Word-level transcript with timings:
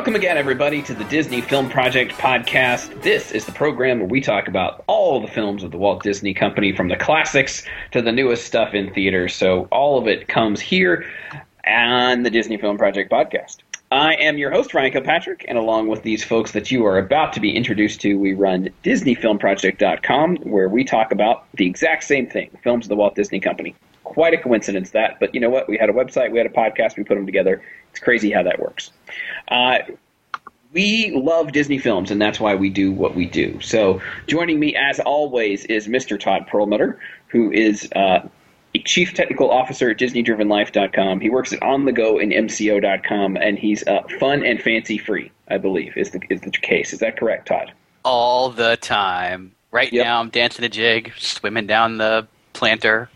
Welcome 0.00 0.16
again, 0.16 0.38
everybody, 0.38 0.80
to 0.84 0.94
the 0.94 1.04
Disney 1.04 1.42
Film 1.42 1.68
Project 1.68 2.12
podcast. 2.12 3.02
This 3.02 3.32
is 3.32 3.44
the 3.44 3.52
program 3.52 3.98
where 3.98 4.08
we 4.08 4.22
talk 4.22 4.48
about 4.48 4.82
all 4.86 5.20
the 5.20 5.28
films 5.28 5.62
of 5.62 5.72
the 5.72 5.76
Walt 5.76 6.02
Disney 6.02 6.32
Company, 6.32 6.74
from 6.74 6.88
the 6.88 6.96
classics 6.96 7.66
to 7.90 8.00
the 8.00 8.10
newest 8.10 8.46
stuff 8.46 8.72
in 8.72 8.94
theaters. 8.94 9.34
So, 9.34 9.68
all 9.70 9.98
of 9.98 10.08
it 10.08 10.26
comes 10.26 10.58
here 10.58 11.04
on 11.66 12.22
the 12.22 12.30
Disney 12.30 12.56
Film 12.56 12.78
Project 12.78 13.12
podcast. 13.12 13.58
I 13.90 14.14
am 14.14 14.38
your 14.38 14.50
host, 14.50 14.72
Ryan 14.72 14.92
Kilpatrick, 14.92 15.44
and 15.46 15.58
along 15.58 15.88
with 15.88 16.02
these 16.02 16.24
folks 16.24 16.52
that 16.52 16.70
you 16.70 16.86
are 16.86 16.96
about 16.96 17.34
to 17.34 17.40
be 17.40 17.54
introduced 17.54 18.00
to, 18.00 18.14
we 18.14 18.32
run 18.32 18.70
DisneyFilmProject.com, 18.82 20.36
where 20.44 20.70
we 20.70 20.82
talk 20.82 21.12
about 21.12 21.44
the 21.56 21.66
exact 21.66 22.04
same 22.04 22.26
thing 22.26 22.48
films 22.62 22.86
of 22.86 22.88
the 22.88 22.96
Walt 22.96 23.14
Disney 23.14 23.38
Company. 23.38 23.74
Quite 24.10 24.34
a 24.34 24.38
coincidence 24.38 24.90
that, 24.90 25.20
but 25.20 25.32
you 25.34 25.40
know 25.40 25.50
what? 25.50 25.68
We 25.68 25.78
had 25.78 25.88
a 25.88 25.92
website, 25.92 26.32
we 26.32 26.38
had 26.38 26.46
a 26.48 26.50
podcast, 26.50 26.96
we 26.96 27.04
put 27.04 27.14
them 27.14 27.26
together. 27.26 27.62
It's 27.92 28.00
crazy 28.00 28.32
how 28.32 28.42
that 28.42 28.58
works. 28.58 28.90
Uh, 29.46 29.78
we 30.72 31.12
love 31.14 31.52
Disney 31.52 31.78
films, 31.78 32.10
and 32.10 32.20
that's 32.20 32.40
why 32.40 32.56
we 32.56 32.70
do 32.70 32.90
what 32.90 33.14
we 33.14 33.24
do. 33.26 33.60
So, 33.60 34.02
joining 34.26 34.58
me 34.58 34.74
as 34.74 34.98
always 34.98 35.64
is 35.66 35.86
Mr. 35.86 36.18
Todd 36.18 36.48
Perlmutter, 36.48 36.98
who 37.28 37.52
is 37.52 37.88
uh, 37.94 38.28
a 38.74 38.78
chief 38.82 39.14
technical 39.14 39.48
officer 39.48 39.90
at 39.90 39.98
DisneyDrivenLife.com. 39.98 41.20
He 41.20 41.30
works 41.30 41.52
at 41.52 41.62
On 41.62 41.84
the 41.84 41.92
Go 41.92 42.18
and 42.18 42.32
MCO.com, 42.32 43.36
and 43.36 43.58
he's 43.60 43.86
uh, 43.86 44.02
fun 44.18 44.44
and 44.44 44.60
fancy 44.60 44.98
free. 44.98 45.30
I 45.48 45.58
believe 45.58 45.96
is 45.96 46.10
the 46.10 46.20
is 46.30 46.40
the 46.40 46.50
case. 46.50 46.92
Is 46.92 46.98
that 46.98 47.16
correct, 47.16 47.46
Todd? 47.46 47.72
All 48.04 48.50
the 48.50 48.76
time. 48.76 49.52
Right 49.70 49.92
Yep. 49.92 50.04
now, 50.04 50.20
I'm 50.20 50.30
dancing 50.30 50.64
a 50.64 50.68
jig, 50.68 51.12
swimming 51.16 51.68
down 51.68 51.98
the 51.98 52.26
planter. 52.54 53.08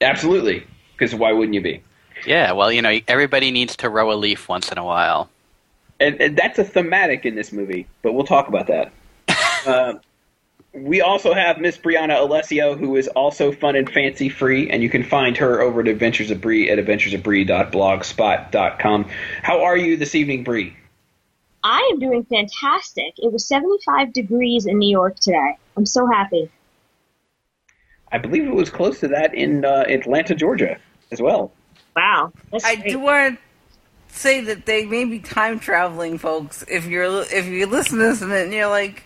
Absolutely. 0.00 0.66
Because 0.92 1.14
why 1.14 1.32
wouldn't 1.32 1.54
you 1.54 1.60
be? 1.60 1.82
Yeah, 2.26 2.52
well, 2.52 2.70
you 2.70 2.82
know, 2.82 2.98
everybody 3.08 3.50
needs 3.50 3.76
to 3.76 3.88
row 3.88 4.12
a 4.12 4.14
leaf 4.14 4.48
once 4.48 4.70
in 4.70 4.78
a 4.78 4.84
while. 4.84 5.30
and, 5.98 6.20
and 6.20 6.36
that's 6.36 6.58
a 6.58 6.64
thematic 6.64 7.24
in 7.24 7.34
this 7.34 7.50
movie, 7.52 7.86
but 8.02 8.12
we'll 8.12 8.26
talk 8.26 8.48
about 8.48 8.66
that. 8.66 8.92
uh, 9.66 9.94
we 10.72 11.00
also 11.00 11.32
have 11.34 11.58
Miss 11.58 11.76
Brianna 11.78 12.20
Alessio, 12.20 12.76
who 12.76 12.96
is 12.96 13.08
also 13.08 13.50
fun 13.52 13.74
and 13.76 13.90
fancy 13.90 14.28
free, 14.28 14.68
and 14.70 14.82
you 14.82 14.90
can 14.90 15.02
find 15.02 15.36
her 15.38 15.60
over 15.60 15.80
at 15.80 15.88
Adventures 15.88 16.30
of 16.30 16.40
Bree 16.40 16.70
at 16.70 16.78
adventuresofbree.blogspot.com. 16.78 19.08
How 19.42 19.62
are 19.64 19.76
you 19.76 19.96
this 19.96 20.14
evening, 20.14 20.44
Bree? 20.44 20.76
I 21.62 21.90
am 21.92 21.98
doing 21.98 22.24
fantastic. 22.24 23.12
It 23.18 23.30
was 23.32 23.46
75 23.46 24.12
degrees 24.14 24.64
in 24.66 24.78
New 24.78 24.88
York 24.90 25.18
today. 25.18 25.58
I'm 25.76 25.84
so 25.86 26.06
happy. 26.06 26.50
I 28.12 28.18
believe 28.18 28.46
it 28.46 28.54
was 28.54 28.70
close 28.70 29.00
to 29.00 29.08
that 29.08 29.34
in 29.34 29.64
uh, 29.64 29.84
Atlanta, 29.88 30.34
Georgia, 30.34 30.78
as 31.12 31.20
well. 31.20 31.52
Wow. 31.94 32.32
That's 32.50 32.64
I 32.64 32.76
great. 32.76 32.92
do 32.92 32.98
want 33.00 33.38
to 33.38 34.14
say 34.14 34.40
that 34.44 34.66
they 34.66 34.84
may 34.84 35.04
be 35.04 35.20
time 35.20 35.60
traveling, 35.60 36.18
folks. 36.18 36.64
If 36.68 36.86
you're 36.86 37.22
if 37.22 37.46
you 37.46 37.66
listen 37.66 37.98
to 37.98 38.04
this 38.04 38.22
and 38.22 38.52
you're 38.52 38.68
like, 38.68 39.04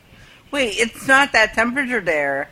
wait, 0.50 0.74
it's 0.78 1.06
not 1.06 1.32
that 1.32 1.54
temperature 1.54 2.00
there. 2.00 2.48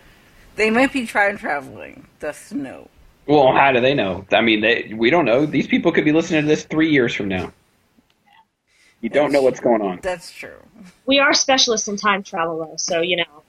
They 0.56 0.70
might 0.70 0.92
be 0.92 1.06
time 1.06 1.38
traveling 1.38 2.06
the 2.20 2.32
snow. 2.32 2.88
Well, 3.26 3.52
how 3.54 3.72
do 3.72 3.80
they 3.80 3.94
know? 3.94 4.26
I 4.32 4.40
mean, 4.40 4.60
they, 4.60 4.92
we 4.94 5.08
don't 5.08 5.24
know. 5.24 5.46
These 5.46 5.68
people 5.68 5.92
could 5.92 6.04
be 6.04 6.12
listening 6.12 6.42
to 6.42 6.48
this 6.48 6.64
three 6.64 6.90
years 6.90 7.14
from 7.14 7.28
now. 7.28 7.52
You 9.00 9.08
don't 9.08 9.32
know 9.32 9.42
what's 9.42 9.60
going 9.60 9.80
on. 9.80 10.00
That's 10.02 10.30
true. 10.30 10.56
We 11.06 11.18
are 11.20 11.32
specialists 11.32 11.88
in 11.88 11.96
time 11.96 12.22
travel, 12.22 12.58
though, 12.58 12.76
so, 12.76 13.00
you 13.00 13.16
know. 13.16 13.41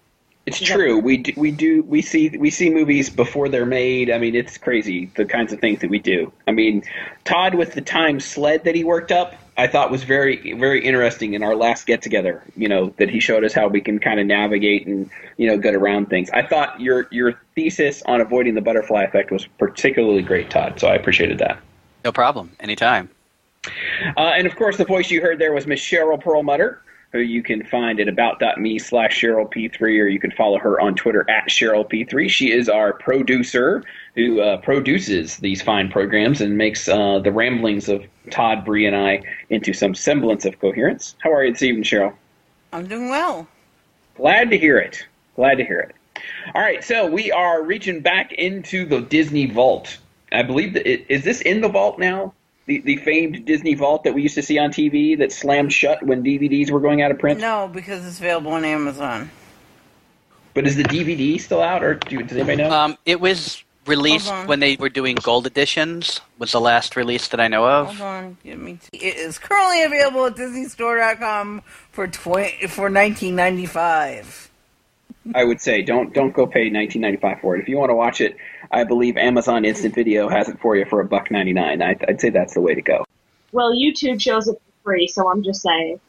It's 0.45 0.59
true. 0.59 0.99
We 0.99 1.17
do, 1.17 1.33
we 1.37 1.51
do 1.51 1.83
we 1.83 2.01
see 2.01 2.29
we 2.29 2.49
see 2.49 2.69
movies 2.69 3.09
before 3.09 3.47
they're 3.47 3.65
made. 3.65 4.11
I 4.11 4.17
mean, 4.17 4.35
it's 4.35 4.57
crazy 4.57 5.09
the 5.15 5.23
kinds 5.23 5.53
of 5.53 5.61
things 5.61 5.79
that 5.79 5.89
we 5.89 5.99
do. 5.99 6.33
I 6.47 6.51
mean, 6.51 6.83
Todd 7.23 7.55
with 7.55 7.73
the 7.73 7.81
time 7.81 8.19
sled 8.19 8.65
that 8.65 8.75
he 8.75 8.83
worked 8.83 9.13
up, 9.13 9.35
I 9.57 9.67
thought 9.67 9.89
was 9.89 10.03
very 10.03 10.53
very 10.53 10.83
interesting 10.83 11.33
in 11.33 11.43
our 11.43 11.55
last 11.55 11.85
get 11.85 12.01
together. 12.01 12.43
You 12.57 12.67
know 12.67 12.93
that 12.97 13.09
he 13.09 13.21
showed 13.21 13.45
us 13.45 13.53
how 13.53 13.69
we 13.69 13.79
can 13.79 13.99
kind 13.99 14.19
of 14.19 14.25
navigate 14.25 14.85
and 14.85 15.09
you 15.37 15.47
know 15.47 15.57
get 15.57 15.75
around 15.75 16.09
things. 16.09 16.29
I 16.31 16.45
thought 16.45 16.81
your 16.81 17.07
your 17.09 17.39
thesis 17.55 18.03
on 18.05 18.19
avoiding 18.19 18.53
the 18.53 18.61
butterfly 18.61 19.03
effect 19.03 19.31
was 19.31 19.47
particularly 19.57 20.23
great, 20.23 20.49
Todd. 20.49 20.77
So 20.77 20.89
I 20.89 20.95
appreciated 20.95 21.37
that. 21.39 21.59
No 22.03 22.11
problem. 22.11 22.51
Anytime. 22.59 23.09
Uh, 24.17 24.33
and 24.35 24.45
of 24.45 24.57
course, 24.57 24.75
the 24.75 24.83
voice 24.83 25.09
you 25.09 25.21
heard 25.21 25.39
there 25.39 25.53
was 25.53 25.65
Miss 25.65 25.79
Cheryl 25.79 26.21
Perlmutter, 26.21 26.81
who 27.13 27.19
you 27.19 27.43
can 27.43 27.63
find 27.63 27.99
at 27.99 28.07
about.me 28.07 28.79
slash 28.79 29.21
Cheryl 29.21 29.49
P3, 29.49 29.81
or 29.81 30.07
you 30.07 30.19
can 30.19 30.31
follow 30.31 30.57
her 30.57 30.81
on 30.81 30.95
Twitter 30.95 31.29
at 31.29 31.47
Cheryl 31.47 31.87
P3. 31.87 32.27
She 32.27 32.51
is 32.51 32.67
our 32.67 32.91
producer 32.91 33.83
who 34.15 34.41
uh, 34.41 34.57
produces 34.57 35.37
these 35.37 35.61
fine 35.61 35.89
programs 35.89 36.41
and 36.41 36.57
makes 36.57 36.89
uh, 36.89 37.19
the 37.19 37.31
ramblings 37.31 37.87
of 37.87 38.03
Todd, 38.31 38.65
Bree, 38.65 38.87
and 38.87 38.95
I 38.95 39.21
into 39.51 39.73
some 39.73 39.93
semblance 39.93 40.43
of 40.43 40.59
coherence. 40.59 41.15
How 41.19 41.31
are 41.31 41.45
you 41.45 41.53
this 41.53 41.61
evening, 41.61 41.83
Cheryl? 41.83 42.13
I'm 42.73 42.87
doing 42.87 43.09
well. 43.09 43.47
Glad 44.15 44.49
to 44.49 44.57
hear 44.57 44.79
it. 44.79 45.05
Glad 45.35 45.55
to 45.55 45.65
hear 45.65 45.79
it. 45.79 45.95
All 46.55 46.61
right, 46.61 46.83
so 46.83 47.05
we 47.05 47.31
are 47.31 47.61
reaching 47.61 48.01
back 48.01 48.31
into 48.33 48.85
the 48.85 49.01
Disney 49.01 49.45
vault. 49.45 49.99
I 50.31 50.41
believe 50.41 50.73
that 50.73 50.91
it, 50.91 51.05
is 51.09 51.23
this 51.23 51.41
in 51.41 51.61
the 51.61 51.69
vault 51.69 51.99
now? 51.99 52.33
The 52.65 52.79
the 52.79 52.97
famed 52.97 53.45
Disney 53.45 53.75
vault 53.75 54.05
that 54.05 54.13
we 54.13 54.21
used 54.21 54.35
to 54.35 54.41
see 54.41 54.57
on 54.57 54.71
TV 54.71 55.17
that 55.17 55.31
slammed 55.31 55.73
shut 55.73 56.01
when 56.03 56.23
DVDs 56.23 56.71
were 56.71 56.79
going 56.79 57.01
out 57.01 57.11
of 57.11 57.19
print. 57.19 57.39
No, 57.39 57.69
because 57.71 58.05
it's 58.05 58.19
available 58.19 58.53
on 58.53 58.63
Amazon. 58.63 59.29
But 60.53 60.67
is 60.67 60.75
the 60.75 60.83
DVD 60.83 61.39
still 61.41 61.61
out, 61.61 61.83
or 61.83 61.95
do, 61.95 62.21
does 62.21 62.37
anybody 62.37 62.57
know? 62.57 62.71
Um, 62.71 62.97
it 63.05 63.19
was 63.19 63.63
released 63.85 64.31
when 64.45 64.59
they 64.59 64.75
were 64.75 64.89
doing 64.89 65.15
gold 65.15 65.47
editions. 65.47 66.21
Was 66.37 66.51
the 66.51 66.61
last 66.61 66.95
release 66.95 67.27
that 67.29 67.39
I 67.39 67.47
know 67.47 67.67
of. 67.67 67.87
Hold 67.87 68.01
on, 68.01 68.37
give 68.43 68.59
me. 68.59 68.79
It 68.93 69.15
is 69.17 69.39
currently 69.39 69.83
available 69.83 70.25
at 70.27 70.35
DisneyStore.com 70.35 71.61
for 71.91 72.07
twenty 72.07 72.67
for 72.67 72.83
1995. 72.83 74.51
I 75.33 75.43
would 75.43 75.61
say 75.61 75.81
don't 75.81 76.13
don't 76.13 76.33
go 76.33 76.45
pay 76.47 76.69
19.95 76.69 77.41
for 77.41 77.55
it. 77.55 77.61
If 77.61 77.69
you 77.69 77.77
want 77.77 77.89
to 77.89 77.95
watch 77.95 78.21
it, 78.21 78.35
I 78.73 78.83
believe 78.83 79.17
Amazon 79.17 79.65
Instant 79.65 79.93
Video 79.93 80.27
has 80.27 80.49
it 80.49 80.59
for 80.59 80.75
you 80.75 80.85
for 80.85 80.99
a 80.99 81.05
buck 81.05 81.29
99. 81.29 81.81
I'd, 81.81 82.05
I'd 82.07 82.19
say 82.19 82.29
that's 82.29 82.55
the 82.55 82.61
way 82.61 82.73
to 82.73 82.81
go. 82.81 83.05
Well, 83.51 83.71
YouTube 83.71 84.19
shows 84.19 84.47
it 84.47 84.55
for 84.55 84.89
free, 84.89 85.07
so 85.07 85.29
I'm 85.29 85.43
just 85.43 85.61
saying. 85.61 85.99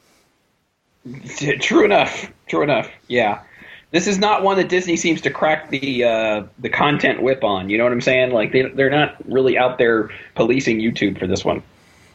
True 1.61 1.85
enough. 1.85 2.33
True 2.47 2.63
enough. 2.63 2.91
Yeah. 3.07 3.43
This 3.91 4.07
is 4.07 4.19
not 4.19 4.43
one 4.43 4.57
that 4.57 4.71
Disney 4.71 4.97
seems 4.97 5.21
to 5.21 5.31
crack 5.31 5.71
the 5.71 6.03
uh, 6.03 6.45
the 6.59 6.69
content 6.69 7.23
whip 7.23 7.45
on. 7.45 7.71
You 7.71 7.79
know 7.79 7.85
what 7.85 7.93
I'm 7.93 8.01
saying? 8.01 8.33
Like 8.33 8.51
they 8.51 8.63
they're 8.63 8.91
not 8.91 9.15
really 9.31 9.57
out 9.57 9.79
there 9.79 10.11
policing 10.35 10.81
YouTube 10.81 11.17
for 11.17 11.29
this 11.29 11.45
one. 11.45 11.63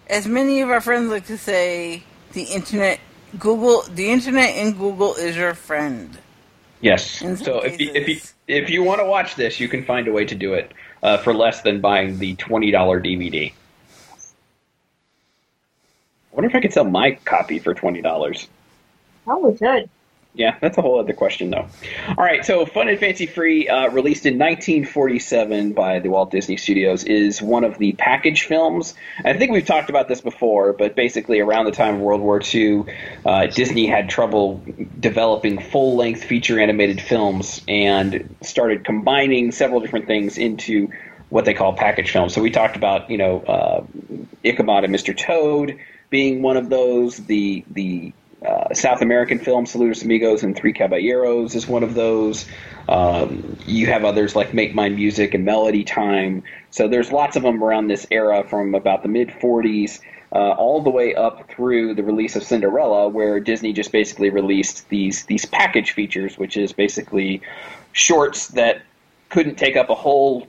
As 0.07 0.27
many 0.27 0.59
of 0.59 0.69
our 0.69 0.81
friends 0.81 1.09
like 1.09 1.27
to 1.27 1.37
say, 1.37 2.03
the 2.33 2.43
internet, 2.43 2.99
Google, 3.37 3.83
the 3.83 4.11
internet 4.11 4.55
and 4.55 4.77
Google 4.77 5.13
is 5.15 5.37
your 5.37 5.53
friend. 5.53 6.17
Yes. 6.81 7.19
So 7.43 7.59
if 7.59 7.79
you, 7.79 7.91
if 7.93 8.07
you 8.07 8.19
if 8.47 8.69
you 8.69 8.83
want 8.83 9.01
to 9.01 9.05
watch 9.05 9.35
this, 9.35 9.59
you 9.59 9.67
can 9.67 9.83
find 9.83 10.07
a 10.07 10.11
way 10.11 10.25
to 10.25 10.35
do 10.35 10.53
it 10.53 10.71
uh, 11.03 11.17
for 11.17 11.33
less 11.33 11.61
than 11.61 11.81
buying 11.81 12.17
the 12.19 12.35
twenty 12.35 12.71
dollar 12.71 13.01
DVD. 13.01 13.51
I 16.31 16.35
wonder 16.35 16.49
if 16.49 16.55
I 16.55 16.61
could 16.61 16.73
sell 16.73 16.85
my 16.85 17.11
copy 17.25 17.59
for 17.59 17.73
twenty 17.73 18.01
dollars. 18.01 18.47
Probably 19.25 19.57
could. 19.57 19.89
Yeah, 20.35 20.55
that's 20.61 20.77
a 20.77 20.81
whole 20.81 20.99
other 20.99 21.13
question, 21.13 21.49
though. 21.49 21.67
All 22.07 22.23
right, 22.23 22.45
so 22.45 22.65
Fun 22.65 22.87
and 22.87 22.99
Fancy 22.99 23.25
Free, 23.25 23.67
uh, 23.67 23.89
released 23.89 24.27
in 24.27 24.37
1947 24.37 25.73
by 25.73 25.99
the 25.99 26.09
Walt 26.09 26.29
Disney 26.29 26.55
Studios, 26.55 27.03
is 27.03 27.41
one 27.41 27.63
of 27.63 27.79
the 27.79 27.93
package 27.93 28.43
films. 28.43 28.93
I 29.25 29.33
think 29.33 29.51
we've 29.51 29.65
talked 29.65 29.89
about 29.89 30.07
this 30.07 30.21
before, 30.21 30.73
but 30.73 30.95
basically 30.95 31.39
around 31.39 31.65
the 31.65 31.71
time 31.71 31.95
of 31.95 32.01
World 32.01 32.21
War 32.21 32.39
II, 32.53 32.83
uh, 33.25 33.47
Disney 33.47 33.87
had 33.87 34.09
trouble 34.09 34.63
developing 34.99 35.59
full 35.59 35.95
length 35.97 36.23
feature 36.23 36.59
animated 36.59 37.01
films 37.01 37.61
and 37.67 38.35
started 38.41 38.85
combining 38.85 39.51
several 39.51 39.79
different 39.81 40.05
things 40.05 40.37
into 40.37 40.89
what 41.29 41.45
they 41.45 41.55
call 41.55 41.73
package 41.73 42.11
films. 42.11 42.33
So 42.33 42.41
we 42.41 42.51
talked 42.51 42.75
about, 42.75 43.09
you 43.09 43.17
know, 43.17 43.39
uh, 43.41 43.83
Ichabod 44.43 44.83
and 44.83 44.93
Mr. 44.93 45.17
Toad. 45.17 45.79
being 46.09 46.41
one 46.41 46.57
of 46.57 46.69
those. 46.69 47.17
The 47.17 47.63
the 47.69 48.13
uh, 48.45 48.73
South 48.73 49.01
American 49.01 49.39
film 49.39 49.65
Saludos 49.65 50.03
Amigos 50.03 50.43
and 50.43 50.55
Three 50.55 50.73
Caballeros 50.73 51.55
is 51.55 51.67
one 51.67 51.83
of 51.83 51.93
those. 51.93 52.45
Um, 52.87 53.57
you 53.65 53.87
have 53.87 54.05
others 54.05 54.35
like 54.35 54.53
Make 54.53 54.73
Mine 54.73 54.95
Music 54.95 55.33
and 55.33 55.45
Melody 55.45 55.83
Time. 55.83 56.43
So 56.71 56.87
there's 56.87 57.11
lots 57.11 57.35
of 57.35 57.43
them 57.43 57.63
around 57.63 57.87
this 57.87 58.07
era 58.11 58.43
from 58.47 58.75
about 58.75 59.03
the 59.03 59.09
mid 59.09 59.29
40s 59.29 59.99
uh, 60.31 60.51
all 60.51 60.81
the 60.81 60.89
way 60.89 61.15
up 61.15 61.49
through 61.49 61.95
the 61.95 62.03
release 62.03 62.35
of 62.35 62.43
Cinderella, 62.43 63.09
where 63.09 63.39
Disney 63.39 63.73
just 63.73 63.91
basically 63.91 64.29
released 64.29 64.87
these 64.89 65.25
these 65.25 65.45
package 65.45 65.91
features, 65.91 66.37
which 66.37 66.55
is 66.55 66.71
basically 66.71 67.41
shorts 67.91 68.49
that 68.49 68.83
couldn't 69.29 69.55
take 69.55 69.75
up 69.75 69.89
a 69.89 69.95
whole 69.95 70.47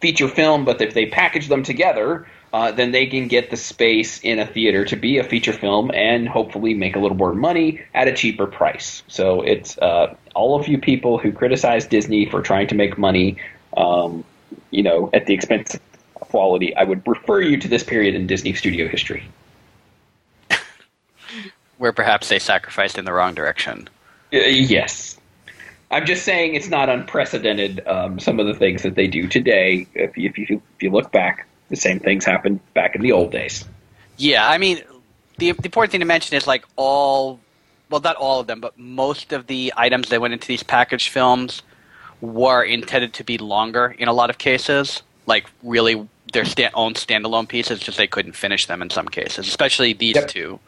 feature 0.00 0.28
film, 0.28 0.64
but 0.64 0.80
if 0.82 0.94
they 0.94 1.06
package 1.06 1.48
them 1.48 1.62
together, 1.62 2.26
uh, 2.52 2.70
then 2.70 2.92
they 2.92 3.06
can 3.06 3.28
get 3.28 3.50
the 3.50 3.56
space 3.56 4.20
in 4.20 4.38
a 4.38 4.46
theater 4.46 4.84
to 4.84 4.96
be 4.96 5.18
a 5.18 5.24
feature 5.24 5.52
film 5.52 5.90
and 5.94 6.28
hopefully 6.28 6.74
make 6.74 6.96
a 6.96 6.98
little 6.98 7.16
more 7.16 7.34
money 7.34 7.80
at 7.94 8.08
a 8.08 8.12
cheaper 8.12 8.46
price. 8.46 9.02
So 9.08 9.40
it's 9.40 9.78
uh, 9.78 10.14
all 10.34 10.58
of 10.58 10.68
you 10.68 10.78
people 10.78 11.18
who 11.18 11.32
criticize 11.32 11.86
Disney 11.86 12.26
for 12.26 12.42
trying 12.42 12.66
to 12.68 12.74
make 12.74 12.98
money, 12.98 13.38
um, 13.76 14.22
you 14.70 14.82
know, 14.82 15.08
at 15.14 15.26
the 15.26 15.32
expense 15.32 15.74
of 15.74 15.80
quality. 16.14 16.76
I 16.76 16.84
would 16.84 17.06
refer 17.06 17.40
you 17.40 17.56
to 17.58 17.68
this 17.68 17.82
period 17.82 18.14
in 18.14 18.26
Disney 18.26 18.52
studio 18.52 18.86
history. 18.86 19.24
Where 21.78 21.92
perhaps 21.92 22.28
they 22.28 22.38
sacrificed 22.38 22.98
in 22.98 23.06
the 23.06 23.14
wrong 23.14 23.34
direction. 23.34 23.88
Uh, 24.32 24.38
yes. 24.38 25.18
I'm 25.90 26.06
just 26.06 26.24
saying 26.24 26.54
it's 26.54 26.68
not 26.68 26.90
unprecedented. 26.90 27.86
Um, 27.86 28.18
some 28.18 28.40
of 28.40 28.46
the 28.46 28.54
things 28.54 28.82
that 28.82 28.94
they 28.94 29.06
do 29.06 29.26
today, 29.26 29.86
if 29.94 30.16
you, 30.16 30.28
if 30.30 30.38
you 30.38 30.62
if 30.76 30.82
you 30.82 30.90
look 30.90 31.12
back, 31.12 31.46
the 31.72 31.76
same 31.76 31.98
things 31.98 32.24
happened 32.26 32.60
back 32.74 32.94
in 32.94 33.00
the 33.00 33.10
old 33.12 33.32
days. 33.32 33.64
Yeah, 34.18 34.46
I 34.46 34.58
mean, 34.58 34.82
the, 35.38 35.52
the 35.52 35.66
important 35.66 35.90
thing 35.90 36.00
to 36.00 36.06
mention 36.06 36.36
is 36.36 36.46
like 36.46 36.66
all, 36.76 37.40
well, 37.88 38.02
not 38.02 38.14
all 38.16 38.40
of 38.40 38.46
them, 38.46 38.60
but 38.60 38.78
most 38.78 39.32
of 39.32 39.46
the 39.46 39.72
items 39.74 40.10
that 40.10 40.20
went 40.20 40.34
into 40.34 40.46
these 40.46 40.62
packaged 40.62 41.08
films 41.08 41.62
were 42.20 42.62
intended 42.62 43.14
to 43.14 43.24
be 43.24 43.38
longer 43.38 43.96
in 43.98 44.06
a 44.06 44.12
lot 44.12 44.28
of 44.28 44.36
cases. 44.36 45.02
Like 45.24 45.46
really, 45.62 46.06
their 46.34 46.44
sta- 46.44 46.70
own 46.74 46.92
standalone 46.92 47.48
pieces, 47.48 47.80
just 47.80 47.96
they 47.96 48.06
couldn't 48.06 48.34
finish 48.36 48.66
them 48.66 48.82
in 48.82 48.90
some 48.90 49.08
cases, 49.08 49.48
especially 49.48 49.94
these 49.94 50.16
Yep. 50.16 50.28
two. 50.28 50.60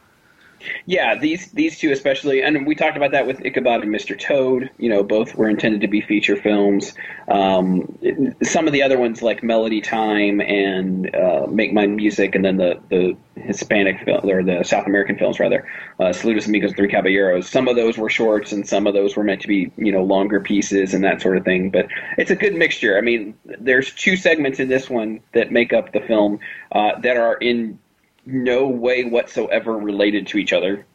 Yeah, 0.86 1.18
these 1.18 1.50
these 1.52 1.78
two 1.78 1.92
especially, 1.92 2.42
and 2.42 2.66
we 2.66 2.74
talked 2.74 2.96
about 2.96 3.12
that 3.12 3.26
with 3.26 3.44
Ichabod 3.44 3.82
and 3.82 3.94
Mr. 3.94 4.18
Toad. 4.18 4.70
You 4.78 4.90
know, 4.90 5.02
both 5.02 5.34
were 5.34 5.48
intended 5.48 5.80
to 5.80 5.88
be 5.88 6.00
feature 6.00 6.36
films. 6.36 6.94
Um, 7.28 7.98
some 8.42 8.66
of 8.66 8.72
the 8.72 8.82
other 8.82 8.98
ones, 8.98 9.22
like 9.22 9.42
Melody 9.42 9.80
Time 9.80 10.40
and 10.40 11.14
uh, 11.14 11.46
Make 11.48 11.72
Mine 11.72 11.96
Music, 11.96 12.34
and 12.34 12.44
then 12.44 12.56
the 12.56 12.80
the 12.90 13.16
Hispanic 13.36 14.04
film 14.04 14.28
or 14.28 14.42
the 14.42 14.62
South 14.62 14.86
American 14.86 15.16
films 15.18 15.40
rather, 15.40 15.66
uh, 15.98 16.04
Saludos 16.04 16.46
Amigos, 16.46 16.72
Three 16.74 16.88
Caballeros. 16.88 17.48
Some 17.48 17.68
of 17.68 17.76
those 17.76 17.98
were 17.98 18.10
shorts, 18.10 18.52
and 18.52 18.66
some 18.66 18.86
of 18.86 18.94
those 18.94 19.16
were 19.16 19.24
meant 19.24 19.40
to 19.42 19.48
be 19.48 19.72
you 19.76 19.92
know 19.92 20.04
longer 20.04 20.40
pieces 20.40 20.94
and 20.94 21.02
that 21.04 21.20
sort 21.20 21.36
of 21.36 21.44
thing. 21.44 21.70
But 21.70 21.88
it's 22.18 22.30
a 22.30 22.36
good 22.36 22.54
mixture. 22.54 22.98
I 22.98 23.00
mean, 23.00 23.34
there's 23.44 23.92
two 23.94 24.16
segments 24.16 24.60
in 24.60 24.68
this 24.68 24.90
one 24.90 25.20
that 25.32 25.50
make 25.50 25.72
up 25.72 25.92
the 25.92 26.00
film 26.00 26.40
uh, 26.72 26.98
that 27.00 27.16
are 27.16 27.34
in 27.34 27.78
no 28.26 28.66
way 28.66 29.04
whatsoever 29.04 29.76
related 29.76 30.26
to 30.28 30.38
each 30.38 30.52
other. 30.52 30.86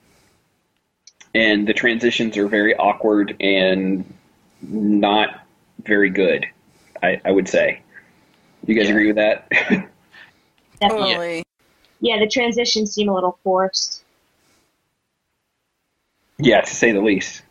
And 1.35 1.67
the 1.67 1.73
transitions 1.73 2.37
are 2.37 2.47
very 2.47 2.75
awkward 2.75 3.35
and 3.39 4.11
not 4.61 5.45
very 5.83 6.09
good, 6.09 6.45
I, 7.03 7.21
I 7.23 7.31
would 7.31 7.47
say. 7.47 7.81
You 8.65 8.75
guys 8.75 8.85
Yeah. 8.85 8.91
agree 8.91 9.07
with 9.07 9.15
that? 9.17 9.47
Definitely. 10.81 11.13
Totally. 11.13 11.43
Yeah, 12.01 12.19
the 12.19 12.27
transitions 12.27 12.93
seem 12.93 13.09
a 13.09 13.13
little 13.13 13.37
forced. 13.43 14.03
yeah, 16.37 16.61
to 16.61 16.75
say 16.75 16.91
the 16.93 17.01
least. 17.01 17.41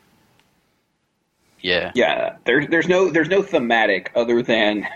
Yeah. 1.61 1.91
Yeah, 1.95 2.37
there's 2.45 2.69
there's 2.69 2.89
no 2.89 3.11
there's 3.11 3.29
no 3.29 3.43
thematic 3.43 4.13
other 4.15 4.43
than 4.43 4.87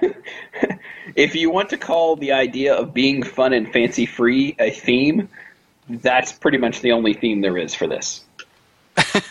if 1.16 1.34
you 1.34 1.50
want 1.50 1.70
to 1.70 1.76
call 1.76 2.16
the 2.16 2.32
idea 2.32 2.74
of 2.74 2.94
being 2.94 3.22
fun 3.22 3.52
and 3.52 3.72
fancy 3.72 4.06
free 4.06 4.54
a 4.58 4.70
theme, 4.70 5.28
that's 5.88 6.32
pretty 6.32 6.58
much 6.58 6.80
the 6.80 6.92
only 6.92 7.14
theme 7.14 7.40
there 7.40 7.58
is 7.58 7.74
for 7.74 7.86
this. 7.86 8.24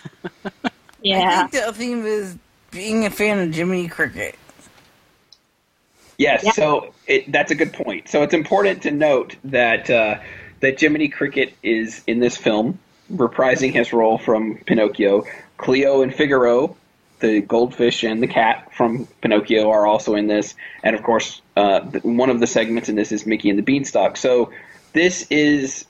Yeah. 1.04 1.46
I 1.46 1.48
think 1.48 1.66
the 1.66 1.74
theme 1.74 2.06
is 2.06 2.38
being 2.70 3.06
a 3.06 3.10
fan 3.10 3.40
of 3.40 3.56
Jiminy 3.56 3.88
Cricket. 3.88 4.36
Yes, 6.18 6.44
Yeah. 6.44 6.52
so 6.52 6.94
it, 7.08 7.32
that's 7.32 7.52
a 7.52 7.56
good 7.56 7.74
point. 7.74 8.08
So 8.08 8.22
it's 8.22 8.34
important 8.36 8.84
to 8.84 8.92
note 8.92 9.36
that 9.46 9.90
uh, 9.90 10.20
that 10.60 10.80
Jiminy 10.80 11.08
Cricket 11.08 11.54
is 11.64 12.04
in 12.06 12.20
this 12.20 12.38
film, 12.38 12.78
reprising 13.12 13.74
his 13.74 13.92
role 13.92 14.20
from 14.20 14.58
Pinocchio. 14.66 15.24
Cleo 15.58 16.02
and 16.02 16.14
Figaro, 16.14 16.76
the 17.22 17.42
goldfish 17.42 18.04
and 18.04 18.22
the 18.22 18.28
cat 18.28 18.74
from 18.74 19.08
Pinocchio, 19.22 19.70
are 19.70 19.88
also 19.88 20.16
in 20.16 20.28
this, 20.28 20.56
and 20.84 20.96
of 20.96 21.04
course, 21.04 21.42
uh, 21.56 21.82
one 22.04 22.30
of 22.30 22.40
the 22.40 22.48
segments 22.48 22.90
in 22.90 22.96
this 22.96 23.12
is 23.12 23.26
Mickey 23.26 23.50
and 23.50 23.58
the 23.58 23.64
Beanstalk. 23.64 24.18
So 24.18 24.52
this 24.94 25.26
is 25.30 25.86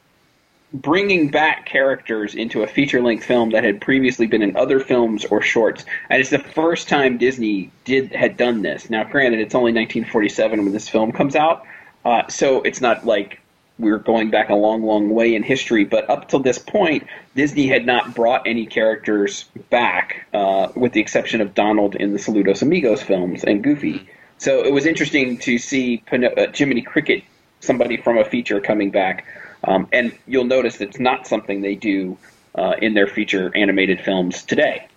bringing 0.73 1.29
back 1.29 1.65
characters 1.65 2.33
into 2.33 2.63
a 2.63 2.67
feature-length 2.67 3.25
film 3.25 3.49
that 3.49 3.63
had 3.63 3.81
previously 3.81 4.25
been 4.25 4.41
in 4.41 4.55
other 4.55 4.79
films 4.79 5.25
or 5.25 5.41
shorts, 5.41 5.83
and 6.09 6.21
it's 6.21 6.29
the 6.29 6.39
first 6.39 6.87
time 6.87 7.17
Disney 7.17 7.71
did 7.83 8.13
had 8.13 8.37
done 8.37 8.61
this. 8.61 8.89
Now, 8.89 9.03
granted, 9.03 9.39
it's 9.41 9.55
only 9.55 9.73
1947 9.73 10.63
when 10.63 10.71
this 10.71 10.87
film 10.87 11.11
comes 11.11 11.35
out, 11.35 11.65
uh, 12.05 12.27
so 12.29 12.61
it's 12.61 12.79
not 12.79 13.05
like 13.05 13.40
we're 13.81 13.97
going 13.97 14.29
back 14.29 14.49
a 14.49 14.55
long, 14.55 14.83
long 14.83 15.09
way 15.09 15.35
in 15.35 15.43
history. 15.43 15.83
But 15.83 16.09
up 16.09 16.29
till 16.29 16.39
this 16.39 16.59
point, 16.59 17.07
Disney 17.35 17.67
had 17.67 17.85
not 17.85 18.15
brought 18.15 18.47
any 18.47 18.65
characters 18.65 19.45
back, 19.69 20.27
uh, 20.33 20.69
with 20.75 20.93
the 20.93 21.01
exception 21.01 21.41
of 21.41 21.53
Donald 21.53 21.95
in 21.95 22.13
the 22.13 22.19
Saludos 22.19 22.61
Amigos 22.61 23.01
films 23.01 23.43
and 23.43 23.63
Goofy. 23.63 24.07
So 24.37 24.63
it 24.63 24.71
was 24.71 24.85
interesting 24.85 25.37
to 25.39 25.57
see 25.57 26.03
uh, 26.11 26.47
Jiminy 26.53 26.81
Cricket, 26.81 27.23
somebody 27.59 27.97
from 27.97 28.17
a 28.17 28.23
feature, 28.23 28.61
coming 28.61 28.91
back. 28.91 29.25
Um, 29.63 29.87
and 29.91 30.17
you'll 30.27 30.45
notice 30.45 30.79
it's 30.79 30.99
not 30.99 31.27
something 31.27 31.61
they 31.61 31.75
do 31.75 32.17
uh, 32.55 32.75
in 32.81 32.93
their 32.93 33.07
feature 33.07 33.51
animated 33.55 33.99
films 34.01 34.43
today. 34.43 34.87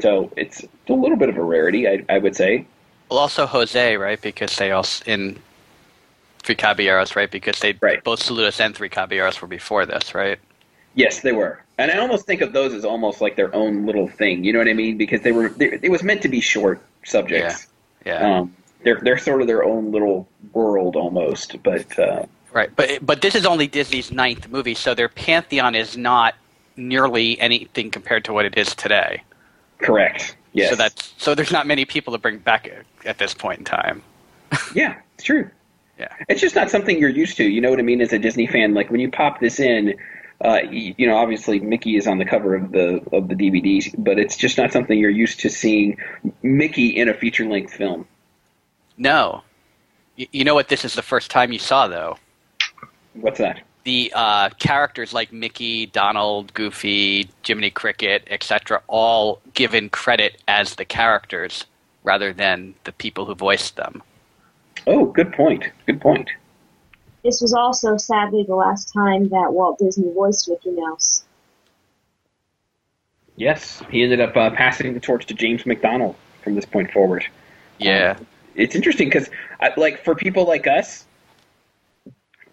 So 0.00 0.32
it's 0.36 0.64
a 0.88 0.92
little 0.92 1.16
bit 1.16 1.28
of 1.28 1.36
a 1.36 1.42
rarity, 1.42 1.88
I, 1.88 2.04
I 2.08 2.18
would 2.18 2.36
say. 2.36 2.66
Well, 3.10 3.18
also 3.18 3.46
Jose, 3.46 3.96
right? 3.96 4.20
Because 4.20 4.56
they 4.56 4.70
also 4.70 5.04
in 5.06 5.38
Three 6.42 6.54
Caballeros, 6.54 7.16
right? 7.16 7.30
Because 7.30 7.58
they 7.60 7.74
Right. 7.80 8.02
both 8.02 8.20
Saludos 8.22 8.60
and 8.60 8.74
Three 8.74 8.88
Caballeros 8.88 9.40
were 9.40 9.48
before 9.48 9.86
this, 9.86 10.14
right? 10.14 10.38
Yes, 10.94 11.20
they 11.20 11.32
were, 11.32 11.62
and 11.78 11.90
I 11.90 11.98
almost 11.98 12.26
think 12.26 12.40
of 12.40 12.52
those 12.52 12.74
as 12.74 12.84
almost 12.84 13.20
like 13.20 13.36
their 13.36 13.54
own 13.54 13.86
little 13.86 14.08
thing. 14.08 14.42
You 14.42 14.52
know 14.52 14.58
what 14.58 14.66
I 14.68 14.72
mean? 14.72 14.96
Because 14.98 15.20
they 15.22 15.30
were, 15.30 15.50
they, 15.50 15.78
it 15.82 15.90
was 15.90 16.02
meant 16.02 16.20
to 16.22 16.28
be 16.28 16.40
short 16.40 16.80
subjects. 17.04 17.68
Yeah. 18.04 18.38
Um, 18.40 18.56
they're 18.82 18.98
they're 19.00 19.18
sort 19.18 19.40
of 19.40 19.46
their 19.46 19.62
own 19.62 19.92
little 19.92 20.26
world 20.52 20.96
almost, 20.96 21.62
but 21.62 21.96
uh, 21.98 22.24
Right, 22.52 22.74
but 22.74 23.04
but 23.06 23.20
this 23.22 23.34
is 23.36 23.46
only 23.46 23.68
Disney's 23.68 24.10
ninth 24.10 24.48
movie, 24.48 24.74
so 24.74 24.94
their 24.94 25.08
pantheon 25.08 25.74
is 25.76 25.96
not 25.96 26.34
nearly 26.76 27.38
anything 27.40 27.90
compared 27.92 28.24
to 28.24 28.32
what 28.32 28.44
it 28.46 28.56
is 28.58 28.74
today. 28.74 29.22
correct. 29.78 30.36
Yes. 30.54 30.70
So 30.70 30.76
that's 30.76 31.14
so 31.18 31.36
there's 31.36 31.52
not 31.52 31.66
many 31.68 31.84
people 31.84 32.12
to 32.14 32.18
bring 32.18 32.38
back 32.38 32.66
at, 32.66 32.84
at 33.06 33.18
this 33.18 33.32
point 33.34 33.60
in 33.60 33.64
time. 33.64 34.02
yeah, 34.74 34.96
it's 35.14 35.24
true. 35.24 35.48
Yeah, 36.00 36.08
It's 36.30 36.40
just 36.40 36.54
not 36.54 36.70
something 36.70 36.98
you're 36.98 37.10
used 37.10 37.36
to. 37.36 37.44
You 37.44 37.60
know 37.60 37.68
what 37.68 37.78
I 37.78 37.82
mean? 37.82 38.00
As 38.00 38.10
a 38.14 38.18
Disney 38.18 38.46
fan, 38.46 38.72
like 38.72 38.90
when 38.90 39.00
you 39.00 39.10
pop 39.10 39.38
this 39.38 39.60
in, 39.60 39.98
uh, 40.42 40.60
you, 40.70 41.06
know, 41.06 41.18
obviously 41.18 41.60
Mickey 41.60 41.96
is 41.96 42.06
on 42.06 42.16
the 42.16 42.24
cover 42.24 42.54
of 42.54 42.72
the 42.72 43.02
of 43.12 43.28
the 43.28 43.34
DVD, 43.34 43.94
but 43.98 44.18
it's 44.18 44.34
just 44.34 44.56
not 44.56 44.72
something 44.72 44.98
you're 44.98 45.10
used 45.10 45.40
to 45.40 45.50
seeing 45.50 45.98
Mickey 46.42 46.88
in 46.88 47.10
a 47.10 47.14
feature 47.14 47.44
length 47.44 47.74
film. 47.74 48.06
no, 48.96 49.42
you, 50.16 50.26
you 50.32 50.44
know 50.44 50.54
what? 50.54 50.68
This 50.68 50.86
is 50.86 50.94
the 50.94 51.02
first 51.02 51.30
time 51.30 51.52
you 51.52 51.58
saw 51.58 51.86
though. 51.86 52.16
What's 53.12 53.38
that? 53.38 53.60
The 53.84 54.10
uh, 54.14 54.48
characters 54.58 55.12
like 55.12 55.34
Mickey, 55.34 55.84
Donald, 55.84 56.54
Goofy, 56.54 57.28
Jiminy 57.44 57.70
Cricket, 57.70 58.26
etc., 58.30 58.82
all 58.86 59.42
given 59.52 59.90
credit 59.90 60.40
as 60.48 60.76
the 60.76 60.86
characters 60.86 61.66
rather 62.04 62.32
than 62.32 62.74
the 62.84 62.92
people 62.92 63.26
who 63.26 63.34
voiced 63.34 63.76
them. 63.76 64.02
Oh, 64.86 65.06
good 65.06 65.32
point. 65.32 65.68
Good 65.86 66.00
point. 66.00 66.30
This 67.22 67.40
was 67.40 67.52
also 67.52 67.96
sadly 67.96 68.44
the 68.44 68.54
last 68.54 68.92
time 68.92 69.28
that 69.28 69.52
Walt 69.52 69.78
Disney 69.78 70.12
voiced 70.12 70.48
Mickey 70.48 70.70
Mouse. 70.70 71.24
Yes, 73.36 73.82
he 73.90 74.02
ended 74.02 74.20
up 74.20 74.36
uh, 74.36 74.50
passing 74.50 74.92
the 74.94 75.00
torch 75.00 75.26
to 75.26 75.34
James 75.34 75.64
MacDonald 75.66 76.16
from 76.42 76.54
this 76.54 76.64
point 76.64 76.90
forward. 76.90 77.26
Yeah, 77.78 78.18
It's 78.54 78.74
interesting 78.74 79.08
because, 79.08 79.30
like, 79.76 80.04
for 80.04 80.14
people 80.14 80.44
like 80.46 80.66
us, 80.66 81.06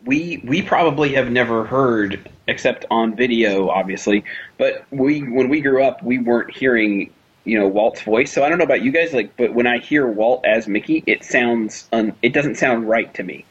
we 0.05 0.41
we 0.45 0.61
probably 0.61 1.13
have 1.13 1.29
never 1.31 1.65
heard, 1.65 2.29
except 2.47 2.85
on 2.89 3.15
video, 3.15 3.69
obviously. 3.69 4.23
But 4.57 4.85
we 4.91 5.21
when 5.23 5.49
we 5.49 5.59
grew 5.59 5.83
up, 5.83 6.01
we 6.03 6.19
weren't 6.19 6.55
hearing, 6.55 7.11
you 7.47 7.57
know, 7.57 7.67
Walt's 7.67 8.01
voice. 8.01 8.31
So 8.31 8.43
I 8.43 8.49
don't 8.49 8.57
know 8.57 8.65
about 8.65 8.81
you 8.81 8.91
guys, 8.91 9.13
like, 9.13 9.35
but 9.37 9.53
when 9.53 9.67
I 9.67 9.77
hear 9.77 10.05
Walt 10.05 10.45
as 10.45 10.67
Mickey, 10.67 11.03
it 11.07 11.23
sounds 11.23 11.87
un, 11.93 12.13
it 12.21 12.33
doesn't 12.33 12.55
sound 12.55 12.87
right 12.89 13.11
to 13.13 13.23
me. 13.23 13.45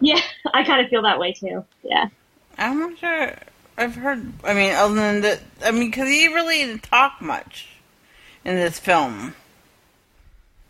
Yeah, 0.00 0.20
I 0.54 0.64
kind 0.64 0.84
of 0.84 0.90
feel 0.90 1.02
that 1.02 1.18
way 1.18 1.32
too. 1.32 1.64
Yeah. 1.82 2.08
I'm 2.58 2.78
not 2.78 2.98
sure. 2.98 3.34
I've 3.78 3.94
heard. 3.94 4.32
I 4.44 4.52
mean, 4.52 4.74
other 4.74 4.94
than 4.94 5.20
that, 5.22 5.40
I 5.64 5.70
mean, 5.70 5.90
because 5.90 6.08
he 6.08 6.28
really 6.28 6.58
didn't 6.58 6.82
talk 6.82 7.22
much 7.22 7.68
in 8.44 8.56
this 8.56 8.78
film. 8.78 9.34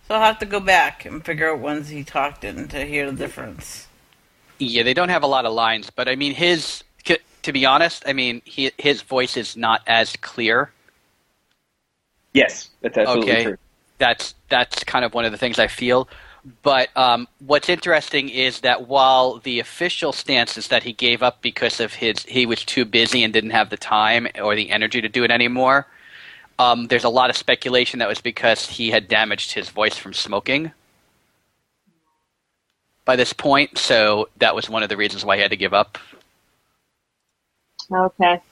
So 0.07 0.15
I'll 0.15 0.23
have 0.23 0.39
to 0.39 0.47
go 0.47 0.61
back 0.61 1.05
and 1.05 1.25
figure 1.25 1.51
out 1.51 1.59
ones 1.59 1.89
he 1.89 2.05
talked 2.05 2.45
in 2.45 2.69
to 2.69 2.85
hear 2.85 3.11
the 3.11 3.17
difference. 3.17 3.89
Yeah, 4.59 4.85
they 4.85 4.95
don't 4.95 5.09
have 5.09 5.25
a 5.25 5.27
lot 5.27 5.47
of 5.47 5.53
lines, 5.53 5.91
but 5.91 6.09
I 6.09 6.15
mean, 6.17 6.35
his. 6.35 6.85
To 7.45 7.53
be 7.53 7.65
honest, 7.65 8.03
I 8.07 8.13
mean, 8.13 8.43
he, 8.45 8.71
his 8.77 9.01
voice 9.01 9.39
is 9.39 9.57
not 9.57 9.81
as 9.87 10.15
clear. 10.17 10.71
Yes, 12.35 12.71
that's 12.83 12.99
absolutely 12.99 13.37
Okay. 13.37 13.39
true. 13.39 13.57
That's 13.99 14.35
that's 14.49 14.85
kind 14.85 15.05
of 15.05 15.15
one 15.15 15.25
of 15.25 15.33
the 15.33 15.39
things 15.39 15.59
I 15.59 15.69
feel. 15.69 16.09
But 16.63 16.89
um, 16.97 17.29
what's 17.39 17.69
interesting 17.69 18.29
is 18.29 18.61
that 18.61 18.89
while 18.89 19.39
the 19.39 19.61
official 19.61 20.13
stance 20.13 20.59
is 20.59 20.69
that 20.69 20.83
he 20.85 20.93
gave 20.93 21.23
up 21.23 21.43
because 21.43 21.81
of 21.81 21.95
his 21.95 22.25
he 22.25 22.47
was 22.47 22.65
too 22.65 22.85
busy 22.85 23.23
and 23.25 23.33
didn't 23.33 23.51
have 23.51 23.71
the 23.71 23.77
time 23.77 24.27
or 24.43 24.57
the 24.57 24.71
energy 24.71 25.01
to 25.03 25.09
do 25.09 25.25
it 25.25 25.31
anymore, 25.31 25.87
um, 26.59 26.87
there's 26.89 27.05
a 27.05 27.11
lot 27.11 27.31
of 27.31 27.37
speculation 27.37 28.01
that 28.01 28.09
was 28.09 28.21
because 28.21 28.69
he 28.69 28.91
had 28.91 29.09
damaged 29.09 29.53
his 29.53 29.71
voice 29.71 29.97
from 29.97 30.15
smoking. 30.15 30.73
By 33.07 33.17
this 33.17 33.33
point, 33.33 33.79
so 33.79 34.29
that 34.39 34.55
was 34.55 34.71
one 34.71 34.83
of 34.85 34.89
the 34.91 34.97
reasons 34.97 35.25
why 35.25 35.37
he 35.37 35.43
had 35.43 35.51
to 35.53 35.57
give 35.59 35.75
up. 35.75 35.99
Okay. 37.93 38.43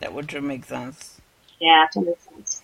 That 0.00 0.14
would 0.14 0.32
make 0.42 0.64
sense. 0.64 1.20
Yeah, 1.60 1.86
that 1.94 2.00
makes 2.02 2.24
sense. 2.24 2.57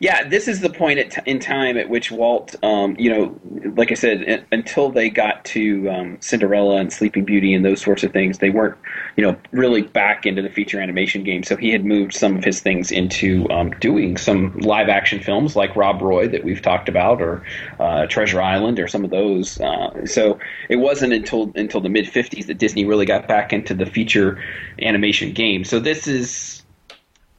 Yeah, 0.00 0.28
this 0.28 0.48
is 0.48 0.60
the 0.60 0.70
point 0.70 0.98
t- 1.12 1.20
in 1.26 1.38
time 1.38 1.76
at 1.76 1.88
which 1.88 2.10
Walt, 2.10 2.56
um, 2.64 2.96
you 2.98 3.10
know, 3.10 3.40
like 3.76 3.90
I 3.90 3.94
said, 3.94 4.24
un- 4.28 4.44
until 4.50 4.90
they 4.90 5.08
got 5.08 5.44
to 5.46 5.88
um, 5.88 6.18
Cinderella 6.20 6.76
and 6.76 6.92
Sleeping 6.92 7.24
Beauty 7.24 7.54
and 7.54 7.64
those 7.64 7.80
sorts 7.80 8.02
of 8.02 8.12
things, 8.12 8.38
they 8.38 8.50
weren't, 8.50 8.76
you 9.16 9.24
know, 9.24 9.36
really 9.52 9.82
back 9.82 10.26
into 10.26 10.42
the 10.42 10.48
feature 10.50 10.80
animation 10.80 11.22
game. 11.22 11.42
So 11.44 11.56
he 11.56 11.70
had 11.70 11.84
moved 11.84 12.14
some 12.14 12.36
of 12.36 12.44
his 12.44 12.60
things 12.60 12.90
into 12.90 13.48
um, 13.50 13.70
doing 13.80 14.16
some 14.16 14.56
live 14.58 14.88
action 14.88 15.20
films 15.20 15.54
like 15.54 15.76
Rob 15.76 16.02
Roy 16.02 16.26
that 16.28 16.44
we've 16.44 16.62
talked 16.62 16.88
about, 16.88 17.22
or 17.22 17.44
uh, 17.78 18.06
Treasure 18.06 18.42
Island, 18.42 18.80
or 18.80 18.88
some 18.88 19.04
of 19.04 19.10
those. 19.10 19.60
Uh, 19.60 20.04
so 20.06 20.38
it 20.68 20.76
wasn't 20.76 21.12
until 21.12 21.52
until 21.54 21.80
the 21.80 21.88
mid 21.88 22.06
'50s 22.06 22.46
that 22.46 22.58
Disney 22.58 22.84
really 22.84 23.06
got 23.06 23.28
back 23.28 23.52
into 23.52 23.74
the 23.74 23.86
feature 23.86 24.42
animation 24.80 25.32
game. 25.32 25.64
So 25.64 25.78
this 25.78 26.08
is 26.08 26.61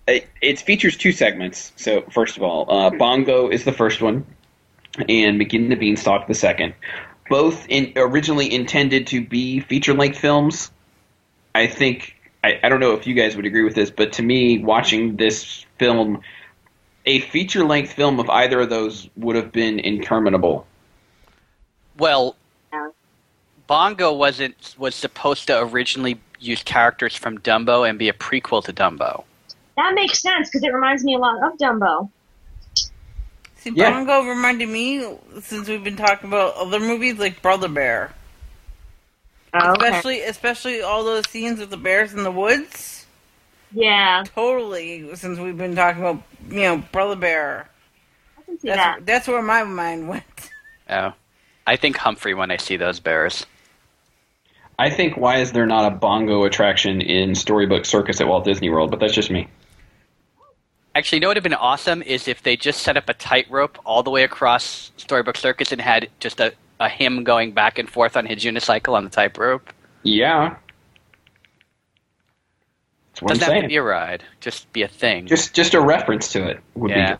it, 0.07 0.27
it 0.41 0.60
features 0.60 0.98
two 0.98 1.12
segments. 1.12 1.72
So 1.75 2.01
first 2.12 2.38
of 2.38 2.43
all, 2.43 2.69
uh, 2.69 2.89
Bongo 2.91 3.50
is 3.50 3.63
the 3.63 3.72
first 3.72 4.01
one, 4.01 4.25
and 5.07 5.38
Mickey 5.38 5.57
and 5.57 5.72
the 5.72 5.75
Beanstalk 5.75 6.27
the 6.27 6.33
second. 6.33 6.74
Both 7.29 7.65
in, 7.69 7.93
originally 7.95 8.53
intended 8.53 9.07
to 9.07 9.25
be 9.25 9.62
feature 9.62 9.93
length 9.93 10.19
films. 10.19 10.72
I 11.55 11.67
think 11.67 12.15
I, 12.43 12.60
I 12.63 12.69
don't 12.69 12.79
know 12.79 12.93
if 12.93 13.07
you 13.07 13.13
guys 13.13 13.36
would 13.36 13.45
agree 13.45 13.63
with 13.63 13.75
this, 13.75 13.89
but 13.89 14.13
to 14.13 14.24
me, 14.24 14.60
watching 14.60 15.15
this 15.15 15.65
film, 15.79 16.22
a 17.05 17.22
feature 17.22 17.63
length 17.63 17.93
film 17.93 18.19
of 18.19 18.29
either 18.29 18.62
of 18.62 18.69
those 18.69 19.10
would 19.15 19.36
have 19.36 19.51
been 19.51 19.79
interminable. 19.79 20.67
Well, 21.98 22.36
Bongo 23.67 24.12
wasn't 24.12 24.75
was 24.77 24.95
supposed 24.95 25.48
to 25.48 25.60
originally 25.60 26.19
use 26.39 26.62
characters 26.63 27.15
from 27.15 27.38
Dumbo 27.39 27.88
and 27.88 27.98
be 27.98 28.10
a 28.10 28.13
prequel 28.13 28.63
to 28.65 28.74
Dumbo. 28.74 29.24
That 29.77 29.94
makes 29.96 30.22
sense 30.22 30.50
because 30.50 30.63
it 30.63 30.74
reminds 30.74 31.03
me 31.03 31.15
a 31.15 31.18
lot 31.18 31.42
of 31.44 31.58
Dumbo. 31.58 32.10
See, 33.58 33.72
Yeah. 33.74 33.92
Bongo 33.92 34.24
reminded 34.27 34.70
me 34.70 35.18
since 35.42 35.68
we've 35.68 35.84
been 35.84 35.96
talking 35.96 36.27
about 36.30 36.56
other 36.56 36.80
movies 36.80 37.18
like 37.18 37.42
Brother 37.42 37.68
Bear, 37.70 38.12
Oh, 39.53 39.72
okay. 39.72 39.86
especially 39.88 40.22
especially 40.22 40.82
all 40.82 41.03
those 41.03 41.27
scenes 41.30 41.60
with 41.60 41.70
the 41.70 41.77
bears 41.77 42.13
in 42.13 42.24
the 42.24 42.32
woods. 42.32 43.06
Yeah, 43.72 44.24
Totally, 44.36 45.15
since 45.15 45.39
we've 45.39 45.58
been 45.58 45.75
talking 45.75 46.01
about 46.03 46.22
you 46.50 46.62
know 46.62 46.77
Brother 46.92 47.15
Bear. 47.15 47.68
I 48.38 48.42
can 48.44 48.60
see 48.60 48.68
That's 48.68 48.77
that. 48.77 49.06
that's 49.06 49.27
where 49.27 49.42
my 49.42 49.63
mind 49.63 50.08
went. 50.10 50.24
Oh, 50.89 51.13
I 51.65 51.77
think 51.77 51.96
Humphrey 51.96 52.34
when 52.34 52.51
I 52.51 52.58
see 52.58 52.75
those 52.75 53.00
bears. 53.00 53.46
I 54.77 54.89
think 54.89 55.15
why 55.15 55.38
is 55.38 55.53
there 55.53 55.65
not 55.65 55.92
a 55.92 55.96
bongo 55.96 56.44
attraction 56.44 57.00
in 57.00 57.36
Storybook 57.36 57.86
Circus 57.86 58.20
at 58.20 58.27
Walt 58.27 58.44
Disney 58.44 58.70
World? 58.70 58.92
But 58.92 59.00
that's 59.00 59.13
just 59.13 59.32
me. 59.32 59.48
Actually, 60.95 61.17
you 61.17 61.19
know 61.21 61.27
what 61.27 61.31
would 61.31 61.38
have 61.38 61.43
been 61.43 61.53
awesome 61.55 62.03
is 62.03 62.27
if 62.27 62.43
they 62.43 62.55
just 62.55 62.81
set 62.81 62.97
up 62.97 63.09
a 63.09 63.13
tightrope 63.15 63.79
all 63.83 64.03
the 64.03 64.12
way 64.12 64.23
across 64.23 64.91
Storybook 64.97 65.38
Circus 65.38 65.71
and 65.71 65.81
had 65.81 66.09
just 66.19 66.39
a, 66.39 66.53
a 66.79 66.88
him 66.88 67.23
going 67.23 67.51
back 67.51 67.79
and 67.79 67.89
forth 67.89 68.15
on 68.15 68.25
his 68.27 68.43
unicycle 68.43 68.93
on 68.93 69.03
the 69.03 69.09
tightrope. 69.09 69.73
Yeah, 70.03 70.55
that's 73.09 73.21
what 73.21 73.29
Doesn't 73.29 73.43
I'm 73.43 73.53
have 73.55 73.62
to 73.63 73.67
be 73.69 73.75
a 73.77 73.81
ride, 73.83 74.23
just 74.39 74.71
be 74.73 74.83
a 74.83 74.88
thing. 74.88 75.25
just 75.27 75.53
just 75.55 75.73
a 75.73 75.81
reference 75.81 76.31
to 76.33 76.45
it 76.47 76.59
would 76.75 76.89
be 76.89 76.93
Yeah. 77.00 77.09
good. 77.12 77.19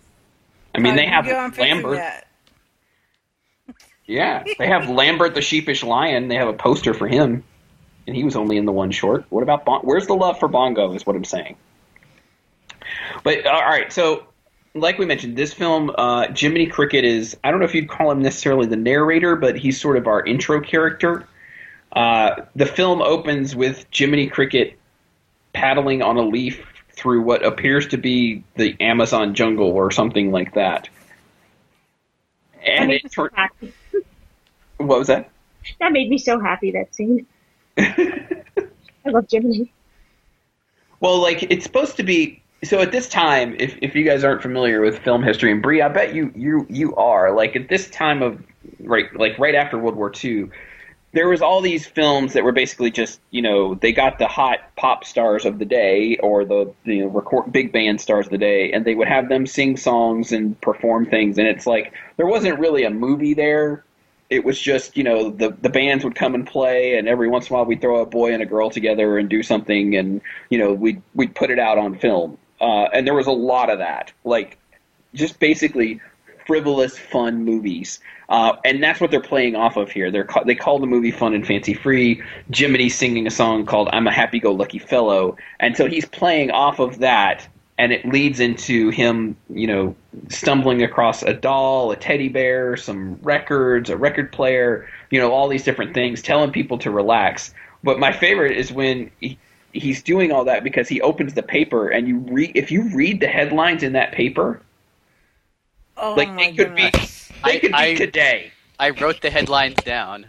I 0.76 0.80
mean, 0.80 0.96
they 0.96 1.06
have 1.06 1.24
do 1.26 1.30
you 1.30 1.36
go 1.36 1.40
on 1.42 1.52
fixing 1.52 1.76
Lambert. 1.84 2.24
Yeah, 4.06 4.44
they 4.60 4.68
have 4.68 4.90
Lambert 4.90 5.34
the 5.34 5.42
sheepish 5.42 5.84
lion. 5.84 6.28
They 6.28 6.36
have 6.36 6.48
a 6.50 6.54
poster 6.54 6.94
for 6.94 7.08
him, 7.08 7.44
and 8.06 8.16
he 8.16 8.24
was 8.24 8.36
only 8.36 8.58
in 8.58 8.66
the 8.66 8.72
one 8.72 8.92
short. 8.92 9.26
What 9.30 9.44
about 9.44 9.66
bon- 9.66 9.82
where's 9.82 10.06
the 10.08 10.14
love 10.16 10.40
for 10.40 10.48
Bongo? 10.48 10.94
Is 10.94 11.06
what 11.06 11.16
I'm 11.16 11.24
saying. 11.24 11.56
But 13.24 13.46
all 13.48 13.62
right, 13.62 13.92
so 13.92 14.28
like 14.76 14.98
we 14.98 15.06
mentioned, 15.06 15.38
this 15.38 15.54
film, 15.54 15.92
uh, 15.98 16.28
Jiminy 16.36 16.68
Cricket 16.68 17.06
is 17.06 17.38
I 17.44 17.52
don't 17.52 17.60
know 17.60 17.66
if 17.66 17.76
you'd 17.76 17.90
call 17.90 18.12
him 18.12 18.22
necessarily 18.22 18.68
the 18.68 18.76
narrator, 18.76 19.36
but 19.36 19.58
he's 19.58 19.80
sort 19.80 19.98
of 19.98 20.08
our 20.08 20.26
intro 20.26 20.62
character. 20.62 21.28
Uh, 21.92 22.42
the 22.56 22.66
film 22.66 23.02
opens 23.02 23.56
with 23.56 23.86
Jiminy 23.94 24.28
Cricket 24.28 24.78
paddling 25.54 26.02
on 26.02 26.18
a 26.18 26.24
leaf 26.24 26.66
through 26.92 27.22
what 27.22 27.46
appears 27.46 27.88
to 27.88 27.98
be 27.98 28.44
the 28.56 28.76
Amazon 28.80 29.36
jungle 29.36 29.68
or 29.68 29.92
something 29.92 30.32
like 30.32 30.54
that. 30.56 30.90
And 32.66 32.92
it 32.92 33.04
me 33.04 33.10
so 33.10 33.30
what 34.78 35.00
was 35.00 35.08
that? 35.08 35.30
That 35.80 35.92
made 35.92 36.10
me 36.10 36.18
so 36.18 36.40
happy. 36.40 36.72
That 36.72 36.94
scene. 36.96 37.26
I 37.78 38.46
love 39.06 39.28
Jiminy. 39.30 39.72
Well, 41.00 41.22
like 41.22 41.44
it's 41.44 41.64
supposed 41.64 41.98
to 41.98 42.04
be. 42.04 42.43
So 42.64 42.80
at 42.80 42.92
this 42.92 43.10
time, 43.10 43.56
if 43.60 43.78
if 43.82 43.94
you 43.96 44.04
guys 44.04 44.24
aren't 44.24 44.42
familiar 44.42 44.80
with 44.82 45.00
film 45.00 45.22
history, 45.22 45.52
and 45.52 45.62
Bree, 45.62 45.82
I 45.82 45.90
bet 45.90 46.14
you 46.16 46.32
you 46.36 46.66
you 46.70 46.96
are. 46.96 47.36
Like 47.36 47.56
at 47.56 47.68
this 47.68 47.90
time 47.90 48.22
of 48.22 48.42
right, 48.80 49.14
like 49.16 49.38
right 49.38 49.56
after 49.56 49.78
World 49.78 49.96
War 49.96 50.12
II, 50.24 50.50
there 51.12 51.28
was 51.28 51.42
all 51.42 51.62
these 51.62 51.86
films 51.86 52.34
that 52.34 52.44
were 52.44 52.52
basically 52.54 52.90
just 52.90 53.20
you 53.32 53.42
know 53.42 53.76
they 53.76 53.92
got 53.92 54.18
the 54.18 54.28
hot 54.28 54.60
pop 54.78 55.04
stars 55.04 55.46
of 55.46 55.60
the 55.60 55.66
day 55.66 56.18
or 56.18 56.46
the 56.46 56.74
you 56.86 57.02
know 57.02 57.08
record 57.08 57.52
big 57.52 57.72
band 57.72 58.00
stars 58.00 58.28
of 58.28 58.32
the 58.32 58.38
day, 58.38 58.72
and 58.72 58.86
they 58.86 58.96
would 58.96 59.08
have 59.08 59.30
them 59.30 59.46
sing 59.46 59.76
songs 59.76 60.32
and 60.32 60.60
perform 60.62 61.06
things, 61.06 61.38
and 61.38 61.48
it's 61.48 61.68
like 61.68 61.94
there 62.18 62.28
wasn't 62.28 62.58
really 62.60 62.84
a 62.84 62.90
movie 62.90 63.34
there. 63.34 63.84
It 64.30 64.46
was 64.46 64.60
just 64.60 64.96
you 64.96 65.04
know 65.04 65.30
the 65.30 65.50
the 65.62 65.70
bands 65.70 66.04
would 66.04 66.16
come 66.16 66.34
and 66.34 66.48
play, 66.48 66.98
and 66.98 67.10
every 67.10 67.28
once 67.28 67.50
in 67.50 67.54
a 67.54 67.58
while 67.58 67.66
we'd 67.66 67.82
throw 67.82 68.00
a 68.02 68.06
boy 68.06 68.34
and 68.34 68.42
a 68.42 68.46
girl 68.46 68.70
together 68.70 69.18
and 69.18 69.30
do 69.30 69.44
something, 69.44 69.96
and 69.98 70.22
you 70.50 70.58
know 70.58 70.72
we'd 70.72 71.02
we'd 71.14 71.36
put 71.36 71.52
it 71.52 71.60
out 71.60 71.78
on 71.78 72.00
film, 72.00 72.38
uh, 72.64 72.90
and 72.94 73.06
there 73.06 73.14
was 73.14 73.28
a 73.28 73.32
lot 73.32 73.70
of 73.70 73.80
that, 73.80 74.14
like 74.24 74.58
just 75.14 75.40
basically 75.40 76.00
frivolous, 76.48 76.98
fun 76.98 77.44
movies. 77.44 78.00
Uh, 78.30 78.56
and 78.64 78.82
that's 78.82 79.02
what 79.02 79.12
they're 79.12 79.20
playing 79.20 79.56
off 79.56 79.76
of 79.76 79.92
here. 79.92 80.10
They're 80.10 80.24
ca- 80.24 80.44
they 80.46 80.56
call 80.56 80.80
the 80.80 80.88
movie 80.88 81.12
fun 81.12 81.34
and 81.34 81.46
fancy 81.46 81.74
free. 81.74 82.24
Jiminy 82.54 82.90
singing 82.90 83.28
a 83.28 83.32
song 83.32 83.66
called 83.66 83.90
"I'm 83.92 84.08
a 84.08 84.12
Happy 84.12 84.40
Go 84.40 84.54
Lucky 84.54 84.80
Fellow," 84.80 85.36
and 85.60 85.76
so 85.76 85.88
he's 85.88 86.06
playing 86.06 86.52
off 86.52 86.80
of 86.80 87.00
that, 87.00 87.46
and 87.78 87.92
it 87.92 88.06
leads 88.06 88.40
into 88.40 88.90
him, 88.90 89.36
you 89.50 89.68
know, 89.68 89.96
stumbling 90.30 90.84
across 90.84 91.22
a 91.22 91.34
doll, 91.34 91.92
a 91.92 91.98
teddy 91.98 92.30
bear, 92.30 92.78
some 92.78 93.20
records, 93.22 93.90
a 93.90 93.98
record 93.98 94.32
player, 94.32 94.88
you 95.12 95.20
know, 95.20 95.32
all 95.32 95.50
these 95.50 95.66
different 95.66 95.94
things, 95.94 96.22
telling 96.22 96.52
people 96.52 96.78
to 96.80 96.90
relax. 96.90 97.54
But 97.84 98.00
my 98.00 98.14
favorite 98.14 98.58
is 98.58 98.72
when 98.72 99.12
he, 99.20 99.38
he's 99.74 100.02
doing 100.02 100.32
all 100.32 100.46
that 100.46 100.64
because 100.64 100.88
he 100.88 101.02
opens 101.02 101.34
the 101.34 101.44
paper, 101.44 101.90
and 101.90 102.08
you 102.08 102.20
read 102.20 102.52
if 102.56 102.72
you 102.72 102.90
read 102.96 103.20
the 103.20 103.28
headlines 103.28 103.84
in 103.84 103.94
that 103.94 104.12
paper, 104.12 104.62
Oh 105.98 106.14
like 106.14 106.36
they 106.38 106.54
could 106.54 106.76
be 106.76 106.90
they 106.92 107.00
I- 107.44 107.60
could 107.60 107.72
be 107.72 107.78
I- 107.78 107.96
today. 107.96 108.52
I 108.80 108.90
wrote 108.90 109.22
the 109.22 109.30
headlines 109.30 109.76
down. 109.84 110.28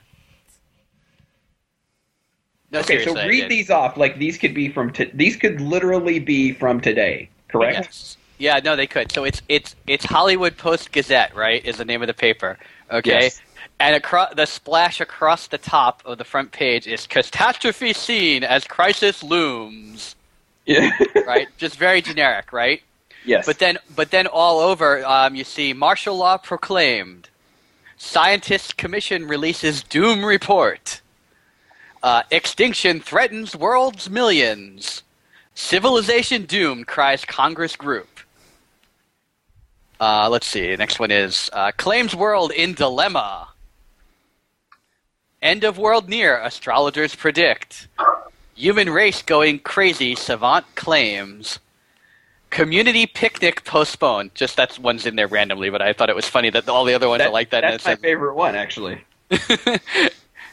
No, 2.71 2.81
Okay, 2.81 3.05
so 3.05 3.15
read 3.15 3.49
these 3.49 3.71
off. 3.71 3.97
Like 3.97 4.19
these 4.19 4.37
could 4.37 4.53
be 4.53 4.69
from 4.69 4.93
t- 4.93 5.11
these 5.15 5.37
could 5.37 5.61
literally 5.61 6.19
be 6.19 6.53
from 6.53 6.81
today, 6.81 7.29
correct? 7.49 7.77
Yes. 7.77 8.17
Yeah, 8.39 8.61
no, 8.65 8.75
they 8.75 8.89
could. 8.89 9.13
So 9.13 9.25
it's 9.25 9.41
it's 9.49 9.77
it's 9.87 10.05
Hollywood 10.05 10.57
Post 10.57 10.91
Gazette, 10.91 11.35
right? 11.37 11.65
Is 11.65 11.77
the 11.77 11.85
name 11.85 12.03
of 12.03 12.09
the 12.09 12.15
paper. 12.15 12.59
Okay. 12.91 13.23
Yes. 13.23 13.41
And 13.81 13.97
across 13.97 14.35
the 14.35 14.47
splash 14.47 15.01
across 15.01 15.49
the 15.49 15.59
top 15.59 16.03
of 16.05 16.19
the 16.19 16.25
front 16.25 16.53
page 16.53 16.87
is 16.87 17.07
catastrophe 17.07 17.93
seen 17.93 18.45
as 18.45 18.65
crisis 18.65 19.23
looms. 19.23 20.15
Yeah. 20.65 20.91
Right? 21.27 21.49
Just 21.59 21.77
very 21.77 22.01
generic, 22.01 22.53
right? 22.53 22.83
yes. 23.25 23.47
But 23.47 23.59
then, 23.59 23.79
but 23.95 24.11
then 24.11 24.27
all 24.27 24.61
over, 24.61 25.05
um, 25.05 25.35
you 25.35 25.45
see 25.45 25.73
martial 25.73 26.17
law 26.17 26.37
proclaimed. 26.37 27.29
Scientists 27.97 28.73
Commission 28.73 29.27
releases 29.27 29.83
doom 29.83 30.25
report. 30.25 31.01
Uh, 32.03 32.23
extinction 32.31 33.01
threatens 33.01 33.57
world's 33.57 34.11
millions. 34.11 35.03
Civilization 35.55 36.45
doomed, 36.45 36.87
cries 36.87 37.25
Congress 37.25 37.77
group. 37.77 38.21
Uh, 40.01 40.29
let's 40.29 40.47
see. 40.47 40.75
Next 40.77 40.99
one 40.99 41.11
is 41.11 41.49
uh, 41.53 41.73
claims 41.77 42.15
world 42.15 42.53
in 42.53 42.75
dilemma. 42.75 43.49
End 45.45 45.63
of 45.63 45.77
world 45.77 46.09
near, 46.09 46.39
astrologers 46.41 47.15
predict. 47.15 47.87
Human 48.55 48.89
race 48.89 49.21
going 49.21 49.59
crazy, 49.59 50.15
savant 50.15 50.65
claims. 50.75 51.59
Community 52.49 53.05
picnic 53.07 53.63
postponed. 53.65 54.35
Just 54.35 54.57
that 54.57 54.79
one's 54.79 55.05
in 55.05 55.17
there 55.17 55.29
randomly, 55.29 55.69
but 55.69 55.83
I 55.83 55.93
thought 55.93 56.09
it 56.09 56.17
was 56.17 56.27
funny 56.27 56.49
that 56.49 56.67
all 56.67 56.85
the 56.87 56.95
other 56.95 57.11
ones 57.11 57.19
That- 57.21 57.29
are 57.29 57.33
like 57.33 57.51
that. 57.51 57.61
That's 57.61 57.85
my 57.85 57.97
favorite 57.97 58.35
one, 58.35 58.57
actually. 58.57 59.01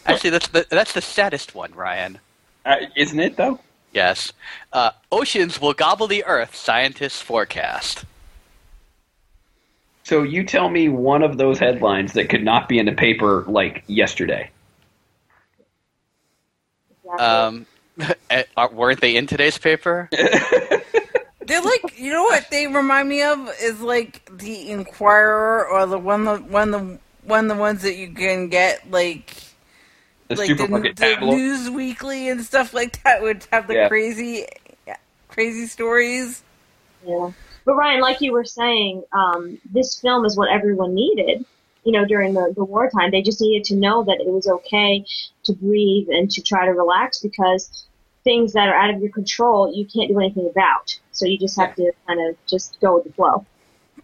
Actually, 0.07 0.31
that's 0.31 0.47
the 0.47 0.65
that's 0.71 0.93
the 0.93 1.01
saddest 1.01 1.53
one, 1.53 1.71
Ryan. 1.75 2.17
Uh, 2.65 2.77
isn't 2.95 3.19
it 3.19 3.37
though? 3.37 3.59
Yes. 3.93 4.33
Uh, 4.73 4.91
oceans 5.11 5.61
will 5.61 5.73
gobble 5.73 6.07
the 6.07 6.25
earth, 6.25 6.55
scientists 6.55 7.21
forecast. 7.21 8.03
So 10.03 10.23
you 10.23 10.43
tell 10.43 10.69
me 10.69 10.89
one 10.89 11.21
of 11.21 11.37
those 11.37 11.59
headlines 11.59 12.13
that 12.13 12.29
could 12.29 12.43
not 12.43 12.67
be 12.67 12.79
in 12.79 12.87
the 12.87 12.93
paper 12.93 13.43
like 13.47 13.83
yesterday. 13.85 14.49
Exactly. 17.13 17.47
Um, 17.47 17.67
eh, 18.29 18.43
uh, 18.57 18.67
weren't 18.73 19.01
they 19.01 19.15
in 19.15 19.27
today's 19.27 19.57
paper? 19.57 20.11
They're 21.47 21.61
like, 21.63 21.99
you 21.99 22.11
know 22.11 22.23
what 22.23 22.49
they 22.51 22.67
remind 22.67 23.09
me 23.09 23.23
of 23.23 23.51
is 23.61 23.81
like 23.81 24.29
the 24.37 24.69
Inquirer 24.71 25.67
or 25.67 25.85
the 25.87 25.99
one 25.99 26.25
the 26.25 26.37
one 26.37 26.71
the 26.71 26.99
one 27.23 27.47
the 27.47 27.55
ones 27.55 27.81
that 27.83 27.95
you 27.95 28.13
can 28.13 28.49
get 28.49 28.89
like 28.91 29.35
The 30.29 30.37
like 30.37 30.47
supermarket 30.47 30.97
the, 30.97 31.17
the. 31.19 31.19
News 31.21 31.69
Weekly 31.69 32.29
and 32.29 32.43
stuff 32.43 32.73
like 32.73 33.03
that 33.03 33.21
would 33.21 33.45
have 33.51 33.67
the 33.67 33.75
Yeah. 33.75 33.89
crazy 33.89 34.47
crazy 35.29 35.67
stories. 35.67 36.43
Yeah. 37.05 37.31
But 37.65 37.75
Ryan, 37.75 38.01
like 38.01 38.21
you 38.21 38.31
were 38.33 38.45
saying, 38.45 39.03
um, 39.13 39.59
this 39.65 39.99
film 40.01 40.25
is 40.25 40.37
what 40.37 40.49
everyone 40.51 40.95
needed. 40.95 41.45
You 41.83 41.93
know, 41.93 42.05
during 42.05 42.33
the, 42.33 42.53
the 42.55 42.63
wartime, 42.63 43.11
they 43.11 43.21
just 43.21 43.41
needed 43.41 43.63
to 43.65 43.75
know 43.75 44.03
that 44.03 44.21
it 44.21 44.27
was 44.27 44.47
okay 44.47 45.03
to 45.45 45.53
breathe 45.53 46.09
and 46.09 46.29
to 46.31 46.41
try 46.41 46.65
to 46.65 46.71
relax 46.71 47.19
because 47.19 47.87
things 48.23 48.53
that 48.53 48.69
are 48.69 48.75
out 48.75 48.93
of 48.93 49.01
your 49.01 49.11
control, 49.11 49.73
you 49.73 49.85
can't 49.85 50.09
do 50.09 50.19
anything 50.19 50.47
about. 50.49 50.99
So 51.11 51.25
you 51.25 51.39
just 51.39 51.59
have 51.59 51.75
to 51.75 51.91
kind 52.07 52.29
of 52.29 52.37
just 52.47 52.79
go 52.81 52.95
with 52.95 53.05
the 53.05 53.13
flow. 53.13 53.45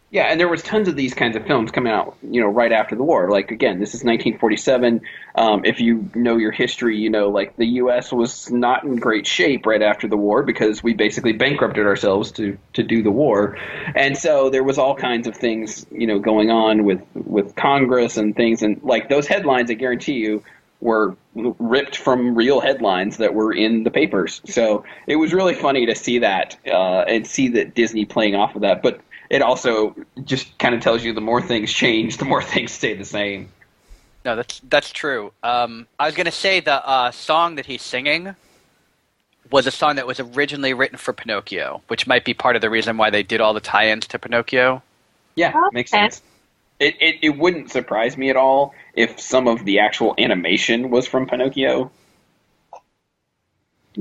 Yeah, 0.10 0.24
and 0.24 0.40
there 0.40 0.48
was 0.48 0.64
tons 0.64 0.88
of 0.88 0.96
these 0.96 1.14
kinds 1.14 1.36
of 1.36 1.46
films 1.46 1.70
coming 1.70 1.92
out, 1.92 2.16
you 2.22 2.40
know, 2.40 2.48
right 2.48 2.72
after 2.72 2.96
the 2.96 3.04
war. 3.04 3.30
Like 3.30 3.52
again, 3.52 3.80
this 3.80 3.90
is 3.90 4.06
1947. 4.06 5.02
Um, 5.36 5.66
if 5.66 5.82
you 5.82 6.10
know 6.16 6.38
your 6.38 6.52
history, 6.52 6.98
you 6.98 7.10
know, 7.10 7.28
like 7.28 7.58
the 7.58 7.66
U.S. 7.66 8.14
was 8.14 8.50
not 8.50 8.86
in 8.86 8.96
great 8.96 9.28
shape 9.28 9.66
right 9.66 9.82
after 9.82 10.08
the 10.08 10.16
war 10.16 10.44
because 10.44 10.82
we 10.82 10.94
basically 10.94 11.34
bankrupted 11.34 11.86
ourselves 11.86 12.32
to 12.34 12.58
to 12.74 12.84
do 12.84 13.04
the 13.04 13.12
war, 13.12 13.58
and 13.96 14.18
so 14.18 14.50
there 14.50 14.64
was 14.64 14.78
all 14.78 14.96
kinds 14.96 15.28
of 15.28 15.36
things, 15.36 15.86
you 15.92 16.08
know, 16.08 16.20
going 16.20 16.52
on 16.52 16.86
with 16.86 17.02
with 17.14 17.54
Congress 17.58 18.16
and 18.16 18.34
things, 18.34 18.64
and 18.64 18.82
like 18.84 19.10
those 19.10 19.28
headlines, 19.28 19.70
I 19.70 19.74
guarantee 19.74 20.20
you. 20.20 20.44
Were 20.80 21.18
ripped 21.34 21.98
from 21.98 22.36
real 22.36 22.62
headlines 22.62 23.18
that 23.18 23.34
were 23.34 23.52
in 23.52 23.84
the 23.84 23.90
papers, 23.90 24.42
so 24.46 24.86
it 25.08 25.16
was 25.16 25.34
really 25.34 25.56
funny 25.56 25.88
to 25.88 25.96
see 25.96 26.20
that 26.20 26.56
uh, 26.68 27.00
and 27.00 27.26
see 27.26 27.48
that 27.48 27.74
Disney 27.74 28.06
playing 28.06 28.36
off 28.36 28.56
of 28.56 28.62
that. 28.62 28.84
But 28.84 29.02
it 29.30 29.42
also 29.42 29.96
just 30.24 30.58
kind 30.58 30.74
of 30.74 30.82
tells 30.82 31.04
you 31.04 31.14
the 31.14 31.22
more 31.22 31.42
things 31.42 31.72
change, 31.72 32.18
the 32.18 32.26
more 32.26 32.42
things 32.54 32.72
stay 32.72 32.94
the 32.94 33.06
same. 33.06 33.50
No, 34.26 34.36
that's 34.36 34.60
that's 34.68 34.92
true. 34.92 35.32
Um, 35.44 35.88
I 36.00 36.06
was 36.06 36.16
going 36.16 36.26
to 36.26 36.32
say 36.32 36.60
the 36.60 36.86
uh, 36.86 37.12
song 37.12 37.56
that 37.56 37.66
he's 37.66 37.82
singing 37.82 38.36
was 39.50 39.68
a 39.68 39.72
song 39.72 39.96
that 39.96 40.06
was 40.06 40.20
originally 40.20 40.74
written 40.74 40.98
for 40.98 41.14
Pinocchio, 41.14 41.82
which 41.88 42.08
might 42.08 42.26
be 42.26 42.34
part 42.34 42.56
of 42.56 42.62
the 42.62 42.70
reason 42.70 42.98
why 42.98 43.10
they 43.10 43.24
did 43.24 43.40
all 43.40 43.54
the 43.54 43.62
tie-ins 43.62 44.08
to 44.08 44.20
Pinocchio. 44.20 44.84
Yeah, 45.36 45.54
makes 45.72 45.92
sense. 45.92 46.22
It, 46.80 46.96
it 47.00 47.16
it 47.22 47.38
wouldn't 47.38 47.72
surprise 47.72 48.18
me 48.18 48.30
at 48.30 48.36
all 48.36 48.74
if 48.94 49.20
some 49.20 49.48
of 49.48 49.63
the 49.66 49.80
actual 49.80 50.13
animation 50.18 50.90
was 50.90 51.08
from 51.08 51.28
Pinocchio. 51.28 51.92
I 52.74 52.80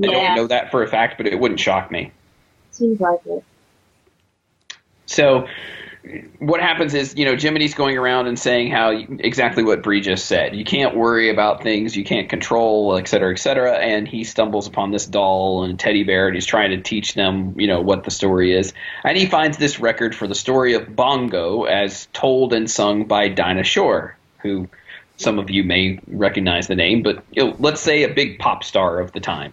don't 0.01 0.35
know 0.35 0.47
that 0.47 0.69
for 0.69 0.83
a 0.83 0.87
fact, 0.87 1.17
but 1.17 1.25
it 1.25 1.39
wouldn't 1.39 1.59
shock 1.59 1.89
me. 1.89 2.11
seems 2.71 2.99
like 2.99 3.19
it. 3.25 3.43
So 5.07 5.47
what 6.39 6.61
happens 6.61 6.93
is, 6.93 7.15
you 7.17 7.25
know, 7.25 7.35
Jiminy's 7.35 7.73
going 7.73 7.97
around 7.97 8.27
and 8.27 8.39
saying 8.39 8.71
how 8.71 8.91
exactly 8.91 9.63
what 9.63 9.83
Bree 9.83 9.99
just 9.99 10.25
said. 10.25 10.55
You 10.55 10.63
can't 10.63 10.95
worry 10.95 11.29
about 11.29 11.63
things 11.63 11.97
you 11.97 12.05
can't 12.05 12.29
control, 12.29 12.95
et 12.97 13.07
cetera, 13.09 13.31
et 13.33 13.39
cetera. 13.39 13.73
And 13.73 14.07
he 14.07 14.23
stumbles 14.23 14.67
upon 14.67 14.91
this 14.91 15.05
doll 15.05 15.63
and 15.63 15.77
teddy 15.77 16.03
bear, 16.03 16.27
and 16.27 16.35
he's 16.35 16.45
trying 16.45 16.69
to 16.71 16.81
teach 16.81 17.13
them, 17.13 17.59
you 17.59 17.67
know, 17.67 17.81
what 17.81 18.05
the 18.05 18.11
story 18.11 18.55
is. 18.55 18.73
And 19.03 19.17
he 19.17 19.25
finds 19.25 19.57
this 19.57 19.79
record 19.81 20.15
for 20.15 20.27
the 20.27 20.35
story 20.35 20.75
of 20.75 20.95
Bongo, 20.95 21.63
as 21.63 22.07
told 22.13 22.53
and 22.53 22.71
sung 22.71 23.03
by 23.05 23.27
Dinah 23.27 23.63
Shore, 23.65 24.15
who 24.41 24.69
some 25.17 25.39
of 25.39 25.49
you 25.49 25.63
may 25.65 25.99
recognize 26.07 26.67
the 26.67 26.75
name, 26.75 27.01
but 27.03 27.23
you 27.31 27.43
know, 27.43 27.55
let's 27.59 27.81
say 27.81 28.03
a 28.03 28.13
big 28.13 28.39
pop 28.39 28.63
star 28.63 28.99
of 28.99 29.11
the 29.11 29.19
time. 29.19 29.51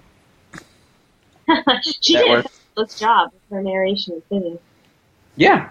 she 2.00 2.14
That 2.14 2.24
did 2.24 2.30
a 2.30 2.30
works. 2.30 2.48
fabulous 2.76 2.98
job 2.98 3.30
with 3.32 3.42
her 3.50 3.62
narration 3.62 4.14
and 4.14 4.22
singing. 4.28 4.58
Yeah. 5.36 5.70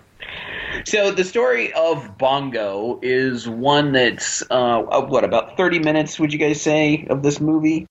So 0.85 1.11
the 1.11 1.23
story 1.23 1.71
of 1.73 2.17
Bongo 2.17 2.99
is 3.01 3.47
one 3.47 3.91
that's 3.91 4.43
uh, 4.49 4.81
what 4.81 5.23
about 5.23 5.55
thirty 5.57 5.79
minutes? 5.79 6.19
Would 6.19 6.33
you 6.33 6.39
guys 6.39 6.61
say 6.61 7.07
of 7.09 7.23
this 7.23 7.39
movie? 7.39 7.87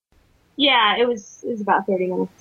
Yeah, 0.56 0.96
it 0.98 1.06
was 1.08 1.42
it 1.44 1.50
was 1.50 1.60
about 1.60 1.86
thirty 1.86 2.06
minutes. 2.06 2.32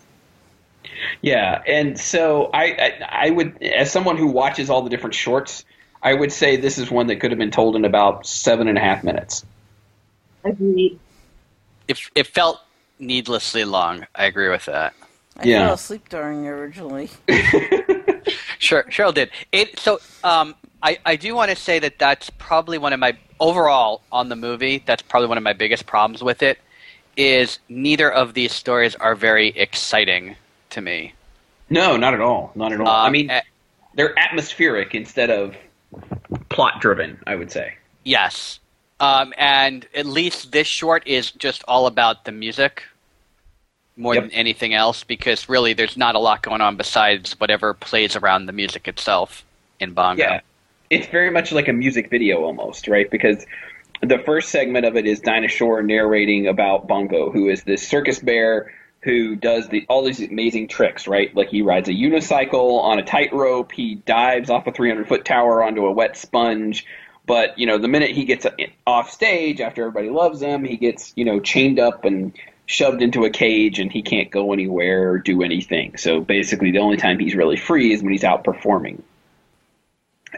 Yeah, 1.21 1.61
and 1.67 1.99
so 1.99 2.49
I, 2.53 2.63
I 2.63 3.27
I 3.27 3.29
would 3.29 3.61
as 3.61 3.91
someone 3.91 4.17
who 4.17 4.27
watches 4.27 4.69
all 4.69 4.81
the 4.81 4.89
different 4.89 5.13
shorts, 5.15 5.63
I 6.01 6.13
would 6.13 6.31
say 6.31 6.57
this 6.57 6.77
is 6.77 6.89
one 6.89 7.07
that 7.07 7.17
could 7.17 7.31
have 7.31 7.37
been 7.37 7.51
told 7.51 7.75
in 7.75 7.85
about 7.85 8.25
seven 8.25 8.67
and 8.67 8.77
a 8.77 8.81
half 8.81 9.03
minutes. 9.03 9.45
Agreed. 10.43 10.99
It, 11.87 11.99
it 12.15 12.27
felt 12.27 12.59
needlessly 12.99 13.63
long. 13.63 14.07
I 14.15 14.25
agree 14.25 14.49
with 14.49 14.65
that. 14.65 14.93
I 15.37 15.45
Yeah. 15.45 15.65
fell 15.65 15.73
asleep 15.75 16.09
during 16.09 16.47
originally. 16.47 17.09
Sure, 18.61 18.83
Cheryl 18.83 19.11
did. 19.11 19.31
It 19.51 19.79
so 19.79 19.99
um, 20.23 20.53
I 20.83 20.99
I 21.03 21.15
do 21.15 21.33
want 21.33 21.49
to 21.49 21.55
say 21.55 21.79
that 21.79 21.97
that's 21.97 22.29
probably 22.29 22.77
one 22.77 22.93
of 22.93 22.99
my 22.99 23.17
overall 23.39 24.01
on 24.11 24.29
the 24.29 24.35
movie. 24.35 24.83
That's 24.85 25.01
probably 25.01 25.27
one 25.27 25.39
of 25.39 25.43
my 25.43 25.53
biggest 25.53 25.87
problems 25.87 26.23
with 26.23 26.43
it. 26.43 26.59
Is 27.17 27.57
neither 27.69 28.09
of 28.09 28.35
these 28.35 28.53
stories 28.53 28.95
are 28.95 29.15
very 29.15 29.47
exciting 29.49 30.35
to 30.69 30.79
me. 30.79 31.13
No, 31.71 31.97
not 31.97 32.13
at 32.13 32.21
all. 32.21 32.51
Not 32.53 32.71
at 32.71 32.79
all. 32.79 32.87
Um, 32.87 33.07
I 33.07 33.09
mean, 33.09 33.31
eh, 33.31 33.41
they're 33.95 34.17
atmospheric 34.17 34.93
instead 34.93 35.31
of 35.31 35.55
plot 36.49 36.79
driven. 36.81 37.17
I 37.25 37.35
would 37.35 37.51
say. 37.51 37.73
yes, 38.03 38.59
um, 38.99 39.33
and 39.39 39.87
at 39.95 40.05
least 40.05 40.51
this 40.51 40.67
short 40.67 41.07
is 41.07 41.31
just 41.31 41.63
all 41.67 41.87
about 41.87 42.25
the 42.25 42.31
music 42.31 42.83
more 44.01 44.15
Yep. 44.15 44.23
than 44.23 44.31
anything 44.33 44.73
else. 44.73 45.03
Because 45.03 45.47
really, 45.47 45.73
there's 45.73 45.97
not 45.97 46.15
a 46.15 46.19
lot 46.19 46.41
going 46.41 46.61
on 46.61 46.75
besides 46.75 47.39
whatever 47.39 47.73
plays 47.73 48.15
around 48.15 48.45
the 48.47 48.53
music 48.53 48.87
itself 48.87 49.43
in 49.79 49.93
Bongo. 49.93 50.23
Yeah. 50.23 50.39
It's 50.89 51.07
very 51.07 51.29
much 51.29 51.51
like 51.51 51.67
a 51.67 51.73
music 51.73 52.09
video 52.09 52.43
almost, 52.43 52.87
right? 52.87 53.09
Because 53.09 53.45
the 54.01 54.19
first 54.19 54.49
segment 54.49 54.85
of 54.85 54.97
it 54.97 55.05
is 55.05 55.19
Dinah 55.21 55.47
Shore 55.47 55.81
narrating 55.81 56.47
about 56.47 56.87
Bongo, 56.87 57.31
who 57.31 57.47
is 57.47 57.63
this 57.63 57.87
circus 57.87 58.19
bear 58.19 58.73
who 59.03 59.35
does 59.35 59.67
the 59.69 59.85
all 59.89 60.03
these 60.03 60.21
amazing 60.21 60.67
tricks, 60.67 61.07
right? 61.07 61.35
Like 61.35 61.49
he 61.49 61.61
rides 61.61 61.89
a 61.89 61.93
unicycle 61.93 62.79
on 62.81 62.99
a 62.99 63.03
tightrope, 63.03 63.71
he 63.71 63.95
dives 63.95 64.49
off 64.49 64.67
a 64.67 64.71
300 64.71 65.07
foot 65.07 65.25
tower 65.25 65.63
onto 65.63 65.85
a 65.85 65.91
wet 65.91 66.15
sponge. 66.17 66.85
But 67.25 67.57
you 67.57 67.65
know, 67.65 67.77
the 67.77 67.87
minute 67.87 68.11
he 68.11 68.25
gets 68.25 68.45
off 68.85 69.11
stage, 69.11 69.59
after 69.59 69.81
everybody 69.81 70.09
loves 70.09 70.41
him, 70.41 70.63
he 70.63 70.77
gets 70.77 71.13
you 71.15 71.25
know 71.25 71.39
chained 71.39 71.79
up 71.79 72.05
and 72.05 72.33
shoved 72.71 73.01
into 73.01 73.25
a 73.25 73.29
cage, 73.29 73.79
and 73.79 73.91
he 73.91 74.01
can't 74.01 74.31
go 74.31 74.53
anywhere 74.53 75.11
or 75.11 75.19
do 75.19 75.43
anything. 75.43 75.97
So 75.97 76.21
basically, 76.21 76.71
the 76.71 76.79
only 76.79 76.97
time 76.97 77.19
he's 77.19 77.35
really 77.35 77.57
free 77.57 77.91
is 77.91 78.01
when 78.01 78.13
he's 78.13 78.23
out 78.23 78.43
performing. 78.43 79.03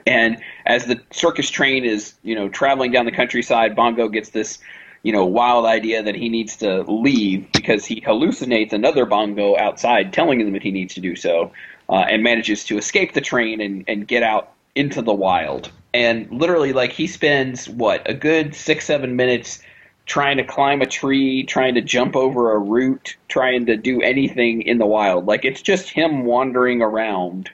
And 0.08 0.38
as 0.65 0.86
the 0.86 1.00
circus 1.12 1.50
train 1.50 1.86
is, 1.86 2.15
you 2.24 2.34
know, 2.34 2.50
traveling 2.50 2.91
down 2.91 3.06
the 3.06 3.12
countryside, 3.12 3.76
Bongo 3.76 4.10
gets 4.10 4.32
this, 4.32 4.58
you 5.04 5.13
know, 5.13 5.26
wild 5.26 5.65
idea 5.65 6.02
that 6.02 6.15
he 6.15 6.30
needs 6.30 6.58
to 6.58 6.82
leave 6.82 7.52
because 7.52 7.86
he 7.86 8.02
hallucinates 8.02 8.74
another 8.74 9.06
Bongo 9.06 9.56
outside, 9.56 10.12
telling 10.12 10.41
him 10.41 10.54
that 10.54 10.63
he 10.63 10.72
needs 10.72 10.96
to 10.96 11.02
do 11.02 11.15
so, 11.15 11.52
uh, 11.88 12.06
and 12.10 12.24
manages 12.24 12.63
to 12.65 12.78
escape 12.80 13.13
the 13.13 13.22
train 13.22 13.62
and, 13.62 13.86
and 13.88 14.08
get 14.08 14.24
out 14.24 14.54
into 14.74 15.04
the 15.04 15.13
wild. 15.13 15.72
And 15.93 16.32
literally, 16.32 16.74
like, 16.74 16.91
he 16.91 17.06
spends, 17.06 17.69
what, 17.69 18.10
a 18.10 18.15
good 18.15 18.56
six, 18.56 18.86
seven 18.86 19.15
minutes 19.15 19.62
trying 20.06 20.38
to 20.38 20.44
climb 20.44 20.82
a 20.82 20.86
tree, 20.86 21.44
trying 21.44 21.76
to 21.76 21.82
jump 21.82 22.16
over 22.16 22.54
a 22.54 22.60
root, 22.60 23.16
trying 23.28 23.66
to 23.68 23.78
do 23.78 24.02
anything 24.02 24.62
in 24.63 24.78
the 24.78 24.86
wild. 24.86 25.26
Like, 25.26 25.46
it's 25.46 25.62
just 25.62 25.89
him 25.89 26.26
wandering 26.26 26.82
around. 26.82 27.50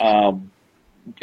Um, 0.00 0.50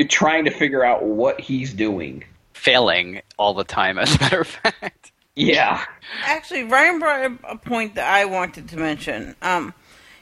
trying 0.09 0.45
to 0.45 0.51
figure 0.51 0.83
out 0.83 1.03
what 1.03 1.39
he's 1.39 1.73
doing. 1.73 2.23
failing 2.53 3.21
all 3.37 3.53
the 3.53 3.63
time. 3.63 3.97
As 3.99 4.15
a 4.15 4.19
matter 4.19 4.41
of 4.41 4.47
fact. 4.47 5.11
Yeah. 5.35 5.83
Actually, 6.23 6.63
Ryan 6.63 6.99
brought 6.99 7.25
up 7.25 7.31
a 7.43 7.57
point 7.57 7.95
that 7.95 8.11
I 8.11 8.25
wanted 8.25 8.69
to 8.69 8.77
mention. 8.77 9.35
Um, 9.41 9.73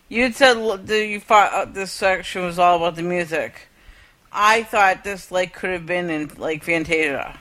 you 0.09 0.23
had 0.23 0.35
said 0.35 0.55
that 0.55 1.07
you 1.07 1.19
thought 1.19 1.53
uh, 1.53 1.65
this 1.65 1.91
section 1.91 2.43
was 2.43 2.59
all 2.59 2.77
about 2.77 2.95
the 2.95 3.03
music. 3.03 3.67
I 4.31 4.63
thought 4.63 5.03
this 5.03 5.31
like 5.31 5.53
could 5.53 5.69
have 5.69 5.85
been 5.85 6.09
in 6.09 6.31
like 6.37 6.63
Fantasia. 6.63 7.39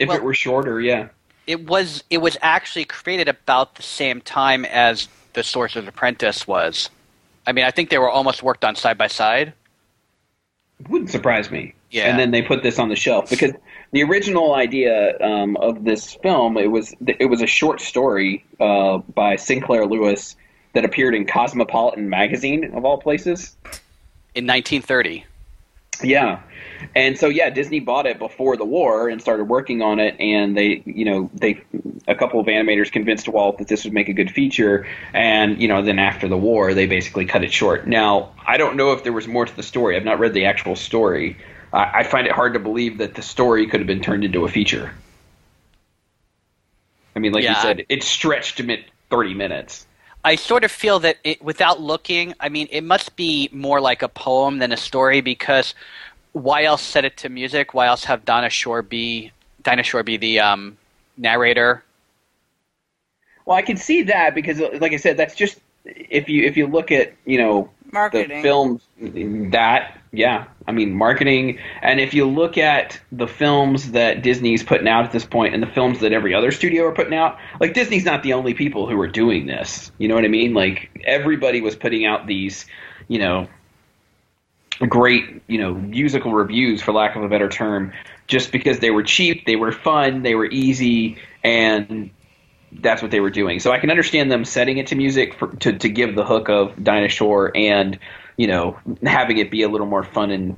If 0.00 0.08
Well- 0.08 0.16
it 0.16 0.24
were 0.24 0.34
shorter, 0.34 0.80
yeah. 0.80 1.08
It 1.46 1.66
was 1.66 2.02
it 2.10 2.18
was 2.18 2.36
actually 2.42 2.84
created 2.84 3.28
about 3.28 3.74
the 3.76 3.82
same 3.82 4.20
time 4.20 4.64
as 4.64 5.08
the 5.32 5.42
Sorcerer's 5.42 5.86
Apprentice 5.86 6.46
was. 6.46 6.90
I 7.46 7.52
mean, 7.52 7.64
I 7.64 7.70
think 7.70 7.90
they 7.90 7.98
were 7.98 8.10
almost 8.10 8.42
worked 8.42 8.64
on 8.64 8.76
side 8.76 8.96
by 8.96 9.06
side. 9.08 9.52
Wouldn't 10.88 11.10
surprise 11.10 11.50
me. 11.50 11.74
Yeah. 11.90 12.08
And 12.08 12.18
then 12.18 12.30
they 12.30 12.42
put 12.42 12.62
this 12.62 12.78
on 12.78 12.88
the 12.88 12.96
shelf 12.96 13.28
because 13.28 13.52
the 13.92 14.02
original 14.04 14.54
idea 14.54 15.18
um, 15.20 15.56
of 15.56 15.84
this 15.84 16.14
film 16.14 16.56
it 16.56 16.70
was 16.70 16.94
it 17.06 17.28
was 17.28 17.42
a 17.42 17.46
short 17.46 17.80
story 17.80 18.44
uh, 18.60 18.98
by 18.98 19.36
Sinclair 19.36 19.86
Lewis 19.86 20.36
that 20.72 20.84
appeared 20.84 21.14
in 21.14 21.26
Cosmopolitan 21.26 22.08
magazine 22.08 22.72
of 22.74 22.84
all 22.84 22.98
places. 22.98 23.56
In 24.36 24.46
1930, 24.46 25.24
Yeah. 26.02 26.40
And 26.94 27.18
so 27.18 27.28
yeah, 27.28 27.50
Disney 27.50 27.80
bought 27.80 28.06
it 28.06 28.18
before 28.18 28.56
the 28.56 28.64
war 28.64 29.08
and 29.08 29.20
started 29.20 29.44
working 29.44 29.82
on 29.82 29.98
it 30.00 30.16
and 30.18 30.56
they, 30.56 30.82
you 30.86 31.04
know, 31.04 31.30
they 31.34 31.60
a 32.08 32.14
couple 32.14 32.40
of 32.40 32.46
animators 32.46 32.90
convinced 32.90 33.28
Walt 33.28 33.58
that 33.58 33.68
this 33.68 33.84
would 33.84 33.92
make 33.92 34.08
a 34.08 34.12
good 34.12 34.30
feature 34.30 34.86
and, 35.12 35.60
you 35.60 35.68
know, 35.68 35.82
then 35.82 35.98
after 35.98 36.26
the 36.28 36.38
war 36.38 36.72
they 36.74 36.86
basically 36.86 37.26
cut 37.26 37.44
it 37.44 37.52
short. 37.52 37.86
Now, 37.86 38.30
I 38.46 38.56
don't 38.56 38.76
know 38.76 38.92
if 38.92 39.04
there 39.04 39.12
was 39.12 39.28
more 39.28 39.44
to 39.44 39.54
the 39.56 39.62
story. 39.62 39.96
I've 39.96 40.04
not 40.04 40.18
read 40.18 40.32
the 40.32 40.46
actual 40.46 40.74
story. 40.76 41.36
I 41.72 42.00
I 42.00 42.02
find 42.04 42.26
it 42.26 42.32
hard 42.32 42.54
to 42.54 42.58
believe 42.60 42.98
that 42.98 43.14
the 43.14 43.22
story 43.22 43.66
could 43.66 43.80
have 43.80 43.86
been 43.86 44.00
turned 44.00 44.24
into 44.24 44.44
a 44.44 44.48
feature. 44.48 44.92
I 47.14 47.18
mean, 47.18 47.32
like 47.32 47.42
you 47.42 47.50
Yeah. 47.50 47.62
said, 47.62 47.84
it 47.88 48.02
stretched 48.02 48.56
to 48.58 48.62
mi- 48.62 48.84
30 49.10 49.34
minutes. 49.34 49.86
I 50.24 50.36
sort 50.36 50.64
of 50.64 50.70
feel 50.70 51.00
that 51.00 51.16
it, 51.24 51.42
without 51.42 51.80
looking, 51.80 52.34
I 52.40 52.48
mean, 52.50 52.68
it 52.70 52.82
must 52.82 53.16
be 53.16 53.48
more 53.52 53.80
like 53.80 54.02
a 54.02 54.08
poem 54.08 54.58
than 54.58 54.72
a 54.72 54.76
story 54.76 55.20
because 55.20 55.74
why 56.32 56.64
else 56.64 56.82
set 56.82 57.04
it 57.04 57.16
to 57.18 57.28
music? 57.28 57.74
Why 57.74 57.86
else 57.86 58.04
have 58.04 58.24
Donna 58.24 58.50
Shore 58.50 58.82
be 58.82 59.32
Dinah 59.62 59.82
Shore 59.82 60.02
be 60.02 60.16
the 60.16 60.40
um, 60.40 60.76
narrator? 61.16 61.82
Well, 63.46 63.56
I 63.56 63.62
can 63.62 63.76
see 63.76 64.02
that 64.02 64.34
because, 64.34 64.60
like 64.80 64.92
I 64.92 64.96
said, 64.96 65.16
that's 65.16 65.34
just 65.34 65.58
if 65.84 66.28
you 66.28 66.44
if 66.44 66.56
you 66.56 66.66
look 66.66 66.92
at 66.92 67.14
you 67.24 67.38
know 67.38 67.70
Marketing. 67.92 68.36
the 68.36 68.42
films 68.42 68.82
that 69.50 69.98
yeah 70.12 70.44
i 70.66 70.72
mean 70.72 70.92
marketing. 70.92 71.58
And 71.82 72.00
if 72.00 72.14
you 72.14 72.26
look 72.26 72.58
at 72.58 73.00
the 73.12 73.26
films 73.26 73.92
that 73.92 74.22
disney's 74.22 74.62
putting 74.62 74.88
out 74.88 75.04
at 75.04 75.12
this 75.12 75.24
point 75.24 75.54
and 75.54 75.62
the 75.62 75.68
films 75.68 76.00
that 76.00 76.12
every 76.12 76.34
other 76.34 76.50
studio 76.50 76.84
are 76.84 76.94
putting 76.94 77.14
out 77.14 77.38
like 77.60 77.74
disney's 77.74 78.04
not 78.04 78.22
the 78.22 78.32
only 78.32 78.54
people 78.54 78.88
who 78.88 79.00
are 79.00 79.08
doing 79.08 79.46
this. 79.46 79.90
You 79.98 80.08
know 80.08 80.14
what 80.14 80.24
i 80.24 80.28
mean? 80.28 80.54
Like 80.54 80.90
everybody 81.04 81.60
was 81.60 81.76
putting 81.76 82.06
out 82.06 82.26
these 82.26 82.66
you 83.08 83.18
know 83.18 83.48
great 84.88 85.42
you 85.46 85.58
know 85.58 85.74
musical 85.74 86.32
reviews 86.32 86.80
for 86.82 86.92
lack 86.92 87.16
of 87.16 87.22
a 87.22 87.28
better 87.28 87.48
term 87.48 87.92
just 88.26 88.52
because 88.52 88.78
they 88.78 88.90
were 88.90 89.02
cheap 89.02 89.44
they 89.44 89.56
were 89.56 89.72
fun 89.72 90.22
they 90.22 90.34
were 90.34 90.46
easy 90.46 91.18
and 91.44 92.10
that's 92.72 93.02
what 93.02 93.10
they 93.10 93.20
were 93.20 93.30
doing. 93.30 93.60
So 93.60 93.72
I 93.72 93.78
can 93.78 93.90
understand 93.90 94.30
them 94.30 94.44
setting 94.44 94.78
it 94.78 94.86
to 94.88 94.94
music 94.94 95.34
for, 95.34 95.48
to 95.56 95.76
to 95.78 95.88
give 95.88 96.14
the 96.14 96.24
hook 96.24 96.48
of 96.48 96.82
Dinah 96.82 97.08
Shore 97.08 97.52
and 97.54 97.98
you 98.36 98.46
know 98.46 98.78
having 99.02 99.38
it 99.38 99.50
be 99.50 99.62
a 99.62 99.68
little 99.68 99.86
more 99.86 100.02
fun 100.04 100.30
and 100.30 100.56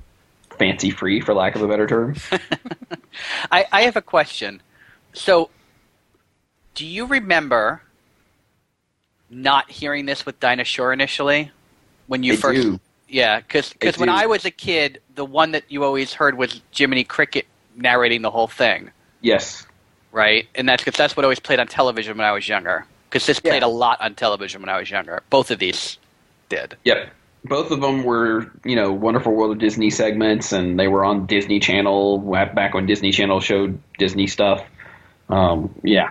fancy 0.59 0.91
free, 0.91 1.21
for 1.21 1.35
lack 1.35 1.57
of 1.57 1.63
a 1.63 1.69
better 1.69 1.87
term. 1.87 2.15
I, 3.51 3.67
I 3.73 3.83
have 3.83 3.97
a 3.97 4.03
question. 4.03 4.63
So, 5.13 5.51
do 6.75 6.87
you 6.87 7.07
remember 7.07 7.83
not 9.29 9.71
hearing 9.71 10.07
this 10.07 10.27
with 10.27 10.39
Dinah 10.41 10.65
Shore 10.65 10.93
initially 10.93 11.51
when 12.07 12.23
you 12.23 12.35
I 12.35 12.37
first? 12.37 12.63
do. 12.63 12.81
Yeah, 13.09 13.41
because 13.41 13.75
when 13.99 14.09
do. 14.09 14.15
I 14.15 14.27
was 14.27 14.45
a 14.47 14.51
kid, 14.51 15.01
the 15.15 15.25
one 15.25 15.53
that 15.53 15.65
you 15.69 15.85
always 15.85 16.15
heard 16.15 16.39
was 16.39 16.63
Jiminy 16.75 17.05
Cricket 17.05 17.47
narrating 17.77 18.23
the 18.23 18.31
whole 18.31 18.49
thing, 18.49 18.91
Yes, 19.23 19.67
right? 20.13 20.47
And 20.55 20.69
that's 20.69 20.85
because 20.85 20.97
that's 20.97 21.17
what 21.17 21.25
always 21.25 21.41
played 21.41 21.59
on 21.59 21.67
television 21.67 22.17
when 22.17 22.27
I 22.27 22.33
was 22.33 22.49
younger. 22.49 22.87
Because 23.09 23.27
this 23.27 23.41
played 23.41 23.63
Yeah. 23.63 23.69
a 23.69 23.71
lot 23.71 24.01
on 24.01 24.15
television 24.15 24.63
when 24.63 24.69
I 24.69 24.79
was 24.79 24.91
younger. 24.91 25.23
Both 25.31 25.51
of 25.51 25.59
these 25.59 25.99
did. 26.49 26.77
yep. 26.85 27.11
Both 27.45 27.73
of 27.73 27.81
them 27.81 28.05
were 28.05 28.53
you 28.65 28.77
know 28.77 28.93
Wonderful 28.93 29.33
World 29.33 29.51
of 29.51 29.59
Disney 29.59 29.91
segments, 29.91 30.53
and 30.53 30.79
they 30.79 30.87
were 30.87 31.05
on 31.05 31.27
Disney 31.27 31.59
Channel 31.59 32.19
back 32.55 32.73
when 32.73 32.87
Disney 32.87 33.11
Channel 33.11 33.41
showed 33.41 33.81
Disney 33.99 34.29
stuff. 34.29 34.63
Um, 35.29 35.75
yeah, 35.83 36.11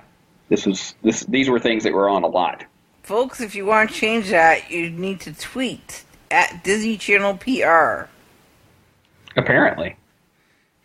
this 0.49 0.65
was 0.65 0.93
this 1.03 1.21
these 1.21 1.47
were 1.49 1.57
things 1.59 1.83
that 1.85 1.93
were 1.93 2.09
on 2.09 2.23
a 2.23 2.27
lot. 2.27 2.65
Folks, 3.03 3.39
if 3.39 3.55
you 3.55 3.65
want 3.65 3.89
to 3.91 3.95
change 3.95 4.29
that, 4.29 4.69
you 4.69 4.89
need 4.89 5.21
to 5.21 5.31
tweet 5.33 6.03
at 6.29 6.65
Disney 6.65 6.97
Channel 6.97 7.37
PR. 7.37 8.09
Apparently, 9.37 9.95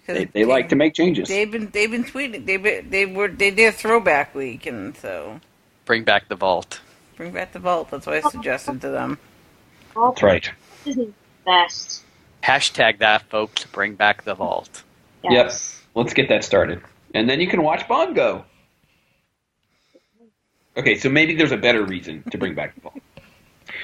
'Cause 0.06 0.16
they, 0.18 0.24
they 0.26 0.44
like 0.44 0.68
to 0.68 0.76
make 0.76 0.94
changes. 0.94 1.28
They've 1.28 1.50
been 1.50 1.70
they've 1.70 1.90
been 1.90 2.04
tweeting. 2.04 2.46
They 2.46 2.56
been, 2.56 2.88
they 2.90 3.06
were 3.06 3.28
they 3.28 3.50
did 3.50 3.68
a 3.68 3.72
throwback 3.72 4.34
week, 4.34 4.66
and 4.66 4.96
so 4.96 5.40
Bring 5.84 6.04
back 6.04 6.28
the 6.28 6.36
vault. 6.36 6.80
bring 7.16 7.32
back 7.32 7.52
the 7.52 7.58
vault. 7.58 7.90
That's 7.90 8.06
what 8.06 8.16
I 8.24 8.28
suggested 8.30 8.80
to 8.82 8.88
them. 8.90 9.18
That's 9.94 10.22
right. 10.22 10.50
Best. 11.44 12.02
Hashtag 12.42 12.98
that, 12.98 13.22
folks. 13.30 13.64
Bring 13.64 13.94
back 13.94 14.24
the 14.24 14.34
vault. 14.34 14.82
Yes. 15.24 15.82
Yep. 15.94 16.04
Let's 16.04 16.14
get 16.14 16.28
that 16.28 16.44
started. 16.44 16.80
And 17.14 17.28
then 17.28 17.40
you 17.40 17.46
can 17.48 17.62
watch 17.62 17.88
Bongo. 17.88 18.44
Okay, 20.76 20.96
so 20.96 21.08
maybe 21.08 21.34
there's 21.34 21.52
a 21.52 21.56
better 21.56 21.82
reason 21.84 22.22
to 22.30 22.36
bring 22.38 22.54
back 22.54 22.74
the 22.74 22.82
vault. 22.82 23.00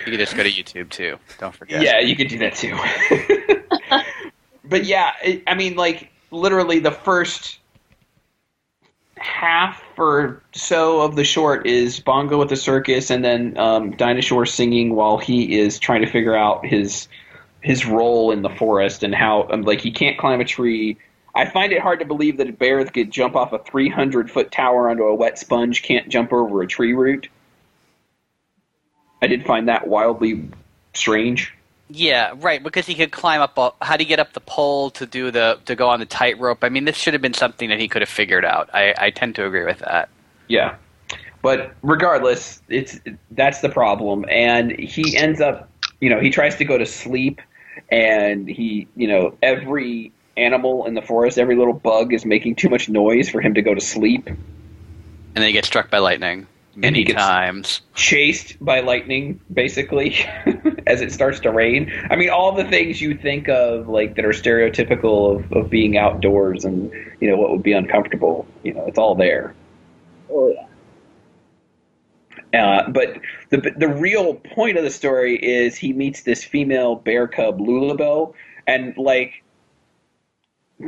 You 0.05 0.13
can 0.13 0.19
just 0.19 0.37
go 0.37 0.43
to 0.43 0.51
YouTube 0.51 0.91
too. 0.91 1.19
Don't 1.39 1.55
forget. 1.55 1.83
Yeah, 1.83 2.01
you 2.01 2.15
could 2.15 2.29
do 2.29 2.39
that 2.39 2.55
too. 2.55 2.77
but 4.73 4.87
yeah, 4.87 5.13
it, 5.23 5.43
I 5.47 5.55
mean, 5.55 5.77
like, 5.77 6.11
literally 6.31 6.81
the 6.81 6.91
first 6.91 7.59
half 9.19 9.85
or 9.97 10.43
so 10.53 11.03
of 11.03 11.15
the 11.15 11.25
short 11.25 11.67
is 11.67 12.01
Bongo 12.01 12.41
at 12.43 12.49
the 12.49 12.57
circus, 12.57 13.11
and 13.11 13.25
then 13.25 13.57
um, 13.59 13.93
Dinah 13.93 14.23
Shore 14.23 14.47
singing 14.47 14.97
while 14.97 15.19
he 15.19 15.61
is 15.61 15.79
trying 15.79 16.01
to 16.01 16.11
figure 16.11 16.35
out 16.35 16.67
his 16.67 17.07
his 17.61 17.87
role 17.87 18.33
in 18.33 18.43
the 18.43 18.49
forest 18.49 19.05
and 19.05 19.15
how, 19.15 19.47
um, 19.53 19.63
like, 19.63 19.81
he 19.81 19.93
can't 19.93 20.19
climb 20.19 20.41
a 20.41 20.45
tree. 20.45 20.97
I 21.33 21.49
find 21.49 21.73
it 21.73 21.81
hard 21.81 22.01
to 22.01 22.05
believe 22.05 22.39
that 22.39 22.49
a 22.49 22.53
bear 22.53 22.83
that 22.83 22.93
could 22.93 23.13
jump 23.13 23.37
off 23.37 23.53
a 23.53 23.61
300 23.61 24.29
foot 24.29 24.51
tower 24.51 24.91
onto 24.91 25.05
a 25.05 25.15
wet 25.15 25.39
sponge 25.39 25.83
can't 25.83 26.09
jump 26.09 26.33
over 26.33 26.63
a 26.63 26.67
tree 26.67 26.93
root. 26.93 27.29
I 29.21 29.29
did 29.29 29.47
find 29.47 29.69
that 29.69 29.87
wildly 29.87 30.49
strange. 30.95 31.55
Yeah, 31.89 32.33
right. 32.37 32.63
Because 32.63 32.87
he 32.87 32.95
could 32.95 33.13
climb 33.13 33.41
up. 33.41 33.77
How 33.83 33.97
do 33.97 34.05
you 34.05 34.09
get 34.09 34.19
up 34.19 34.33
the 34.33 34.41
pole 34.41 34.91
to 34.91 35.07
do 35.07 35.31
the 35.31 35.59
to 35.67 35.75
go 35.75 35.89
on 35.89 36.01
the 36.01 36.07
tightrope? 36.07 36.65
I 36.65 36.69
mean, 36.69 36.85
this 36.85 36.97
should 36.97 37.13
have 37.13 37.23
been 37.23 37.35
something 37.35 37.69
that 37.69 37.79
he 37.79 37.89
could 37.89 38.03
have 38.03 38.09
figured 38.09 38.45
out. 38.45 38.71
I, 38.73 38.95
I 38.97 39.11
tend 39.11 39.35
to 39.37 39.47
agree 39.47 39.65
with 39.65 39.81
that. 39.81 40.09
Yeah. 40.49 40.77
But 41.43 41.75
regardless, 41.83 42.63
it's 42.69 43.01
that's 43.33 43.61
the 43.61 43.69
problem 43.69 44.25
and 44.31 44.79
he 44.79 45.17
ends 45.17 45.41
up, 45.41 45.69
you 46.01 46.09
know, 46.09 46.21
he 46.21 46.31
tries 46.31 46.57
to 46.57 46.65
go 46.65 46.79
to 46.79 46.87
sleep 46.87 47.41
and 47.91 48.49
he, 48.49 48.87
you 48.97 49.09
know, 49.09 49.37
every 49.43 50.13
animal 50.37 50.87
in 50.87 50.95
the 50.95 51.03
forest, 51.03 51.37
every 51.39 51.57
little 51.57 51.75
bug 51.75 52.15
is 52.15 52.25
making 52.25 52.55
too 52.55 52.69
much 52.69 52.89
noise 52.89 53.29
for 53.29 53.41
him 53.41 53.55
to 53.55 53.63
go 53.63 53.75
to 53.75 53.81
sleep. 53.81 54.29
And 54.29 54.37
then 55.35 55.47
he 55.47 55.53
gets 55.53 55.67
struck 55.67 55.91
by 55.91 55.99
lightning 55.99 56.47
many 56.75 56.99
he 56.99 57.05
gets- 57.05 57.19
times. 57.21 57.81
Chased 57.95 58.63
by 58.65 58.81
lightning 58.81 59.41
basically 59.53 60.17
as 60.87 61.01
it 61.01 61.13
starts 61.13 61.41
to 61.41 61.51
rain. 61.51 61.93
I 62.11 62.17
mean, 62.17 62.31
all 62.31 62.53
the 62.53 62.65
things 62.65 63.01
you 63.01 63.17
think 63.17 63.49
of 63.49 63.89
like 63.89 64.17
that 64.17 64.25
are 64.25 64.31
stereotypical 64.31 65.37
of, 65.37 65.53
of 65.53 65.71
being 65.71 65.97
outdoors 65.97 66.65
and, 66.65 66.91
you 67.21 67.31
know, 67.31 67.37
what 67.37 67.51
would 67.51 67.63
be 67.63 67.73
uncomfortable, 67.73 68.47
you 68.63 68.75
know, 68.75 68.87
it's 68.87 68.99
all 68.99 69.15
there. 69.15 69.55
Oh 70.31 70.53
yeah. 70.53 70.67
Uh, 72.55 72.89
but 72.91 73.19
the 73.51 73.73
the 73.77 73.89
real 73.89 74.35
point 74.35 74.77
of 74.77 74.85
the 74.85 74.91
story 74.91 75.37
is 75.37 75.75
he 75.77 75.93
meets 75.93 76.23
this 76.23 76.45
female 76.45 76.97
bear 76.97 77.27
cub 77.27 77.59
Lulubelle, 77.59 78.35
and 78.67 78.95
like 78.99 79.42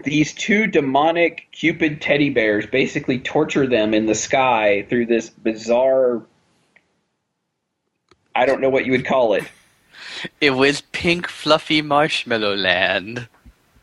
these 0.03 0.33
two 0.33 0.67
demonic 0.67 1.47
Cupid 1.53 2.01
teddy 2.01 2.31
bears 2.31 2.67
basically 2.67 3.19
torture 3.19 3.67
them 3.67 3.95
in 3.95 4.07
the 4.07 4.15
sky 4.15 4.87
through 4.89 5.07
this 5.07 5.31
bizarre. 5.31 6.23
I 8.35 8.47
don't 8.47 8.61
know 8.61 8.71
what 8.71 8.85
you 8.85 8.93
would 8.93 9.07
call 9.07 9.35
it. 9.35 9.45
It 10.41 10.51
was 10.51 10.81
pink, 10.93 11.29
fluffy 11.29 11.83
marshmallow 11.83 12.57
land. 12.57 13.29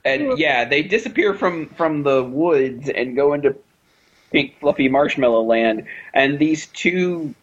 And 0.04 0.38
yeah, 0.38 0.66
they 0.66 0.82
disappear 0.82 1.34
from 1.34 1.68
from 1.70 2.04
the 2.04 2.24
woods 2.24 2.90
and 2.90 3.16
go 3.16 3.34
into 3.34 3.56
pink 4.32 4.60
fluffy 4.60 4.90
marshmallow 4.90 5.44
land, 5.44 5.86
and 6.14 6.40
these 6.40 6.66
two 6.68 7.36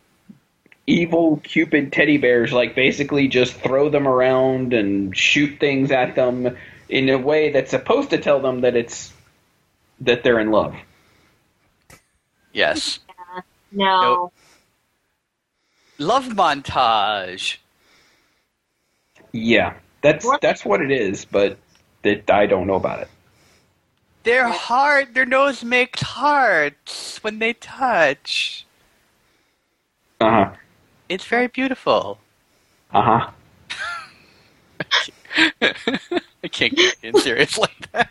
evil 0.87 1.41
Cupid 1.45 1.93
teddy 1.93 2.17
bears 2.17 2.53
like 2.53 2.75
basically 2.75 3.29
just 3.29 3.55
throw 3.55 3.89
them 3.89 4.09
around 4.09 4.73
and 4.73 5.17
shoot 5.17 5.61
things 5.61 5.91
at 5.91 6.15
them 6.17 6.57
in 6.89 7.09
a 7.09 7.19
way 7.19 7.53
that's 7.53 7.71
supposed 7.71 8.11
to 8.11 8.19
tell 8.19 8.41
them 8.41 8.63
that 8.63 8.77
it's 8.77 9.13
that 10.01 10.23
they're 10.23 10.41
in 10.41 10.51
love. 10.51 10.75
Yes. 12.53 13.01
No. 13.73 14.01
Nope. 14.01 14.33
Love 15.99 16.27
montage. 16.27 17.59
Yeah, 19.33 19.75
that's 20.03 20.27
What? 20.27 20.41
that's 20.41 20.65
what 20.65 20.81
it 20.83 20.91
is, 20.93 21.25
but 21.25 21.59
that 22.03 22.31
I 22.31 22.47
don't 22.47 22.67
know 22.67 22.77
about 22.77 23.01
it. 23.01 23.09
Their 24.25 24.49
heart, 24.49 25.15
their 25.15 25.27
nose 25.27 25.65
makes 25.65 26.03
hearts 26.03 27.23
when 27.25 27.39
they 27.39 27.55
touch. 27.55 28.67
Uh 30.21 30.31
huh. 30.31 30.53
It's 31.09 31.25
very 31.27 31.49
beautiful. 31.49 32.21
Uh 32.93 33.03
huh. 33.03 33.31
I 35.63 36.49
can't 36.51 36.75
get 36.75 36.97
in 37.03 37.15
serious 37.21 37.59
like 37.59 37.93
that. 37.93 38.11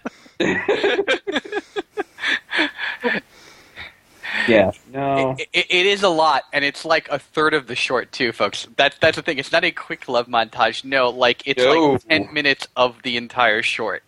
Yeah. 4.48 4.72
No. 4.94 5.36
It, 5.38 5.48
it, 5.54 5.66
it 5.70 5.86
is 5.86 6.04
a 6.04 6.10
lot, 6.10 6.44
and 6.54 6.63
it's 6.63 6.86
like 6.86 7.08
a 7.10 7.20
third 7.20 7.54
of 7.54 7.68
the 7.68 7.76
short 7.76 8.12
too, 8.12 8.32
folks. 8.32 8.68
That's 8.78 8.98
that's 9.00 9.16
the 9.16 9.22
thing. 9.22 9.40
It's 9.40 9.52
not 9.52 9.63
a 9.63 9.72
quick 9.72 10.08
love 10.08 10.28
montage. 10.28 10.84
No, 10.84 11.10
like 11.10 11.44
it's 11.46 11.63
No. 11.63 11.94
like 11.94 12.08
ten 12.08 12.34
minutes 12.34 12.68
of 12.76 13.02
the 13.04 13.18
entire 13.18 13.63
short. 13.63 14.04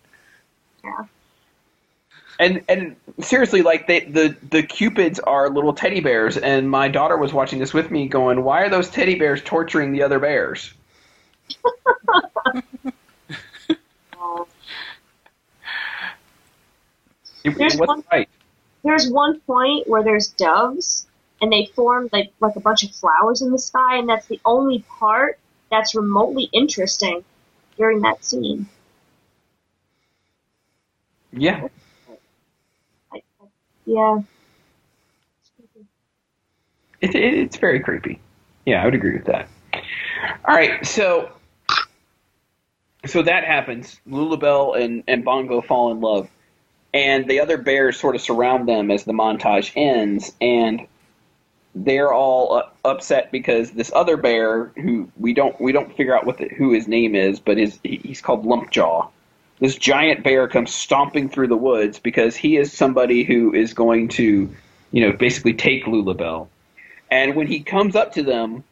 Yeah. 0.84 1.04
And 2.38 2.62
and 2.68 2.96
seriously, 3.20 3.62
like 3.62 3.86
they, 3.86 4.00
the 4.00 4.36
the 4.50 4.62
cupids 4.62 5.20
are 5.20 5.50
little 5.50 5.74
teddy 5.74 6.00
bears, 6.00 6.36
and 6.38 6.70
my 6.70 6.88
daughter 6.88 7.16
was 7.16 7.32
watching 7.32 7.58
this 7.58 7.74
with 7.74 7.90
me, 7.90 8.08
going, 8.08 8.44
"Why 8.44 8.62
are 8.62 8.70
those 8.70 8.88
teddy 8.88 9.16
bears 9.16 9.42
torturing 9.42 9.92
the 9.92 10.02
other 10.02 10.18
bears?" 10.18 10.72
There's 17.44 17.76
wasn't 17.76 17.88
one- 17.88 18.04
right. 18.12 18.28
there's 18.84 19.10
one 19.10 19.40
point 19.40 19.88
where 19.88 20.02
there's 20.02 20.28
doves 20.28 21.06
and 21.40 21.50
they 21.52 21.66
form 21.74 22.08
like 22.12 22.32
like 22.40 22.56
a 22.56 22.60
bunch 22.60 22.84
of 22.84 22.90
flowers 22.94 23.42
in 23.42 23.50
the 23.50 23.58
sky, 23.58 23.96
and 23.96 24.08
that's 24.08 24.26
the 24.26 24.40
only 24.44 24.84
part 24.98 25.38
that's 25.70 25.94
remotely 25.94 26.44
interesting 26.52 27.24
during 27.76 28.02
that 28.02 28.24
scene. 28.24 28.68
Yeah. 31.32 31.68
Yeah. 33.86 34.20
It, 37.00 37.14
it, 37.14 37.34
it's 37.34 37.56
very 37.56 37.80
creepy. 37.80 38.20
Yeah, 38.66 38.82
I 38.82 38.84
would 38.84 38.94
agree 38.94 39.14
with 39.16 39.24
that. 39.24 39.48
All 40.46 40.54
right, 40.54 40.84
so 40.84 41.30
so 43.06 43.22
that 43.22 43.44
happens. 43.44 44.00
Lulubelle 44.08 44.80
and, 44.80 45.04
and 45.08 45.24
Bongo 45.24 45.60
fall 45.60 45.92
in 45.92 46.00
love, 46.00 46.28
and 46.92 47.28
the 47.28 47.40
other 47.40 47.56
bears 47.58 47.98
sort 47.98 48.14
of 48.14 48.20
surround 48.20 48.68
them 48.68 48.90
as 48.90 49.04
the 49.04 49.12
montage 49.12 49.72
ends, 49.76 50.32
and 50.40 50.86
they're 51.74 52.12
all 52.12 52.54
uh, 52.54 52.62
upset 52.84 53.30
because 53.30 53.70
this 53.70 53.92
other 53.94 54.16
bear, 54.16 54.66
who 54.76 55.10
we 55.18 55.32
don't 55.32 55.58
we 55.60 55.72
don't 55.72 55.96
figure 55.96 56.16
out 56.16 56.26
what 56.26 56.38
the, 56.38 56.48
who 56.48 56.72
his 56.72 56.88
name 56.88 57.14
is, 57.14 57.40
but 57.40 57.56
his 57.56 57.78
he's 57.82 58.20
called 58.20 58.44
Lumpjaw. 58.44 59.08
This 59.60 59.76
giant 59.76 60.24
bear 60.24 60.48
comes 60.48 60.72
stomping 60.72 61.28
through 61.28 61.48
the 61.48 61.56
woods 61.56 61.98
because 61.98 62.34
he 62.34 62.56
is 62.56 62.72
somebody 62.72 63.24
who 63.24 63.52
is 63.52 63.74
going 63.74 64.08
to, 64.08 64.48
you 64.90 65.06
know, 65.06 65.12
basically 65.16 65.52
take 65.52 65.84
Lulubelle. 65.84 66.48
And 67.10 67.36
when 67.36 67.46
he 67.46 67.60
comes 67.60 67.94
up 67.94 68.14
to 68.14 68.22
them, 68.22 68.64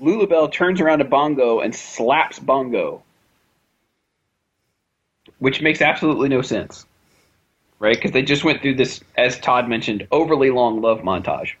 Lulubelle 0.00 0.52
turns 0.52 0.80
around 0.80 0.98
to 0.98 1.04
Bongo 1.04 1.60
and 1.60 1.74
slaps 1.74 2.38
Bongo, 2.40 3.04
which 5.38 5.60
makes 5.60 5.80
absolutely 5.80 6.28
no 6.28 6.42
sense, 6.42 6.86
right? 7.78 7.96
Because 7.96 8.12
they 8.12 8.22
just 8.22 8.44
went 8.44 8.62
through 8.62 8.74
this, 8.74 9.00
as 9.16 9.38
Todd 9.38 9.68
mentioned, 9.68 10.06
overly 10.10 10.50
long 10.50 10.80
love 10.80 11.00
montage. 11.00 11.52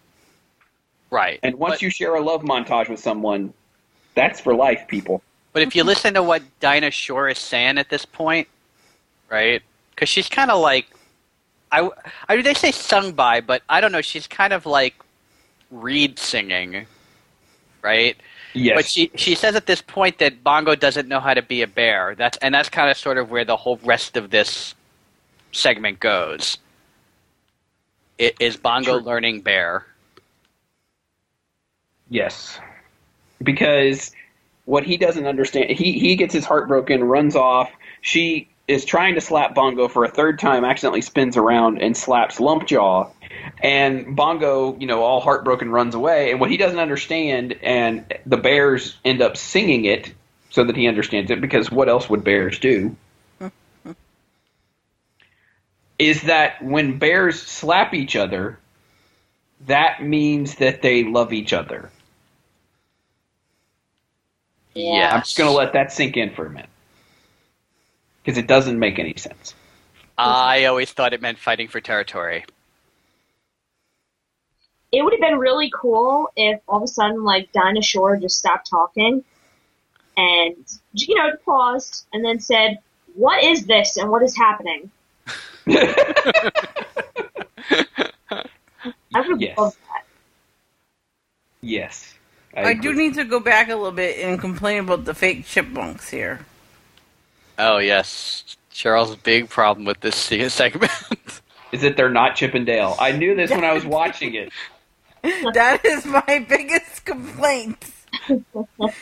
Right. 1.10 1.38
And 1.42 1.56
once 1.56 1.74
but, 1.74 1.82
you 1.82 1.90
share 1.90 2.14
a 2.14 2.20
love 2.20 2.42
montage 2.42 2.88
with 2.88 3.00
someone, 3.00 3.52
that's 4.14 4.40
for 4.40 4.54
life, 4.54 4.86
people. 4.88 5.22
but 5.52 5.62
if 5.62 5.76
you 5.76 5.84
listen 5.84 6.14
to 6.14 6.22
what 6.22 6.42
Dinah 6.60 6.90
Shore 6.90 7.28
is 7.28 7.38
saying 7.38 7.78
at 7.78 7.88
this 7.90 8.04
point, 8.04 8.48
right? 9.30 9.62
Because 9.90 10.08
she's 10.08 10.28
kind 10.28 10.50
of 10.50 10.60
like, 10.60 10.86
I, 11.70 11.88
I 12.28 12.36
mean, 12.36 12.44
they 12.44 12.54
say 12.54 12.72
sung 12.72 13.12
by, 13.12 13.40
but 13.40 13.62
I 13.68 13.80
don't 13.80 13.92
know. 13.92 14.02
She's 14.02 14.26
kind 14.26 14.52
of 14.52 14.66
like 14.66 14.94
reed 15.70 16.18
singing, 16.18 16.86
right? 17.82 18.16
Yes. 18.56 18.76
But 18.76 18.86
she 18.86 19.10
she 19.16 19.34
says 19.34 19.54
at 19.54 19.66
this 19.66 19.82
point 19.82 20.18
that 20.18 20.42
Bongo 20.42 20.74
doesn't 20.74 21.08
know 21.08 21.20
how 21.20 21.34
to 21.34 21.42
be 21.42 21.62
a 21.62 21.66
bear. 21.66 22.14
That's 22.16 22.38
and 22.38 22.54
that's 22.54 22.68
kind 22.68 22.90
of 22.90 22.96
sort 22.96 23.18
of 23.18 23.30
where 23.30 23.44
the 23.44 23.56
whole 23.56 23.78
rest 23.84 24.16
of 24.16 24.30
this 24.30 24.74
segment 25.52 26.00
goes. 26.00 26.56
It 28.18 28.36
is 28.40 28.56
Bongo 28.56 28.98
True. 28.98 29.06
learning 29.06 29.42
bear. 29.42 29.84
Yes. 32.08 32.58
Because 33.42 34.12
what 34.64 34.84
he 34.84 34.96
doesn't 34.96 35.26
understand, 35.26 35.70
he, 35.70 35.98
he 35.98 36.16
gets 36.16 36.32
his 36.32 36.44
heart 36.44 36.66
broken, 36.68 37.04
runs 37.04 37.36
off. 37.36 37.70
She 38.00 38.48
is 38.68 38.84
trying 38.84 39.14
to 39.16 39.20
slap 39.20 39.54
Bongo 39.54 39.88
for 39.88 40.04
a 40.04 40.10
third 40.10 40.38
time, 40.38 40.64
accidentally 40.64 41.02
spins 41.02 41.36
around 41.36 41.82
and 41.82 41.96
slaps 41.96 42.38
Lumpjaw. 42.38 43.10
And 43.62 44.14
Bongo, 44.14 44.76
you 44.78 44.86
know, 44.86 45.02
all 45.02 45.20
heartbroken, 45.20 45.70
runs 45.70 45.94
away. 45.94 46.30
And 46.30 46.40
what 46.40 46.50
he 46.50 46.56
doesn't 46.56 46.78
understand, 46.78 47.58
and 47.62 48.04
the 48.26 48.36
bears 48.36 48.96
end 49.04 49.22
up 49.22 49.36
singing 49.36 49.86
it 49.86 50.12
so 50.50 50.64
that 50.64 50.76
he 50.76 50.86
understands 50.86 51.30
it, 51.30 51.40
because 51.40 51.70
what 51.70 51.88
else 51.88 52.08
would 52.10 52.22
bears 52.22 52.58
do? 52.58 52.96
is 55.98 56.22
that 56.22 56.62
when 56.62 56.98
bears 56.98 57.40
slap 57.40 57.94
each 57.94 58.16
other, 58.16 58.58
that 59.66 60.02
means 60.02 60.56
that 60.56 60.82
they 60.82 61.04
love 61.04 61.32
each 61.32 61.52
other. 61.52 61.90
Yes. 64.74 65.12
I'm 65.12 65.20
just 65.20 65.38
going 65.38 65.48
to 65.48 65.56
let 65.56 65.72
that 65.72 65.92
sink 65.92 66.16
in 66.16 66.34
for 66.34 66.46
a 66.46 66.50
minute. 66.50 66.68
Because 68.22 68.36
it 68.38 68.46
doesn't 68.46 68.78
make 68.78 68.98
any 68.98 69.14
sense. 69.16 69.54
I 70.18 70.64
always 70.64 70.92
thought 70.92 71.12
it 71.12 71.22
meant 71.22 71.38
fighting 71.38 71.68
for 71.68 71.80
territory. 71.80 72.44
It 74.92 75.02
would 75.02 75.12
have 75.12 75.20
been 75.20 75.38
really 75.38 75.70
cool 75.74 76.30
if 76.36 76.60
all 76.68 76.78
of 76.78 76.82
a 76.84 76.86
sudden, 76.86 77.24
like, 77.24 77.50
Dinah 77.52 77.82
Shore 77.82 78.16
just 78.16 78.38
stopped 78.38 78.68
talking 78.70 79.24
and, 80.16 80.56
you 80.92 81.14
know, 81.16 81.32
paused 81.44 82.06
and 82.12 82.24
then 82.24 82.40
said, 82.40 82.78
What 83.14 83.42
is 83.42 83.66
this 83.66 83.96
and 83.96 84.10
what 84.10 84.22
is 84.22 84.36
happening? 84.36 84.90
I 89.14 89.20
would 89.26 89.40
Yes. 89.40 89.58
love 89.58 89.74
that. 89.88 90.04
yes. 91.62 92.14
I 92.54 92.72
do 92.74 92.94
need 92.94 93.14
to 93.14 93.24
go 93.24 93.38
back 93.38 93.68
a 93.68 93.74
little 93.76 93.92
bit 93.92 94.18
and 94.18 94.40
complain 94.40 94.78
about 94.80 95.04
the 95.04 95.12
fake 95.14 95.44
chipmunks 95.44 96.08
here. 96.08 96.46
Oh 97.58 97.78
yes, 97.78 98.56
Cheryl's 98.72 99.14
big 99.16 99.50
problem 99.50 99.84
with 99.84 100.00
this 100.00 100.16
segment. 100.54 100.90
Is 101.72 101.82
that 101.82 101.96
they're 101.98 102.08
not 102.08 102.36
Chip 102.36 102.54
and 102.54 102.64
Dale. 102.64 102.96
I 102.98 103.12
knew 103.12 103.34
this 103.34 103.50
when 103.50 103.64
I 103.64 103.72
was 103.74 103.84
watching 103.98 104.34
it. 104.34 104.52
That 105.54 105.84
is 105.84 106.04
my 106.06 106.44
biggest 106.48 107.04
complaint. 107.04 107.84
the 108.28 108.92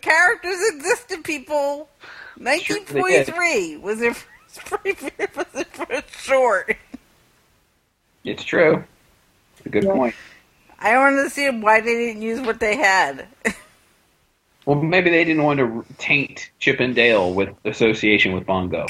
characters 0.00 0.58
existed, 0.74 1.24
people. 1.24 1.88
Sure 2.56 2.78
they 2.88 3.02
did. 3.04 3.28
1943 3.28 3.76
was 3.78 3.98
their 4.00 4.14
first 4.14 4.60
preview, 4.66 5.36
was 5.36 5.46
their 5.52 5.64
first 5.64 6.20
short. 6.20 6.76
It's 8.24 8.44
true. 8.44 8.84
It's 9.56 9.66
a 9.66 9.68
good 9.70 9.84
Yeah. 9.84 9.92
point. 9.92 10.14
I 10.78 10.92
don't 10.92 11.06
understand 11.18 11.62
why 11.62 11.80
they 11.80 11.94
didn't 11.94 12.22
use 12.22 12.40
what 12.40 12.60
they 12.60 12.76
had. 12.76 13.26
Well, 14.66 14.80
maybe 14.82 15.10
they 15.10 15.24
didn't 15.24 15.42
want 15.42 15.58
to 15.58 15.84
taint 15.98 16.50
Chip 16.58 16.80
and 16.80 16.94
Dale 16.94 17.32
with 17.32 17.50
association 17.64 18.32
with 18.32 18.46
Bongo. 18.46 18.86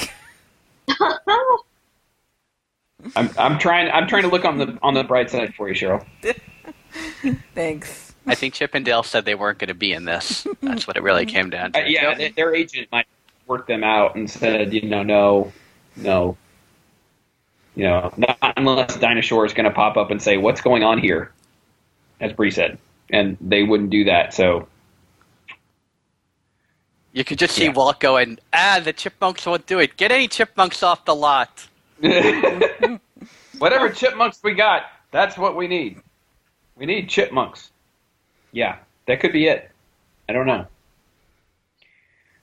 I'm, 3.16 3.30
I'm 3.38 3.58
trying. 3.58 3.90
I'm 3.90 4.06
trying 4.08 4.22
to 4.22 4.28
look 4.28 4.44
on 4.44 4.58
the 4.58 4.78
on 4.82 4.94
the 4.94 5.04
bright 5.04 5.30
side 5.30 5.54
for 5.54 5.68
you, 5.68 5.74
Cheryl. 5.74 6.04
Thanks. 7.54 8.14
I 8.26 8.34
think 8.34 8.54
Chip 8.54 8.74
and 8.74 8.84
Dale 8.84 9.02
said 9.02 9.24
they 9.24 9.34
weren't 9.34 9.58
going 9.58 9.68
to 9.68 9.74
be 9.74 9.92
in 9.92 10.04
this. 10.04 10.46
That's 10.60 10.86
what 10.86 10.96
it 10.96 11.02
really 11.02 11.24
came 11.36 11.48
down 11.50 11.70
Uh, 11.74 11.80
to. 11.82 11.90
yeah, 11.90 12.14
th- 12.14 12.34
their 12.34 12.54
agent 12.54 12.88
might 12.92 13.06
work 13.46 13.66
them 13.66 13.82
out 13.84 14.16
and 14.16 14.28
said, 14.28 14.72
you 14.74 14.82
know, 14.82 15.02
no, 15.02 15.52
no, 15.96 16.36
you 17.74 17.84
know, 17.84 18.12
not 18.18 18.36
unless 18.56 18.96
Dinah 18.96 19.22
Shore 19.22 19.46
is 19.46 19.54
going 19.54 19.64
to 19.64 19.70
pop 19.70 19.96
up 19.96 20.10
and 20.10 20.20
say, 20.20 20.36
"What's 20.36 20.60
going 20.60 20.82
on 20.82 20.98
here?" 20.98 21.32
As 22.20 22.32
Bree 22.32 22.50
said, 22.50 22.78
and 23.10 23.36
they 23.40 23.62
wouldn't 23.62 23.90
do 23.90 24.04
that. 24.04 24.34
So 24.34 24.66
You 27.12 27.24
could 27.24 27.38
just 27.38 27.54
see 27.54 27.64
Yeah. 27.66 27.70
Walt 27.72 28.00
going, 28.00 28.38
ah, 28.52 28.80
the 28.82 28.92
chipmunks 28.92 29.46
won't 29.46 29.66
do 29.66 29.78
it. 29.78 29.96
Get 29.96 30.10
any 30.10 30.26
chipmunks 30.26 30.82
off 30.82 31.04
the 31.04 31.14
lot. 31.14 31.67
whatever 33.58 33.90
chipmunks 33.90 34.40
we 34.42 34.54
got, 34.54 34.82
that's 35.10 35.36
what 35.36 35.56
we 35.56 35.68
need. 35.68 36.00
We 36.76 36.86
need 36.86 37.08
chipmunks. 37.08 37.70
Yeah, 38.52 38.76
that 39.06 39.20
could 39.20 39.32
be 39.32 39.46
it. 39.46 39.70
I 40.28 40.32
don't 40.32 40.46
know. 40.46 40.66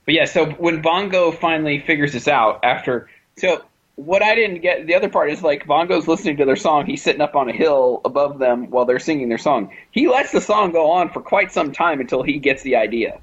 But 0.04 0.14
yeah, 0.14 0.24
so 0.26 0.46
when 0.46 0.82
Bongo 0.82 1.32
finally 1.32 1.80
figures 1.80 2.12
this 2.12 2.28
out 2.28 2.60
after, 2.62 3.08
so 3.36 3.64
what 3.96 4.22
I 4.22 4.34
didn't 4.34 4.60
get, 4.60 4.86
the 4.86 4.94
other 4.94 5.08
part 5.08 5.30
is 5.30 5.42
like 5.42 5.66
Bongo's 5.66 6.06
listening 6.06 6.36
to 6.36 6.44
their 6.44 6.56
song. 6.56 6.86
He's 6.86 7.02
sitting 7.02 7.20
up 7.20 7.34
on 7.34 7.48
a 7.48 7.52
hill 7.52 8.02
above 8.04 8.38
them 8.38 8.70
while 8.70 8.84
they're 8.84 8.98
singing 8.98 9.28
their 9.28 9.38
song. 9.38 9.72
He 9.90 10.06
lets 10.06 10.32
the 10.32 10.40
song 10.40 10.72
go 10.72 10.90
on 10.92 11.10
for 11.10 11.20
quite 11.20 11.50
some 11.52 11.72
time 11.72 12.00
until 12.00 12.22
he 12.22 12.38
gets 12.38 12.62
the 12.62 12.76
idea. 12.76 13.20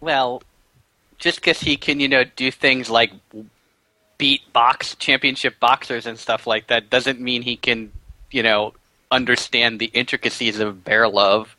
Well, 0.00 0.42
just 1.18 1.40
because 1.40 1.60
he 1.60 1.76
can, 1.76 2.00
you 2.00 2.08
know, 2.08 2.24
do 2.24 2.50
things 2.50 2.90
like 2.90 3.12
beat 4.18 4.52
box 4.52 4.94
championship 4.96 5.58
boxers 5.60 6.06
and 6.06 6.18
stuff 6.18 6.46
like 6.46 6.68
that 6.68 6.90
doesn't 6.90 7.20
mean 7.20 7.42
he 7.42 7.56
can, 7.56 7.92
you 8.30 8.42
know, 8.42 8.72
understand 9.10 9.78
the 9.78 9.86
intricacies 9.86 10.58
of 10.58 10.84
bear 10.84 11.08
love. 11.08 11.56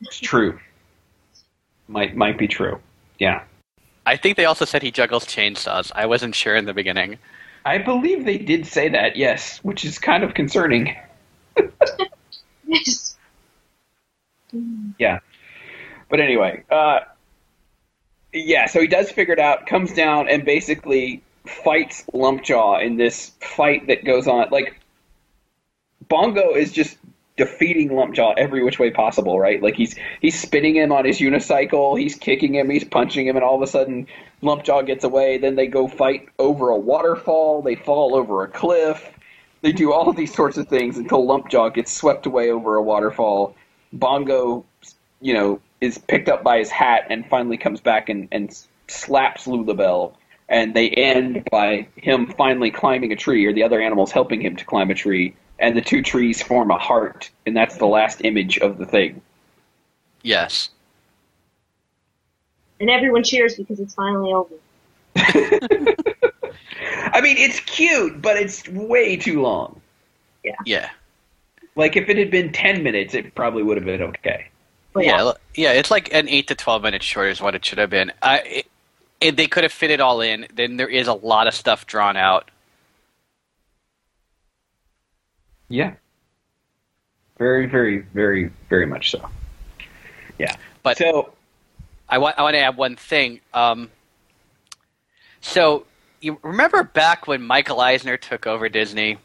It's 0.00 0.18
true. 0.18 0.58
Might 1.88 2.16
might 2.16 2.38
be 2.38 2.48
true. 2.48 2.80
Yeah. 3.18 3.42
I 4.06 4.16
think 4.16 4.36
they 4.36 4.44
also 4.44 4.64
said 4.64 4.82
he 4.82 4.90
juggles 4.90 5.24
chainsaws. 5.24 5.90
I 5.94 6.06
wasn't 6.06 6.34
sure 6.34 6.54
in 6.56 6.66
the 6.66 6.74
beginning. 6.74 7.18
I 7.64 7.78
believe 7.78 8.26
they 8.26 8.36
did 8.36 8.66
say 8.66 8.90
that, 8.90 9.16
yes, 9.16 9.58
which 9.64 9.84
is 9.86 9.98
kind 9.98 10.22
of 10.22 10.34
concerning. 10.34 10.94
Yes. 12.66 13.16
Yeah. 14.98 15.18
But 16.14 16.20
anyway, 16.20 16.62
uh, 16.70 17.00
yeah, 18.32 18.66
so 18.66 18.80
he 18.80 18.86
does 18.86 19.10
figure 19.10 19.34
it 19.34 19.40
out, 19.40 19.66
comes 19.66 19.92
down, 19.92 20.28
and 20.28 20.44
basically 20.44 21.24
fights 21.44 22.04
Lumpjaw 22.14 22.86
in 22.86 22.96
this 22.96 23.32
fight 23.40 23.88
that 23.88 24.04
goes 24.04 24.28
on. 24.28 24.48
Like, 24.50 24.80
Bongo 26.08 26.54
is 26.54 26.70
just 26.70 26.98
defeating 27.36 27.88
Lumpjaw 27.88 28.34
every 28.36 28.62
which 28.62 28.78
way 28.78 28.92
possible, 28.92 29.40
right? 29.40 29.60
Like, 29.60 29.74
he's 29.74 29.96
he's 30.20 30.40
spinning 30.40 30.76
him 30.76 30.92
on 30.92 31.04
his 31.04 31.18
unicycle, 31.18 31.98
he's 31.98 32.14
kicking 32.14 32.54
him, 32.54 32.70
he's 32.70 32.84
punching 32.84 33.26
him, 33.26 33.34
and 33.34 33.44
all 33.44 33.56
of 33.56 33.62
a 33.62 33.66
sudden, 33.66 34.06
Lumpjaw 34.40 34.86
gets 34.86 35.02
away. 35.02 35.38
Then 35.38 35.56
they 35.56 35.66
go 35.66 35.88
fight 35.88 36.28
over 36.38 36.68
a 36.68 36.78
waterfall, 36.78 37.60
they 37.60 37.74
fall 37.74 38.14
over 38.14 38.44
a 38.44 38.46
cliff. 38.46 39.10
They 39.62 39.72
do 39.72 39.92
all 39.92 40.12
these 40.12 40.32
sorts 40.32 40.58
of 40.58 40.68
things 40.68 40.96
until 40.96 41.26
Lumpjaw 41.26 41.74
gets 41.74 41.92
swept 41.92 42.26
away 42.26 42.52
over 42.52 42.76
a 42.76 42.82
waterfall. 42.82 43.56
Bongo, 43.92 44.64
you 45.20 45.34
know, 45.34 45.60
is 45.84 45.98
picked 45.98 46.28
up 46.28 46.42
by 46.42 46.58
his 46.58 46.70
hat 46.70 47.06
and 47.10 47.26
finally 47.26 47.56
comes 47.56 47.80
back 47.80 48.08
and, 48.08 48.28
and 48.32 48.56
slaps 48.88 49.46
Lulubelle. 49.46 50.14
And 50.48 50.74
they 50.74 50.90
end 50.90 51.44
by 51.50 51.86
him 51.96 52.26
finally 52.26 52.70
climbing 52.70 53.12
a 53.12 53.16
tree, 53.16 53.46
or 53.46 53.52
the 53.52 53.62
other 53.62 53.80
animals 53.80 54.12
helping 54.12 54.42
him 54.42 54.56
to 54.56 54.64
climb 54.64 54.90
a 54.90 54.94
tree. 54.94 55.34
And 55.58 55.76
the 55.76 55.80
two 55.80 56.02
trees 56.02 56.42
form 56.42 56.70
a 56.70 56.78
heart, 56.78 57.30
and 57.46 57.56
that's 57.56 57.76
the 57.76 57.86
last 57.86 58.20
image 58.24 58.58
of 58.58 58.76
the 58.76 58.84
thing. 58.84 59.22
Yes. 60.22 60.70
And 62.80 62.90
everyone 62.90 63.22
cheers 63.22 63.54
because 63.54 63.80
it's 63.80 63.94
finally 63.94 64.32
over. 64.32 64.54
I 65.16 67.20
mean, 67.22 67.36
it's 67.38 67.60
cute, 67.60 68.20
but 68.20 68.36
it's 68.36 68.68
way 68.68 69.16
too 69.16 69.40
long. 69.40 69.80
Yeah. 70.42 70.56
Yeah. 70.66 70.90
Like, 71.76 71.96
if 71.96 72.08
it 72.08 72.18
had 72.18 72.30
been 72.30 72.52
10 72.52 72.82
minutes, 72.82 73.14
it 73.14 73.34
probably 73.34 73.62
would 73.62 73.76
have 73.76 73.86
been 73.86 74.02
okay. 74.02 74.48
But 74.94 75.04
yeah, 75.04 75.32
yeah, 75.54 75.72
it's 75.72 75.90
like 75.90 76.14
an 76.14 76.28
eight 76.28 76.46
to 76.46 76.54
twelve 76.54 76.82
minutes 76.82 77.04
short 77.04 77.28
is 77.28 77.40
what 77.40 77.56
it 77.56 77.64
should 77.64 77.78
have 77.78 77.90
been. 77.90 78.12
I, 78.22 78.38
it, 78.38 78.66
it, 79.20 79.36
they 79.36 79.48
could 79.48 79.64
have 79.64 79.72
fit 79.72 79.90
it 79.90 80.00
all 80.00 80.20
in. 80.20 80.46
Then 80.54 80.76
there 80.76 80.88
is 80.88 81.08
a 81.08 81.12
lot 81.12 81.48
of 81.48 81.54
stuff 81.54 81.84
drawn 81.84 82.16
out. 82.16 82.50
Yeah. 85.68 85.94
Very, 87.38 87.66
very, 87.66 88.02
very, 88.14 88.52
very 88.70 88.86
much 88.86 89.10
so. 89.10 89.28
Yeah. 90.38 90.54
But 90.84 90.96
So, 90.96 91.32
I 92.08 92.18
want 92.18 92.38
I 92.38 92.42
want 92.42 92.54
to 92.54 92.60
add 92.60 92.76
one 92.76 92.94
thing. 92.94 93.40
Um, 93.52 93.90
so 95.40 95.86
you 96.20 96.38
remember 96.42 96.84
back 96.84 97.26
when 97.26 97.42
Michael 97.42 97.80
Eisner 97.80 98.16
took 98.16 98.46
over 98.46 98.68
Disney? 98.68 99.18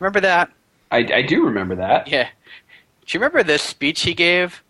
Remember 0.00 0.20
that? 0.20 0.50
I, 0.90 0.98
I 0.98 1.22
do 1.22 1.44
remember 1.44 1.76
that. 1.76 2.08
Yeah. 2.08 2.24
Do 2.24 3.18
you 3.18 3.20
remember 3.20 3.42
this 3.42 3.62
speech 3.62 4.02
he 4.02 4.14
gave? 4.14 4.62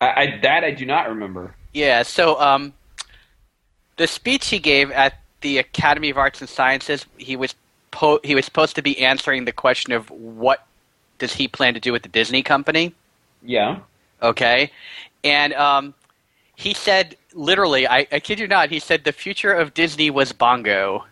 I, 0.00 0.06
I 0.06 0.38
that 0.42 0.64
I 0.64 0.70
do 0.70 0.86
not 0.86 1.08
remember. 1.08 1.54
Yeah. 1.72 2.02
So 2.02 2.40
um, 2.40 2.72
the 3.96 4.06
speech 4.06 4.48
he 4.48 4.58
gave 4.58 4.90
at 4.90 5.14
the 5.40 5.58
Academy 5.58 6.10
of 6.10 6.18
Arts 6.18 6.40
and 6.40 6.48
Sciences, 6.48 7.06
he 7.16 7.36
was 7.36 7.54
po- 7.90 8.20
he 8.24 8.34
was 8.34 8.44
supposed 8.44 8.76
to 8.76 8.82
be 8.82 8.98
answering 9.00 9.44
the 9.44 9.52
question 9.52 9.92
of 9.92 10.10
what 10.10 10.66
does 11.18 11.34
he 11.34 11.48
plan 11.48 11.74
to 11.74 11.80
do 11.80 11.92
with 11.92 12.02
the 12.02 12.08
Disney 12.08 12.42
company. 12.42 12.94
Yeah. 13.42 13.80
Okay. 14.22 14.70
And 15.24 15.52
um, 15.54 15.94
he 16.54 16.74
said, 16.74 17.16
literally, 17.34 17.86
I, 17.86 18.06
I 18.10 18.20
kid 18.20 18.38
you 18.40 18.48
not, 18.48 18.70
he 18.70 18.78
said 18.78 19.04
the 19.04 19.12
future 19.12 19.52
of 19.52 19.74
Disney 19.74 20.10
was 20.10 20.32
bongo. 20.32 21.04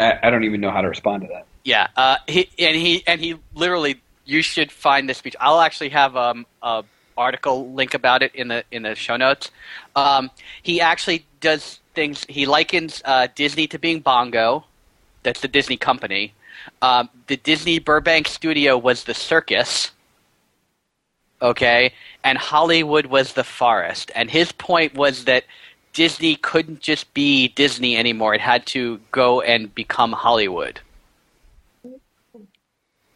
I, 0.00 0.18
I 0.22 0.30
don't 0.30 0.44
even 0.44 0.60
know 0.60 0.70
how 0.70 0.82
to 0.82 0.88
respond 0.88 1.22
to 1.22 1.28
that. 1.28 1.46
Yeah. 1.64 1.88
Uh, 1.96 2.16
he, 2.26 2.48
and 2.58 2.76
he 2.76 3.02
and 3.06 3.20
he 3.20 3.36
literally, 3.54 4.00
you 4.24 4.42
should 4.42 4.72
find 4.72 5.08
this 5.08 5.18
speech. 5.18 5.36
I'll 5.40 5.60
actually 5.60 5.90
have 5.90 6.16
um, 6.16 6.46
a 6.62 6.84
article 7.16 7.72
link 7.72 7.94
about 7.94 8.22
it 8.22 8.34
in 8.34 8.48
the 8.48 8.64
in 8.70 8.82
the 8.82 8.94
show 8.94 9.16
notes. 9.16 9.50
Um, 9.94 10.30
he 10.62 10.80
actually 10.80 11.26
does 11.40 11.80
things. 11.94 12.24
He 12.28 12.46
likens 12.46 13.02
uh, 13.04 13.28
Disney 13.34 13.66
to 13.68 13.78
being 13.78 14.00
bongo. 14.00 14.64
That's 15.22 15.40
the 15.40 15.48
Disney 15.48 15.76
company. 15.76 16.34
Um, 16.82 17.08
the 17.26 17.36
Disney 17.36 17.78
Burbank 17.78 18.28
studio 18.28 18.76
was 18.76 19.04
the 19.04 19.14
circus. 19.14 19.90
Okay, 21.42 21.92
and 22.22 22.38
Hollywood 22.38 23.06
was 23.06 23.34
the 23.34 23.44
forest. 23.44 24.10
And 24.14 24.30
his 24.30 24.52
point 24.52 24.94
was 24.94 25.24
that 25.24 25.44
Disney 25.92 26.36
couldn't 26.36 26.80
just 26.80 27.12
be 27.12 27.48
Disney 27.48 27.96
anymore. 27.96 28.34
It 28.34 28.40
had 28.40 28.66
to 28.66 29.00
go 29.12 29.40
and 29.40 29.74
become 29.74 30.12
Hollywood. 30.12 30.80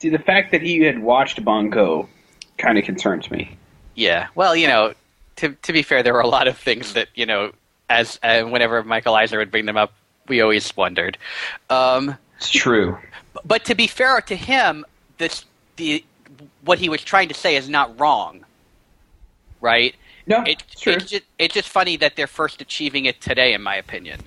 See, 0.01 0.09
the 0.11 0.19
fact 0.19 0.53
that 0.53 0.63
he 0.63 0.81
had 0.81 1.01
watched 1.01 1.45
Bongo 1.45 2.09
kind 2.57 2.79
of 2.79 2.85
concerns 2.85 3.31
me. 3.31 3.57
Yeah. 3.95 4.29
Well, 4.35 4.55
you 4.55 4.69
know, 4.69 4.95
to 5.37 5.51
to 5.63 5.73
be 5.73 5.83
fair, 5.83 6.03
there 6.03 6.13
were 6.13 6.21
a 6.21 6.29
lot 6.29 6.47
of 6.49 6.57
things 6.57 6.93
that 6.95 7.09
you 7.15 7.27
know, 7.27 7.53
as 7.91 8.19
uh, 8.23 8.43
whenever 8.43 8.83
Michael 8.85 9.15
Eisner 9.15 9.39
would 9.39 9.51
bring 9.51 9.67
them 9.67 9.77
up, 9.77 9.93
we 10.29 10.41
always 10.41 10.77
wondered. 10.77 11.19
Um, 11.71 12.17
It's 12.37 12.51
true. 12.51 12.97
but 13.45 13.65
to 13.65 13.75
be 13.75 13.87
fair 13.89 14.21
to 14.21 14.37
him, 14.37 14.85
this 15.19 15.45
the 15.77 16.05
what 16.65 16.79
he 16.79 16.89
was 16.89 17.03
trying 17.03 17.29
to 17.29 17.35
say 17.35 17.57
is 17.57 17.69
not 17.69 17.99
wrong, 17.99 18.45
right? 19.61 19.95
No, 20.27 20.43
It, 20.43 20.63
it's 20.71 20.81
true. 20.81 20.93
It's 20.93 21.07
just, 21.07 21.25
it's 21.39 21.55
just 21.55 21.69
funny 21.69 21.97
that 21.97 22.15
they're 22.15 22.27
first 22.27 22.61
achieving 22.61 23.07
it 23.07 23.21
today, 23.21 23.55
in 23.55 23.63
my 23.63 23.75
opinion. 23.77 24.21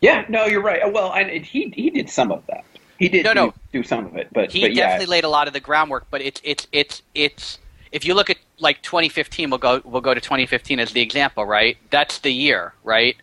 yeah, 0.00 0.24
no, 0.28 0.46
you're 0.46 0.62
right. 0.62 0.90
Well, 0.92 1.12
and 1.12 1.44
he 1.44 1.72
he 1.76 1.90
did 1.90 2.08
some 2.10 2.32
of 2.32 2.44
that. 2.46 2.64
He 2.98 3.08
did 3.08 3.24
No, 3.24 3.34
do, 3.34 3.40
no. 3.40 3.54
do 3.72 3.82
some 3.82 4.06
of 4.06 4.16
it, 4.16 4.28
but 4.32 4.52
He 4.52 4.60
but 4.62 4.74
yeah, 4.74 4.88
definitely 4.88 5.06
laid 5.06 5.24
a 5.24 5.28
lot 5.28 5.46
of 5.46 5.52
the 5.52 5.60
groundwork, 5.60 6.06
but 6.10 6.20
it's 6.20 6.40
it's 6.44 6.66
it's 6.72 7.02
it's 7.14 7.58
if 7.90 8.04
you 8.04 8.14
look 8.14 8.30
at 8.30 8.38
like 8.58 8.80
2015, 8.82 9.50
we'll 9.50 9.58
go 9.58 9.80
we'll 9.84 10.00
go 10.00 10.14
to 10.14 10.20
2015 10.20 10.80
as 10.80 10.92
the 10.92 11.00
example, 11.00 11.44
right? 11.44 11.76
That's 11.90 12.18
the 12.18 12.30
year, 12.32 12.74
right? 12.84 13.16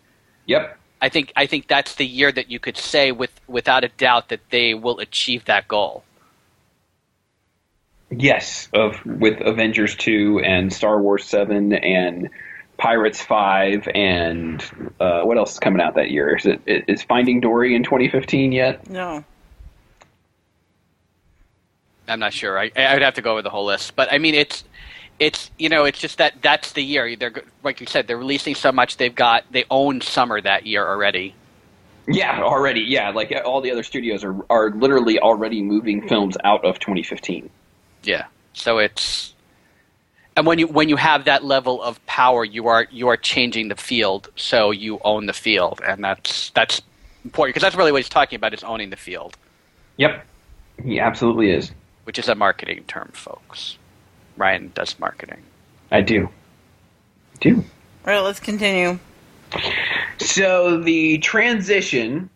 yep. 0.46 0.76
I 1.02 1.08
think 1.08 1.32
I 1.34 1.46
think 1.46 1.66
that's 1.66 1.94
the 1.94 2.04
year 2.06 2.30
that 2.30 2.50
you 2.50 2.58
could 2.58 2.76
say 2.76 3.10
with 3.10 3.30
without 3.48 3.84
a 3.84 3.88
doubt 3.88 4.28
that 4.28 4.40
they 4.50 4.74
will 4.74 4.98
achieve 4.98 5.46
that 5.46 5.66
goal. 5.66 6.04
Yes, 8.10 8.68
of 8.74 9.04
with 9.06 9.40
Avengers 9.40 9.94
two 9.96 10.40
and 10.44 10.72
Star 10.72 11.00
Wars 11.00 11.24
seven 11.24 11.72
and 11.72 12.28
Pirates 12.76 13.22
five 13.22 13.88
and 13.94 14.62
uh, 15.00 15.22
what 15.22 15.38
else 15.38 15.52
is 15.52 15.58
coming 15.58 15.80
out 15.80 15.94
that 15.94 16.10
year? 16.10 16.36
Is 16.36 16.44
it 16.44 16.60
is 16.66 17.02
Finding 17.02 17.40
Dory 17.40 17.74
in 17.74 17.82
2015 17.84 18.52
yet? 18.52 18.88
No. 18.90 19.24
I'm 22.10 22.20
not 22.20 22.32
sure. 22.32 22.58
I 22.58 22.70
I 22.76 22.94
would 22.94 23.02
have 23.02 23.14
to 23.14 23.22
go 23.22 23.32
over 23.32 23.42
the 23.42 23.50
whole 23.50 23.66
list, 23.66 23.96
but 23.96 24.12
I 24.12 24.18
mean 24.18 24.34
it's 24.34 24.64
it's 25.18 25.50
you 25.58 25.68
know 25.68 25.84
it's 25.84 25.98
just 25.98 26.18
that 26.18 26.42
that's 26.42 26.72
the 26.72 26.82
year. 26.82 27.14
They're 27.16 27.42
like 27.62 27.80
you 27.80 27.86
said, 27.86 28.06
they're 28.06 28.18
releasing 28.18 28.54
so 28.54 28.72
much. 28.72 28.96
They've 28.96 29.14
got 29.14 29.44
they 29.50 29.64
own 29.70 30.00
summer 30.00 30.40
that 30.40 30.66
year 30.66 30.86
already. 30.86 31.34
Yeah, 32.08 32.42
already. 32.42 32.80
Yeah, 32.80 33.10
like 33.10 33.32
all 33.44 33.60
the 33.60 33.70
other 33.70 33.82
studios 33.82 34.24
are 34.24 34.36
are 34.50 34.70
literally 34.70 35.18
already 35.18 35.62
moving 35.62 36.06
films 36.08 36.36
out 36.44 36.64
of 36.64 36.78
2015. 36.78 37.48
Yeah. 38.02 38.26
So 38.52 38.78
it's 38.78 39.34
and 40.36 40.46
when 40.46 40.58
you 40.58 40.66
when 40.66 40.88
you 40.88 40.96
have 40.96 41.26
that 41.26 41.44
level 41.44 41.82
of 41.82 42.04
power, 42.06 42.44
you 42.44 42.66
are 42.68 42.86
you 42.90 43.08
are 43.08 43.16
changing 43.16 43.68
the 43.68 43.76
field. 43.76 44.28
So 44.36 44.70
you 44.70 45.00
own 45.04 45.26
the 45.26 45.32
field, 45.32 45.80
and 45.86 46.02
that's 46.02 46.50
that's 46.50 46.82
important 47.24 47.54
because 47.54 47.62
that's 47.62 47.76
really 47.76 47.92
what 47.92 47.98
he's 47.98 48.08
talking 48.08 48.36
about 48.36 48.54
is 48.54 48.64
owning 48.64 48.90
the 48.90 48.96
field, 48.96 49.36
Yep, 49.96 50.24
he 50.82 50.98
absolutely 50.98 51.50
is. 51.50 51.72
Which 52.10 52.18
is 52.18 52.28
a 52.28 52.34
marketing 52.34 52.82
term, 52.88 53.12
folks. 53.14 53.78
Ryan 54.36 54.72
does 54.74 54.98
marketing. 54.98 55.44
I 55.92 56.00
do. 56.00 56.28
I 57.34 57.38
do. 57.38 57.54
All 57.58 57.64
right, 58.04 58.18
let's 58.18 58.40
continue. 58.40 58.98
So 60.18 60.80
the 60.80 61.18
transition 61.18 62.28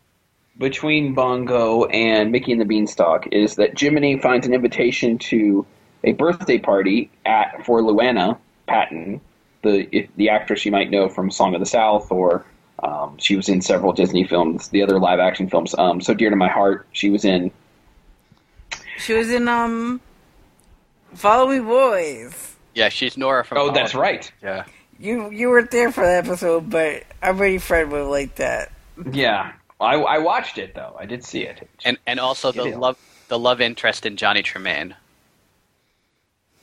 between 0.59 1.13
Bongo 1.13 1.87
and 1.87 2.31
Mickey 2.31 2.53
and 2.53 2.61
the 2.61 2.65
Beanstalk 2.65 3.27
is 3.33 3.57
that 3.57 3.77
Jiminy 3.77 4.21
finds 4.21 4.47
an 4.47 4.55
invitation 4.55 5.19
to 5.19 5.67
a 6.05 6.13
birthday 6.13 6.59
party 6.59 7.11
at 7.27 7.67
for 7.67 7.81
Luana 7.81 8.39
Patten, 8.69 9.21
the 9.63 10.09
the 10.15 10.29
actress 10.29 10.65
you 10.65 10.71
might 10.71 10.89
know 10.89 11.09
from 11.09 11.33
Song 11.33 11.53
of 11.53 11.59
the 11.59 11.67
South, 11.67 12.13
or 12.13 12.47
um, 12.85 13.19
she 13.19 13.35
was 13.35 13.49
in 13.49 13.61
several 13.61 13.93
Disney 13.93 14.23
films, 14.23 14.69
the 14.69 14.85
other 14.85 15.01
live 15.01 15.19
action 15.19 15.49
films. 15.51 15.75
Um, 15.77 16.01
so 16.01 16.15
dear 16.15 16.31
to 16.31 16.37
my 16.37 16.49
heart, 16.49 16.87
she 16.93 17.11
was 17.11 17.25
in. 17.25 17.51
She 18.99 19.13
was 19.15 19.31
in 19.31 19.49
um, 19.49 20.01
Follow 21.15 21.49
Me 21.49 21.61
Boys. 21.61 22.57
Yeah, 22.75 22.89
she's 22.89 23.17
Nora 23.17 23.45
from. 23.45 23.59
Oh, 23.59 23.71
that's 23.73 23.93
Politics. 23.93 24.33
right. 24.43 24.43
Yeah. 24.43 24.65
You 24.99 25.31
you 25.31 25.49
weren't 25.49 25.71
there 25.71 25.91
for 25.91 26.03
that 26.05 26.25
episode, 26.27 26.71
but 26.71 27.03
I'm 27.23 27.37
pretty 27.37 27.59
Fred 27.59 27.91
would 27.91 28.09
like 28.09 28.37
that. 28.37 28.71
Yeah, 29.13 29.53
I, 29.81 29.95
I 29.97 30.19
watched 30.19 30.57
it 30.59 30.75
though. 30.75 30.97
I 30.99 31.05
did 31.07 31.25
see 31.25 31.43
it. 31.43 31.69
And 31.85 31.99
and 32.07 32.21
also 32.21 32.53
the 32.53 32.63
It 32.65 32.71
is. 32.71 32.77
love 32.77 32.99
the 33.29 33.39
love 33.39 33.61
interest 33.61 34.07
in 34.07 34.17
Johnny 34.17 34.43
Tremain. 34.43 34.95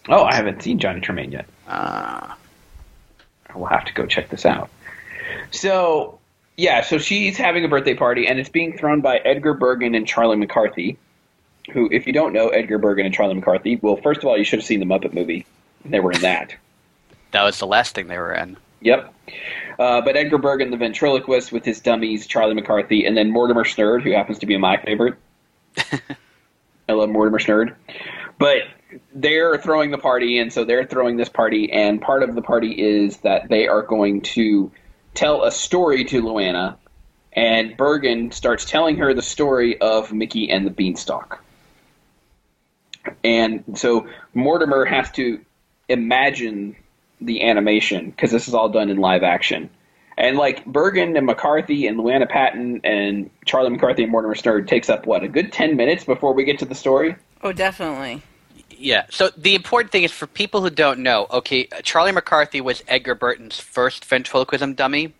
oh, 0.07 0.23
I 0.23 0.33
haven't 0.35 0.63
seen 0.63 0.79
Johnny 0.79 1.01
Tremain 1.01 1.31
yet. 1.31 1.45
Uh, 1.67 2.33
I 3.53 3.57
will 3.57 3.65
have 3.67 3.83
to 3.85 3.93
go 3.93 4.05
check 4.05 4.29
this 4.29 4.45
out. 4.45 4.69
So, 5.51 6.19
yeah, 6.57 6.81
so 6.81 6.97
she's 6.97 7.35
having 7.37 7.65
a 7.65 7.67
birthday 7.67 7.95
party, 7.95 8.27
and 8.27 8.39
it's 8.39 8.49
being 8.49 8.77
thrown 8.77 9.01
by 9.01 9.17
Edgar 9.17 9.53
Bergen 9.53 9.93
and 9.95 10.07
Charlie 10.07 10.37
McCarthy. 10.37 10.97
Who, 11.73 11.89
if 11.91 12.07
you 12.07 12.13
don't 12.13 12.33
know 12.33 12.49
Edgar 12.49 12.77
Bergen 12.77 13.05
and 13.05 13.13
Charlie 13.13 13.35
McCarthy, 13.35 13.77
well, 13.81 13.97
first 13.97 14.19
of 14.21 14.25
all, 14.25 14.37
you 14.37 14.43
should 14.43 14.59
have 14.59 14.65
seen 14.65 14.79
the 14.79 14.85
Muppet 14.85 15.13
movie. 15.13 15.45
They 15.85 15.99
were 15.99 16.11
in 16.11 16.21
that. 16.21 16.55
that 17.31 17.43
was 17.43 17.59
the 17.59 17.67
last 17.67 17.95
thing 17.95 18.07
they 18.07 18.17
were 18.17 18.33
in. 18.33 18.57
Yep. 18.81 19.13
Uh, 19.79 20.01
but 20.01 20.15
Edgar 20.15 20.37
Bergen, 20.37 20.71
the 20.71 20.77
ventriloquist, 20.77 21.51
with 21.51 21.63
his 21.63 21.79
dummies, 21.79 22.27
Charlie 22.27 22.55
McCarthy, 22.55 23.05
and 23.05 23.15
then 23.15 23.31
Mortimer 23.31 23.63
Snerd, 23.63 24.01
who 24.01 24.11
happens 24.11 24.39
to 24.39 24.45
be 24.45 24.57
my 24.57 24.77
favorite. 24.77 25.15
I 26.89 26.93
love 26.93 27.09
Mortimer 27.09 27.39
Snerd. 27.39 27.75
But 28.37 28.63
they're 29.13 29.57
throwing 29.57 29.91
the 29.91 29.97
party, 29.97 30.39
and 30.39 30.51
so 30.51 30.65
they're 30.65 30.85
throwing 30.85 31.17
this 31.17 31.29
party, 31.29 31.71
and 31.71 32.01
part 32.01 32.23
of 32.23 32.35
the 32.35 32.41
party 32.41 32.71
is 32.71 33.17
that 33.17 33.49
they 33.49 33.67
are 33.67 33.83
going 33.83 34.21
to 34.21 34.71
tell 35.13 35.43
a 35.43 35.51
story 35.51 36.03
to 36.05 36.21
Luana, 36.21 36.75
and 37.33 37.77
Bergen 37.77 38.31
starts 38.31 38.65
telling 38.65 38.97
her 38.97 39.13
the 39.13 39.21
story 39.21 39.79
of 39.79 40.11
Mickey 40.11 40.49
and 40.49 40.65
the 40.65 40.71
Beanstalk. 40.71 41.43
And 43.23 43.63
so 43.75 44.07
Mortimer 44.33 44.85
has 44.85 45.11
to 45.11 45.39
imagine 45.89 46.75
the 47.19 47.43
animation 47.43 48.09
because 48.09 48.31
this 48.31 48.47
is 48.47 48.53
all 48.53 48.69
done 48.69 48.89
in 48.89 48.97
live 48.97 49.23
action. 49.23 49.69
And 50.17 50.37
like 50.37 50.65
Bergen 50.65 51.15
and 51.15 51.25
McCarthy 51.25 51.87
and 51.87 51.97
Luana 51.97 52.29
Patten 52.29 52.81
and 52.83 53.29
Charlie 53.45 53.69
McCarthy 53.69 54.03
and 54.03 54.11
Mortimer 54.11 54.35
Snerd 54.35 54.67
takes 54.67 54.89
up 54.89 55.05
what 55.05 55.23
a 55.23 55.27
good 55.27 55.51
ten 55.51 55.75
minutes 55.75 56.03
before 56.03 56.33
we 56.33 56.43
get 56.43 56.59
to 56.59 56.65
the 56.65 56.75
story. 56.75 57.15
Oh, 57.41 57.51
definitely. 57.51 58.21
Yeah. 58.69 59.05
So 59.09 59.29
the 59.37 59.55
important 59.55 59.91
thing 59.91 60.03
is 60.03 60.11
for 60.11 60.27
people 60.27 60.61
who 60.61 60.69
don't 60.69 60.99
know. 60.99 61.27
Okay, 61.31 61.67
Charlie 61.83 62.11
McCarthy 62.11 62.61
was 62.61 62.83
Edgar 62.87 63.15
Bergen's 63.15 63.59
first 63.59 64.05
ventriloquism 64.05 64.73
dummy. 64.73 65.13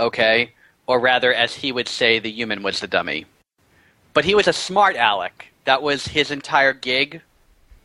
Okay, 0.00 0.52
or 0.86 1.00
rather, 1.00 1.32
as 1.32 1.54
he 1.54 1.72
would 1.72 1.88
say, 1.88 2.18
the 2.18 2.30
human 2.30 2.62
was 2.62 2.80
the 2.80 2.86
dummy. 2.86 3.26
But 4.14 4.24
he 4.24 4.34
was 4.34 4.48
a 4.48 4.52
smart 4.52 4.96
aleck. 4.96 5.52
That 5.68 5.82
was 5.82 6.08
his 6.08 6.30
entire 6.30 6.72
gig. 6.72 7.20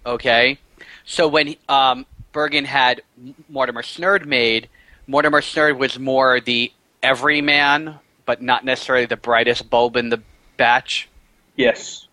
Okay, 0.06 0.58
so 1.04 1.28
when 1.28 1.56
um, 1.68 2.06
Bergen 2.32 2.64
had 2.64 3.02
Mortimer 3.50 3.82
Snerd 3.82 4.26
made, 4.26 4.70
Mortimer 5.06 5.42
Snerd 5.42 5.78
was 5.78 6.00
more 6.00 6.40
the 6.40 6.72
everyman, 7.02 8.00
but 8.26 8.42
not 8.42 8.64
necessarily 8.64 9.06
the 9.06 9.18
brightest 9.18 9.70
bulb 9.70 9.98
in 9.98 10.08
the 10.08 10.22
batch. 10.56 11.10
Yes. 11.58 12.08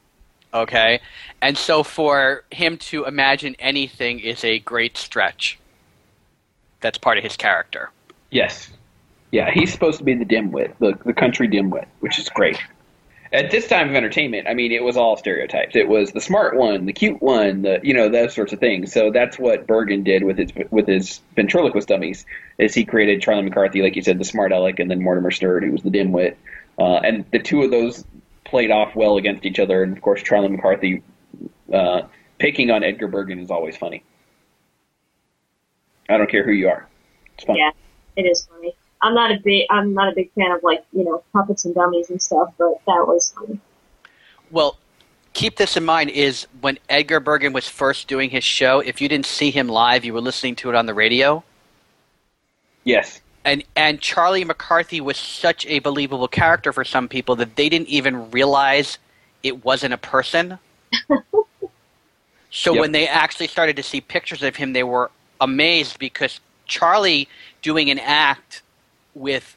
Okay. 0.53 0.99
And 1.41 1.57
so 1.57 1.85
for 1.85 2.43
him 2.51 2.77
to 2.79 3.05
imagine 3.05 3.55
anything 3.61 4.19
is 4.19 4.43
a 4.43 4.59
great 4.59 4.97
stretch. 4.97 5.57
That's 6.81 6.99
part 6.99 7.17
of 7.17 7.23
his 7.23 7.37
character. 7.37 7.91
Yes. 8.33 8.71
Yeah, 9.31 9.53
he's 9.53 9.73
supposed 9.73 9.99
to 9.99 10.05
be 10.05 10.15
the 10.15 10.25
dimwit, 10.25 10.73
the 10.81 10.99
the 11.07 11.13
country 11.13 11.47
dimwit, 11.47 11.87
which 12.01 12.19
is 12.19 12.29
great. 12.29 12.59
At 13.33 13.53
this 13.53 13.69
time 13.69 13.91
of 13.91 13.95
entertainment, 13.95 14.49
I 14.49 14.55
mean, 14.55 14.73
it 14.73 14.83
was 14.83 14.97
all 14.97 15.17
stereotypes. 15.17 15.77
It 15.77 15.89
was 15.89 16.11
the 16.11 16.21
smart 16.21 16.57
one, 16.57 16.87
the 16.87 16.93
cute 16.93 17.23
one, 17.23 17.63
the 17.63 17.79
you 17.83 17.95
know 17.95 18.09
those 18.09 18.35
sorts 18.35 18.53
of 18.53 18.59
things. 18.59 18.93
So 18.93 19.13
that's 19.13 19.39
what 19.39 19.69
Bergen 19.69 20.03
did 20.03 20.25
with 20.25 20.37
his 20.37 20.51
with 20.71 20.89
his 20.89 21.21
ventriloquist 21.37 21.87
dummies. 21.87 22.27
Is 22.59 22.75
he 22.75 22.85
created 22.85 23.23
Charlie 23.23 23.43
McCarthy, 23.43 23.83
like 23.83 23.95
you 23.95 24.03
said, 24.03 24.19
the 24.19 24.25
smart 24.25 24.51
aleck, 24.51 24.81
and 24.81 24.91
then 24.91 25.01
Mortimer 25.01 25.31
Snerd, 25.31 25.65
who 25.65 25.71
was 25.71 25.83
the 25.83 25.91
dimwit, 25.91 26.35
uh, 26.77 26.97
and 26.97 27.25
the 27.31 27.39
two 27.39 27.63
of 27.63 27.71
those 27.71 28.05
played 28.45 28.73
off 28.73 28.97
well 28.97 29.17
against 29.17 29.47
each 29.47 29.61
other. 29.61 29.85
And 29.85 29.97
of 29.97 30.03
course, 30.03 30.25
Charlie 30.25 30.49
McCarthy 30.49 31.05
uh, 31.73 32.03
picking 32.39 32.73
on 32.73 32.83
Edgar 32.83 33.07
Bergen 33.07 33.39
is 33.39 33.51
always 33.53 33.77
funny. 33.77 34.03
I 36.09 36.19
don't 36.19 36.29
care 36.29 36.45
who 36.45 36.51
you 36.51 36.69
are. 36.69 36.89
It's. 37.39 37.45
Yeah, 37.49 37.71
it 38.17 38.23
is 38.23 38.45
funny. 38.47 38.75
I'm 39.03 39.15
not 39.15 39.31
a 39.31 39.39
big 39.43 39.67
I'm 39.71 39.95
not 39.95 40.13
a 40.13 40.15
big 40.15 40.31
fan 40.33 40.51
of 40.51 40.63
like 40.63 40.85
you 40.93 41.05
know 41.05 41.23
puppets 41.33 41.65
and 41.65 41.75
dummies 41.75 42.11
and 42.11 42.21
stuff, 42.21 42.53
but 42.59 42.81
that 42.87 43.07
was 43.07 43.33
funny. 43.37 43.59
Well, 44.51 44.77
keep 45.33 45.57
this 45.57 45.77
in 45.77 45.85
mind 45.85 46.11
is 46.11 46.47
when 46.61 46.79
Edgar 46.89 47.21
Bergen 47.21 47.53
was 47.53 47.69
first 47.69 48.09
doing 48.09 48.31
his 48.31 48.45
show, 48.45 48.81
if 48.81 49.01
you 49.01 49.09
didn't 49.09 49.27
see 49.27 49.51
him 49.51 49.69
live, 49.69 50.05
you 50.05 50.13
were 50.13 50.21
listening 50.21 50.57
to 50.57 50.69
it 50.69 50.75
on 50.75 50.87
the 50.87 50.95
radio. 50.95 51.43
Yes. 52.85 53.21
And 53.45 53.65
and 53.75 54.01
Charlie 54.01 54.45
McCarthy 54.45 55.01
was 55.01 55.17
such 55.17 55.65
a 55.67 55.79
believable 55.79 56.29
character 56.29 56.73
for 56.73 56.85
some 56.85 57.09
people 57.09 57.37
that 57.37 57.57
they 57.57 57.69
didn't 57.69 57.89
even 57.89 58.31
realize 58.31 58.99
it 59.43 59.65
wasn't 59.65 59.95
a 59.95 59.99
person. 59.99 60.59
so 62.51 62.75
Yep. 62.75 62.81
when 62.81 62.93
they 62.93 63.07
actually 63.07 63.47
started 63.47 63.77
to 63.77 63.83
see 63.83 64.01
pictures 64.03 64.43
of 64.43 64.57
him, 64.57 64.75
they 64.75 64.83
were 64.83 65.11
amazed 65.41 65.99
because 65.99 66.41
Charlie 66.67 67.29
doing 67.63 67.91
an 67.91 67.99
act 67.99 68.63
with 69.21 69.57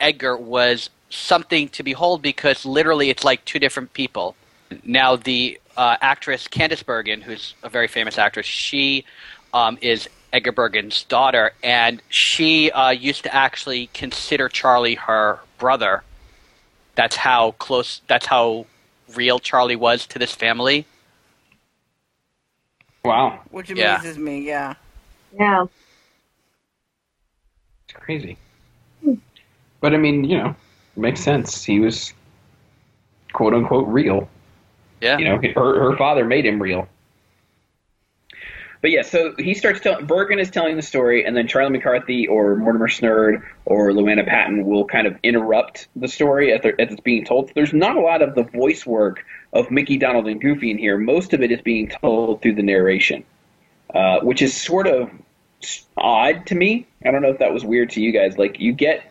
Edgar 0.00 0.36
was 0.36 0.90
something 1.08 1.68
to 1.70 1.82
behold 1.82 2.20
because 2.20 2.66
literally 2.66 3.10
it's 3.10 3.24
like 3.24 3.44
two 3.44 3.58
different 3.58 3.92
people. 3.94 4.36
Now 4.84 5.16
the 5.16 5.60
uh, 5.76 5.96
actress 6.00 6.48
Candice 6.48 6.84
Bergen, 6.84 7.20
who's 7.22 7.54
a 7.62 7.68
very 7.68 7.88
famous 7.88 8.18
actress, 8.18 8.46
she 8.46 9.04
um, 9.54 9.78
is 9.80 10.08
Edgar 10.32 10.52
Bergen's 10.52 11.04
daughter, 11.04 11.52
and 11.62 12.02
she 12.08 12.70
uh, 12.72 12.90
used 12.90 13.22
to 13.22 13.34
actually 13.34 13.88
consider 13.94 14.48
Charlie 14.48 14.96
her 14.96 15.38
brother. 15.58 16.02
That's 16.96 17.16
how 17.16 17.52
close. 17.52 18.02
That's 18.08 18.26
how 18.26 18.66
real 19.14 19.38
Charlie 19.38 19.76
was 19.76 20.06
to 20.08 20.18
this 20.18 20.32
family. 20.34 20.86
Wow. 23.04 23.42
Which 23.50 23.70
Yeah. 23.70 23.98
amazes 23.98 24.18
me, 24.18 24.40
yeah. 24.40 24.74
Yeah, 25.38 25.66
It's 27.88 27.98
crazy. 27.98 28.38
But 29.84 29.92
I 29.92 29.98
mean, 29.98 30.24
you 30.24 30.38
know, 30.38 30.56
it 30.96 30.98
makes 30.98 31.20
sense. 31.20 31.62
He 31.62 31.78
was 31.78 32.14
quote 33.34 33.52
unquote 33.52 33.86
real. 33.86 34.30
Yeah. 35.02 35.18
You 35.18 35.26
know, 35.26 35.38
her, 35.54 35.90
her 35.90 35.96
father 35.98 36.24
made 36.24 36.46
him 36.46 36.62
real. 36.62 36.88
But 38.80 38.92
yeah, 38.92 39.02
so 39.02 39.34
he 39.38 39.52
starts 39.52 39.80
telling 39.80 40.06
Bergen 40.06 40.38
is 40.38 40.50
telling 40.50 40.76
the 40.76 40.82
story, 40.82 41.26
and 41.26 41.36
then 41.36 41.46
Charlie 41.46 41.68
McCarthy 41.68 42.26
or 42.26 42.56
Mortimer 42.56 42.88
Snerd 42.88 43.42
or 43.66 43.90
Luana 43.90 44.26
Patten 44.26 44.64
will 44.64 44.86
kind 44.86 45.06
of 45.06 45.18
interrupt 45.22 45.88
the 45.94 46.08
story 46.08 46.50
as, 46.50 46.62
as 46.64 46.90
it's 46.90 47.00
being 47.02 47.26
told. 47.26 47.52
There's 47.54 47.74
not 47.74 47.94
a 47.94 48.00
lot 48.00 48.22
of 48.22 48.34
the 48.34 48.44
voice 48.44 48.86
work 48.86 49.22
of 49.52 49.70
Mickey, 49.70 49.98
Donald, 49.98 50.26
and 50.28 50.40
Goofy 50.40 50.70
in 50.70 50.78
here. 50.78 50.96
Most 50.96 51.34
of 51.34 51.42
it 51.42 51.52
is 51.52 51.60
being 51.60 51.88
told 51.88 52.40
through 52.40 52.54
the 52.54 52.62
narration, 52.62 53.22
uh, 53.92 54.20
which 54.20 54.40
is 54.40 54.58
sort 54.58 54.86
of 54.86 55.10
odd 55.98 56.46
to 56.46 56.54
me. 56.54 56.86
I 57.04 57.10
don't 57.10 57.20
know 57.20 57.28
if 57.28 57.38
that 57.40 57.52
was 57.52 57.66
weird 57.66 57.90
to 57.90 58.00
you 58.00 58.12
guys. 58.12 58.38
Like 58.38 58.58
you 58.58 58.72
get, 58.72 59.10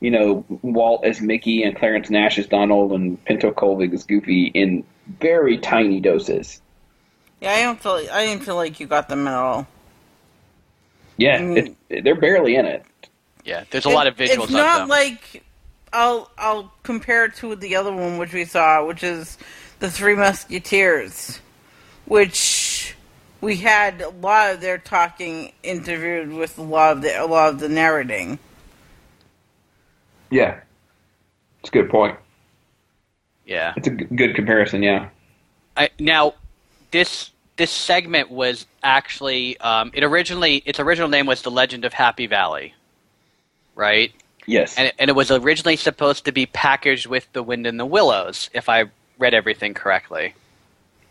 you 0.00 0.10
know, 0.10 0.44
Walt 0.62 1.04
as 1.04 1.20
Mickey 1.20 1.62
and 1.62 1.76
Clarence 1.76 2.10
Nash 2.10 2.38
as 2.38 2.46
Donald 2.46 2.92
and 2.92 3.22
Pinto 3.24 3.50
Colvig 3.52 3.92
as 3.94 4.04
Goofy 4.04 4.46
in 4.46 4.84
very 5.20 5.58
tiny 5.58 6.00
doses. 6.00 6.60
Yeah, 7.40 7.52
I 7.52 7.62
don't 7.62 7.80
feel 7.80 8.00
I 8.12 8.26
didn't 8.26 8.44
feel 8.44 8.56
like 8.56 8.80
you 8.80 8.86
got 8.86 9.08
them 9.08 9.26
at 9.28 9.34
all. 9.34 9.66
Yeah, 11.16 11.40
Mm. 11.40 11.56
it's, 11.90 12.04
they're 12.04 12.14
barely 12.14 12.54
in 12.56 12.66
it. 12.66 12.82
Yeah. 13.44 13.64
There's 13.70 13.84
a 13.86 13.90
lot 13.90 14.06
of 14.06 14.16
visuals 14.16 14.44
It's 14.44 14.52
not 14.52 14.80
them. 14.80 14.88
like 14.88 15.42
I'll 15.92 16.30
I'll 16.38 16.72
compare 16.82 17.26
it 17.26 17.34
to 17.36 17.56
the 17.56 17.76
other 17.76 17.92
one 17.92 18.16
which 18.18 18.32
we 18.32 18.44
saw, 18.44 18.84
which 18.86 19.02
is 19.02 19.36
the 19.80 19.90
Three 19.90 20.14
Musketeers, 20.14 21.40
which 22.06 22.94
we 23.40 23.56
had 23.56 24.00
a 24.02 24.10
lot 24.10 24.52
of 24.54 24.60
their 24.60 24.78
talking 24.78 25.52
interviewed 25.62 26.32
with 26.32 26.58
a 26.58 26.62
lot 26.62 26.92
of 26.96 27.02
the 27.02 27.22
a 27.22 27.26
lot 27.26 27.50
of 27.50 27.60
the 27.60 27.68
narrating. 27.68 28.38
Yeah, 30.30 30.60
it's 31.60 31.68
a 31.68 31.72
good 31.72 31.90
point. 31.90 32.16
yeah. 33.44 33.74
It's 33.76 33.86
a 33.86 33.90
g- 33.90 34.04
good 34.04 34.34
comparison. 34.34 34.82
Yeah. 34.82 35.08
I, 35.76 35.90
now, 35.98 36.34
this 36.90 37.30
this 37.56 37.70
segment 37.70 38.30
was 38.30 38.66
actually 38.82 39.58
um, 39.58 39.90
it 39.94 40.02
originally 40.02 40.62
its 40.64 40.80
original 40.80 41.08
name 41.08 41.26
was 41.26 41.42
the 41.42 41.50
Legend 41.50 41.84
of 41.84 41.92
Happy 41.92 42.26
Valley, 42.26 42.74
right? 43.74 44.12
Yes. 44.46 44.76
And 44.78 44.88
it, 44.88 44.94
and 44.98 45.08
it 45.10 45.14
was 45.14 45.30
originally 45.30 45.76
supposed 45.76 46.24
to 46.24 46.32
be 46.32 46.46
packaged 46.46 47.06
with 47.06 47.30
The 47.32 47.42
Wind 47.42 47.66
in 47.66 47.76
the 47.76 47.86
Willows, 47.86 48.50
if 48.52 48.68
I 48.68 48.84
read 49.18 49.34
everything 49.34 49.74
correctly. 49.74 50.34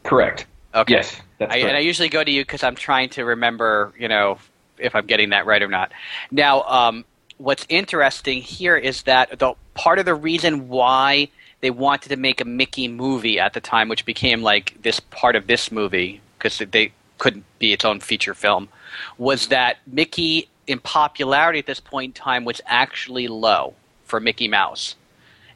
Correct. 0.03 0.45
Okay. 0.73 0.95
Yes, 0.95 1.21
that's 1.37 1.53
I, 1.53 1.57
and 1.57 1.75
I 1.77 1.79
usually 1.79 2.09
go 2.09 2.23
to 2.23 2.31
you 2.31 2.41
because 2.41 2.63
I'm 2.63 2.75
trying 2.75 3.09
to 3.09 3.23
remember, 3.25 3.93
you 3.97 4.07
know, 4.07 4.39
if 4.77 4.95
I'm 4.95 5.05
getting 5.05 5.29
that 5.29 5.45
right 5.45 5.61
or 5.61 5.67
not. 5.67 5.91
Now, 6.31 6.61
um, 6.63 7.05
what's 7.39 7.65
interesting 7.69 8.41
here 8.41 8.77
is 8.77 9.03
that 9.03 9.39
the 9.39 9.53
part 9.73 9.97
of 9.97 10.05
the 10.05 10.13
reason 10.13 10.67
why 10.67 11.29
they 11.61 11.71
wanted 11.71 12.09
to 12.09 12.17
make 12.17 12.39
a 12.39 12.45
Mickey 12.45 12.87
movie 12.87 13.39
at 13.39 13.53
the 13.53 13.61
time, 13.61 13.89
which 13.89 14.05
became 14.05 14.43
like 14.43 14.81
this 14.81 14.99
part 14.99 15.35
of 15.35 15.47
this 15.47 15.71
movie 15.71 16.21
because 16.37 16.61
they 16.71 16.91
couldn't 17.17 17.45
be 17.57 17.73
its 17.73 17.83
own 17.83 17.99
feature 17.99 18.33
film, 18.33 18.69
was 19.17 19.47
that 19.47 19.77
Mickey 19.87 20.47
in 20.67 20.79
popularity 20.79 21.59
at 21.59 21.65
this 21.65 21.79
point 21.79 22.09
in 22.09 22.13
time 22.13 22.45
was 22.45 22.61
actually 22.67 23.27
low 23.27 23.73
for 24.03 24.19
Mickey 24.19 24.47
Mouse, 24.47 24.95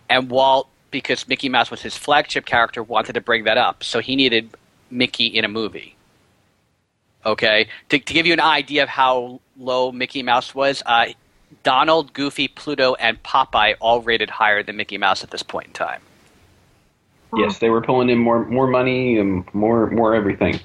and 0.09 0.29
Walt, 0.29 0.67
because 0.91 1.27
Mickey 1.27 1.49
Mouse 1.49 1.71
was 1.71 1.81
his 1.81 1.97
flagship 1.97 2.45
character, 2.45 2.81
wanted 2.81 3.13
to 3.13 3.21
bring 3.21 3.43
that 3.43 3.57
up, 3.57 3.83
so 3.83 3.99
he 3.99 4.15
needed 4.15 4.49
Mickey 4.89 5.25
in 5.25 5.43
a 5.43 5.47
movie. 5.47 5.95
Okay, 7.25 7.67
to, 7.89 7.99
to 7.99 8.13
give 8.13 8.25
you 8.25 8.33
an 8.33 8.39
idea 8.39 8.83
of 8.83 8.89
how 8.89 9.39
low 9.57 9.91
Mickey 9.91 10.23
Mouse 10.23 10.53
was, 10.53 10.83
uh, 10.85 11.05
Donald, 11.63 12.13
Goofy, 12.13 12.47
Pluto, 12.47 12.93
and 12.95 13.21
Popeye 13.23 13.75
all 13.79 14.01
rated 14.01 14.29
higher 14.29 14.61
than 14.61 14.77
Mickey 14.77 14.97
Mouse 14.97 15.23
at 15.23 15.31
this 15.31 15.43
point 15.43 15.67
in 15.67 15.73
time. 15.73 16.01
Yes, 17.35 17.57
they 17.59 17.69
were 17.69 17.81
pulling 17.81 18.09
in 18.09 18.19
more 18.19 18.45
more 18.45 18.67
money 18.67 19.17
and 19.17 19.43
more 19.55 19.89
more 19.89 20.13
everything. 20.13 20.59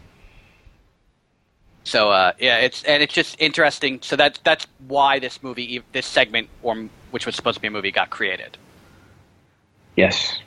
So 1.84 2.10
uh, 2.10 2.32
yeah, 2.38 2.58
it's 2.58 2.82
and 2.84 3.02
it's 3.02 3.14
just 3.14 3.40
interesting. 3.40 4.00
So 4.02 4.16
that's 4.16 4.38
that's 4.40 4.66
why 4.86 5.18
this 5.18 5.42
movie, 5.42 5.82
this 5.92 6.04
segment, 6.04 6.50
or 6.62 6.88
which 7.10 7.24
was 7.24 7.34
supposed 7.34 7.54
to 7.54 7.62
be 7.62 7.68
a 7.68 7.70
movie, 7.70 7.90
got 7.90 8.10
created. 8.10 8.58
Yes. 9.96 10.38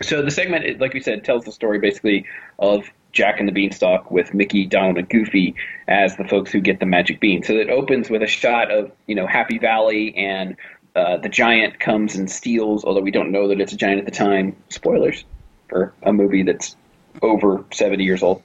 So 0.00 0.22
the 0.22 0.30
segment, 0.30 0.78
like 0.78 0.94
we 0.94 1.00
said, 1.00 1.24
tells 1.24 1.44
the 1.44 1.50
story 1.50 1.80
basically 1.80 2.24
of 2.60 2.84
Jack 3.18 3.40
and 3.40 3.48
the 3.48 3.52
Beanstalk 3.52 4.12
with 4.12 4.32
Mickey, 4.32 4.64
Donald, 4.64 4.96
and 4.96 5.08
Goofy 5.08 5.56
as 5.88 6.16
the 6.16 6.22
folks 6.22 6.52
who 6.52 6.60
get 6.60 6.78
the 6.78 6.86
magic 6.86 7.18
bean. 7.18 7.42
So 7.42 7.54
it 7.54 7.68
opens 7.68 8.08
with 8.08 8.22
a 8.22 8.28
shot 8.28 8.70
of 8.70 8.92
you 9.08 9.16
know 9.16 9.26
Happy 9.26 9.58
Valley 9.58 10.16
and 10.16 10.56
uh, 10.94 11.16
the 11.16 11.28
giant 11.28 11.80
comes 11.80 12.14
and 12.14 12.30
steals, 12.30 12.84
although 12.84 13.00
we 13.00 13.10
don't 13.10 13.32
know 13.32 13.48
that 13.48 13.60
it's 13.60 13.72
a 13.72 13.76
giant 13.76 13.98
at 13.98 14.04
the 14.04 14.12
time. 14.12 14.54
Spoilers 14.68 15.24
for 15.68 15.92
a 16.04 16.12
movie 16.12 16.44
that's 16.44 16.76
over 17.20 17.64
seventy 17.72 18.04
years 18.04 18.22
old 18.22 18.40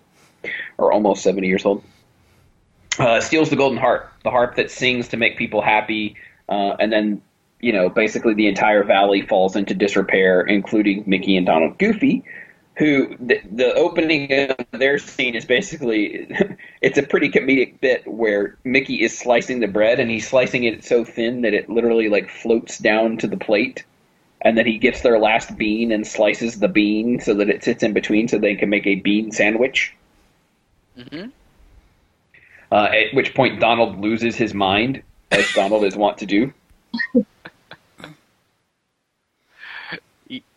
or 0.80 0.92
almost 0.92 1.22
seventy 1.22 1.48
years 1.48 1.66
old. 1.66 1.84
Uh, 2.98 3.22
steals 3.22 3.52
the 3.52 3.56
golden 3.56 3.78
harp, 3.78 4.12
the 4.24 4.32
harp 4.32 4.56
that 4.56 4.72
sings 4.72 5.10
to 5.10 5.18
make 5.18 5.38
people 5.38 5.62
happy, 5.62 6.16
uh, 6.50 6.76
and 6.80 6.92
then 6.92 7.22
you 7.64 7.72
know, 7.72 7.88
basically 7.88 8.34
the 8.34 8.48
entire 8.48 8.84
valley 8.84 9.22
falls 9.22 9.56
into 9.56 9.74
disrepair, 9.74 10.42
including 10.42 11.04
Mickey 11.08 11.38
and 11.38 11.46
Donald 11.46 11.78
Goofy, 11.78 12.26
who 12.76 13.16
the, 13.20 13.40
the 13.52 13.74
opening 13.76 14.50
of 14.50 14.58
their 14.72 14.98
scene 14.98 15.36
is 15.36 15.46
basically 15.46 16.28
it's 16.82 16.98
a 16.98 17.04
pretty 17.04 17.30
comedic 17.30 17.80
bit 17.82 18.08
where 18.08 18.58
Mickey 18.64 19.04
is 19.04 19.18
slicing 19.18 19.60
the 19.60 19.68
bread 19.68 20.00
and 20.00 20.10
he's 20.10 20.28
slicing 20.28 20.64
it 20.64 20.84
so 20.84 21.06
thin 21.06 21.42
that 21.42 21.54
it 21.54 21.70
literally 21.70 22.10
like 22.10 22.30
floats 22.30 22.80
down 22.80 23.18
to 23.18 23.28
the 23.28 23.38
plate. 23.38 23.84
And 24.42 24.58
then 24.58 24.66
he 24.66 24.78
gets 24.78 25.02
their 25.02 25.20
last 25.20 25.56
bean 25.56 25.92
and 25.92 26.06
slices 26.06 26.60
the 26.60 26.68
bean 26.68 27.22
so 27.22 27.34
that 27.36 27.50
it 27.50 27.64
sits 27.64 27.82
in 27.82 27.94
between 27.94 28.28
so 28.28 28.38
they 28.38 28.56
can 28.56 28.70
make 28.70 28.86
a 28.86 28.96
bean 28.96 29.32
sandwich. 29.32 29.96
hmm 30.98 31.28
Uh, 32.72 32.90
at 32.92 33.14
which 33.14 33.36
point 33.36 33.60
Donald 33.60 34.00
loses 34.00 34.36
his 34.36 34.54
mind, 34.54 35.04
as 35.32 35.50
Donald 35.54 35.86
is 35.86 35.96
wont 35.96 36.18
to 36.18 36.26
do. 36.26 36.52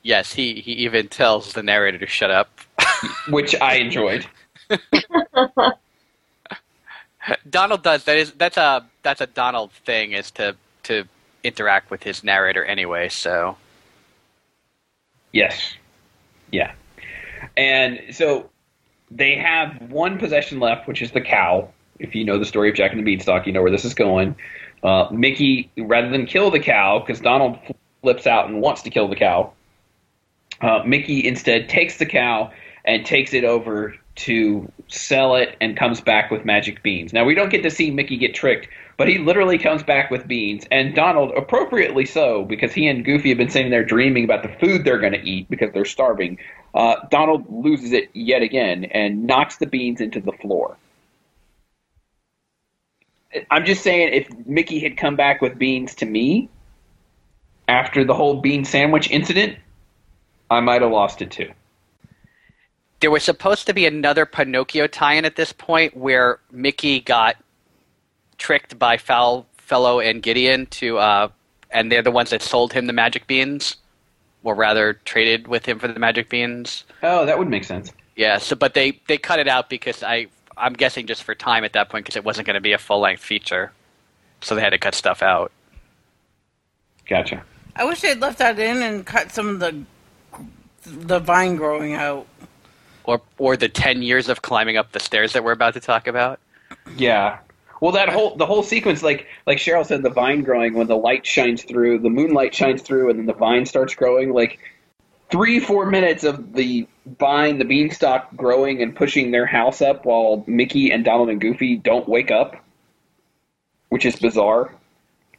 yes, 0.07 0.33
he 0.33 0.61
he 0.61 0.73
even 0.73 1.09
tells 1.09 1.53
the 1.53 1.63
narrator 1.63 1.99
to 1.99 2.07
shut 2.07 2.31
up. 2.31 2.61
which 3.29 3.55
I 3.61 3.75
enjoyed. 3.77 4.27
Donald 7.51 7.83
does 7.83 8.05
that 8.05 8.17
is 8.17 8.33
that's 8.33 8.57
a 8.57 8.87
that's 9.03 9.21
a 9.21 9.27
Donald 9.27 9.73
thing 9.73 10.13
is 10.13 10.31
to 10.33 10.57
to 10.85 11.05
interact 11.43 11.91
with 11.91 12.03
his 12.03 12.25
narrator 12.25 12.65
anyway. 12.65 13.09
So 13.09 13.57
Yes. 15.37 15.75
Yeah. 16.51 16.73
And 17.59 18.01
so 18.11 18.49
they 19.11 19.37
have 19.37 19.91
one 19.91 20.19
possession 20.19 20.61
left, 20.61 20.89
which 20.89 21.03
is 21.03 21.11
the 21.11 21.21
cow. 21.21 21.69
If 21.99 22.15
you 22.15 22.25
know 22.25 22.39
the 22.39 22.47
story 22.47 22.71
of 22.71 22.75
Jack 22.75 22.93
and 22.93 23.01
the 23.01 23.05
Beanstalk, 23.05 23.47
you 23.47 23.53
know 23.53 23.61
where 23.61 23.71
this 23.71 23.85
is 23.85 23.93
going. 23.93 24.35
Uh, 24.83 25.09
Mickey, 25.11 25.71
rather 25.77 26.09
than 26.09 26.25
kill 26.25 26.51
the 26.51 26.61
cow, 26.61 27.01
because 27.01 27.21
Donald 27.21 27.59
flips 28.01 28.27
out 28.27 28.49
and 28.49 28.63
wants 28.63 28.83
to 28.83 28.91
kill 28.91 29.09
the 29.09 29.17
cow, 29.17 29.53
uh, 30.61 30.83
Mickey 30.85 31.27
instead 31.27 31.69
takes 31.69 31.99
the 31.99 32.07
cow 32.07 32.51
and 32.85 33.05
takes 33.05 33.35
it 33.35 33.45
over 33.45 33.95
to 34.17 34.71
sell 34.89 35.37
it 35.37 35.57
and 35.61 35.77
comes 35.77 36.01
back 36.01 36.31
with 36.31 36.45
magic 36.45 36.83
beans. 36.83 37.13
Now, 37.13 37.25
we 37.25 37.35
don't 37.35 37.51
get 37.51 37.63
to 37.65 37.71
see 37.71 37.91
Mickey 37.91 38.17
get 38.17 38.35
tricked, 38.35 38.69
but 38.97 39.09
he 39.09 39.19
literally 39.19 39.59
comes 39.59 39.83
back 39.83 40.11
with 40.11 40.27
beans. 40.27 40.67
And 40.71 40.95
Donald, 40.95 41.33
appropriately 41.37 42.07
so, 42.07 42.45
because 42.45 42.73
he 42.73 42.87
and 42.87 43.05
Goofy 43.05 43.29
have 43.31 43.39
been 43.39 43.51
sitting 43.51 43.71
there 43.71 43.85
dreaming 43.85 44.25
about 44.25 44.43
the 44.43 44.49
food 44.49 44.85
they're 44.85 44.99
going 44.99 45.13
to 45.13 45.23
eat 45.23 45.51
because 45.51 45.73
they're 45.73 45.85
starving. 45.85 46.39
Uh, 46.75 46.97
Donald 47.11 47.45
loses 47.51 47.93
it 47.93 48.09
yet 48.15 48.43
again 48.43 48.85
and 48.87 49.27
knocks 49.27 49.57
the 49.57 49.67
beans 49.67 50.01
into 50.01 50.21
the 50.21 50.33
floor. 50.33 50.77
I'm 53.51 53.67
just 53.67 53.83
saying, 53.83 54.15
if 54.15 54.47
Mickey 54.47 54.79
had 54.81 54.97
come 54.97 55.17
back 55.17 55.43
with 55.43 55.59
beans 55.59 55.95
to 55.97 56.07
me 56.07 56.49
after 57.69 58.05
the 58.05 58.15
whole 58.15 58.41
bean 58.41 58.65
sandwich 58.65 59.11
incident, 59.11 59.59
I 60.51 60.61
might 60.61 60.83
have 60.83 60.91
lost 60.93 61.23
it 61.23 61.31
too. 61.31 61.51
there 63.01 63.11
was 63.11 63.23
supposed 63.25 63.67
to 63.67 63.75
be 63.75 63.87
another 63.87 64.25
Pinocchio 64.27 64.87
tie-in 64.87 65.25
at 65.25 65.37
this 65.37 65.53
point 65.53 65.97
where 65.97 66.39
Mickey 66.51 67.01
got 67.01 67.37
tricked 68.39 68.79
by 68.79 68.97
Foul 68.97 69.47
Fellow 69.59 70.01
and 70.01 70.23
Gideon 70.23 70.67
to, 70.67 70.99
uh, 70.99 71.29
and 71.71 71.91
they're 71.93 72.03
the 72.03 72.11
ones 72.11 72.31
that 72.31 72.43
sold 72.43 72.73
him 72.73 72.87
the 72.87 72.93
magic 72.93 73.27
beans, 73.27 73.77
or 74.45 74.55
rather 74.55 74.95
traded 75.05 75.49
with 75.49 75.67
him 75.67 75.79
for 75.79 75.89
the 75.89 75.99
magic 75.99 76.29
beans. 76.31 76.85
Oh, 77.03 77.27
that 77.27 77.39
would 77.39 77.49
make 77.49 77.65
sense. 77.65 77.93
Yeah. 78.15 78.39
So, 78.39 78.55
but 78.57 78.75
they 78.75 79.01
they 79.09 79.19
cut 79.19 79.41
it 79.41 79.49
out 79.49 79.69
because 79.69 80.03
I 80.03 80.29
I'm 80.57 80.73
guessing 80.73 81.07
just 81.07 81.23
for 81.25 81.35
time 81.35 81.65
at 81.65 81.73
that 81.75 81.89
point 81.91 82.05
because 82.05 82.17
it 82.17 82.25
wasn't 82.25 82.47
going 82.47 82.55
to 82.55 82.61
be 82.61 82.73
a 82.73 82.79
full 82.79 83.01
length 83.01 83.23
feature, 83.23 83.73
so 84.41 84.55
they 84.55 84.61
had 84.63 84.71
to 84.71 84.79
cut 84.79 84.95
stuff 84.95 85.21
out. 85.23 85.51
Gotcha. 87.09 87.43
I 87.75 87.85
wish 87.85 88.01
they'd 88.01 88.21
left 88.21 88.39
that 88.39 88.59
in 88.59 88.83
and 88.83 89.05
cut 89.05 89.33
some 89.33 89.49
of 89.49 89.59
the 89.61 89.83
the 90.87 91.19
vine 91.19 91.57
growing 91.57 91.95
out. 91.95 92.27
Or 93.05 93.21
or 93.39 93.57
the 93.57 93.69
ten 93.69 94.03
years 94.03 94.29
of 94.29 94.43
climbing 94.43 94.77
up 94.77 94.93
the 94.93 95.01
stairs 95.01 95.33
that 95.35 95.45
we're 95.45 95.53
about 95.53 95.75
to 95.75 95.81
talk 95.81 96.09
about. 96.09 96.41
Yeah. 96.97 97.39
Well, 97.81 97.93
that 97.93 98.09
whole 98.09 98.35
the 98.37 98.47
whole 98.47 98.63
sequence, 98.63 99.03
like 99.03 99.27
like 99.47 99.59
Cheryl 99.59 99.87
said, 99.87 100.03
the 100.03 100.11
vine 100.11 100.43
growing 100.43 100.75
when 100.75 100.89
the 100.89 100.97
light 100.97 101.25
shines 101.25 101.63
through, 101.63 102.01
the 102.01 102.11
moonlight 102.11 102.55
shines 102.55 102.83
through, 102.83 103.11
and 103.11 103.19
then 103.19 103.27
the 103.27 103.35
vine 103.35 103.67
starts 103.67 103.95
growing. 103.95 104.33
Like 104.33 104.59
three 105.31 105.61
four 105.61 105.87
minutes 105.87 106.25
of 106.25 106.55
the 106.55 106.89
vine, 107.19 107.59
the 107.59 107.65
beanstalk 107.65 108.35
growing 108.35 108.83
and 108.83 108.97
pushing 108.97 109.31
their 109.31 109.47
house 109.47 109.83
up, 109.83 110.05
while 110.05 110.43
Mickey 110.49 110.91
and 110.91 111.05
Donald 111.05 111.29
and 111.29 111.41
Goofy 111.41 111.77
don't 111.77 112.09
wake 112.09 112.31
up, 112.31 112.57
which 113.91 114.05
is 114.05 114.17
bizarre. 114.17 114.75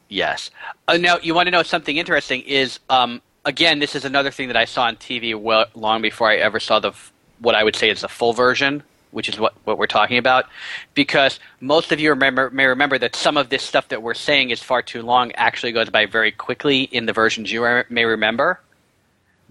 Yes. 0.07 0.51
Uh, 0.87 0.95
now, 0.95 1.17
you 1.17 1.33
want 1.33 1.47
to 1.47 1.51
know 1.51 1.63
something 1.63 1.97
interesting? 1.97 2.41
Is 2.41 2.79
um, 2.89 3.21
again, 3.47 3.79
this 3.79 3.95
is 3.95 4.05
another 4.05 4.29
thing 4.29 4.49
that 4.49 4.57
I 4.57 4.65
saw 4.65 4.83
on 4.83 4.97
TV 4.97 5.33
well, 5.39 5.65
long 5.73 6.01
before 6.03 6.29
I 6.29 6.35
ever 6.35 6.59
saw 6.59 6.79
the 6.79 6.93
what 7.39 7.55
I 7.55 7.63
would 7.63 7.75
say 7.75 7.89
is 7.89 8.01
the 8.01 8.07
full 8.09 8.33
version, 8.33 8.83
which 9.11 9.29
is 9.29 9.39
what, 9.39 9.53
what 9.63 9.77
we're 9.77 9.87
talking 9.87 10.17
about. 10.17 10.45
Because 10.93 11.39
most 11.61 11.91
of 11.91 11.99
you 11.99 12.09
remember 12.09 12.49
may 12.51 12.65
remember 12.65 12.99
that 12.99 13.15
some 13.15 13.37
of 13.37 13.49
this 13.49 13.63
stuff 13.63 13.87
that 13.87 14.03
we're 14.03 14.13
saying 14.13 14.49
is 14.51 14.61
far 14.61 14.81
too 14.81 15.01
long 15.01 15.31
actually 15.33 15.71
goes 15.71 15.89
by 15.89 16.05
very 16.05 16.31
quickly 16.31 16.83
in 16.83 17.05
the 17.05 17.13
versions 17.13 17.51
you 17.51 17.63
re- 17.63 17.85
may 17.89 18.05
remember, 18.05 18.59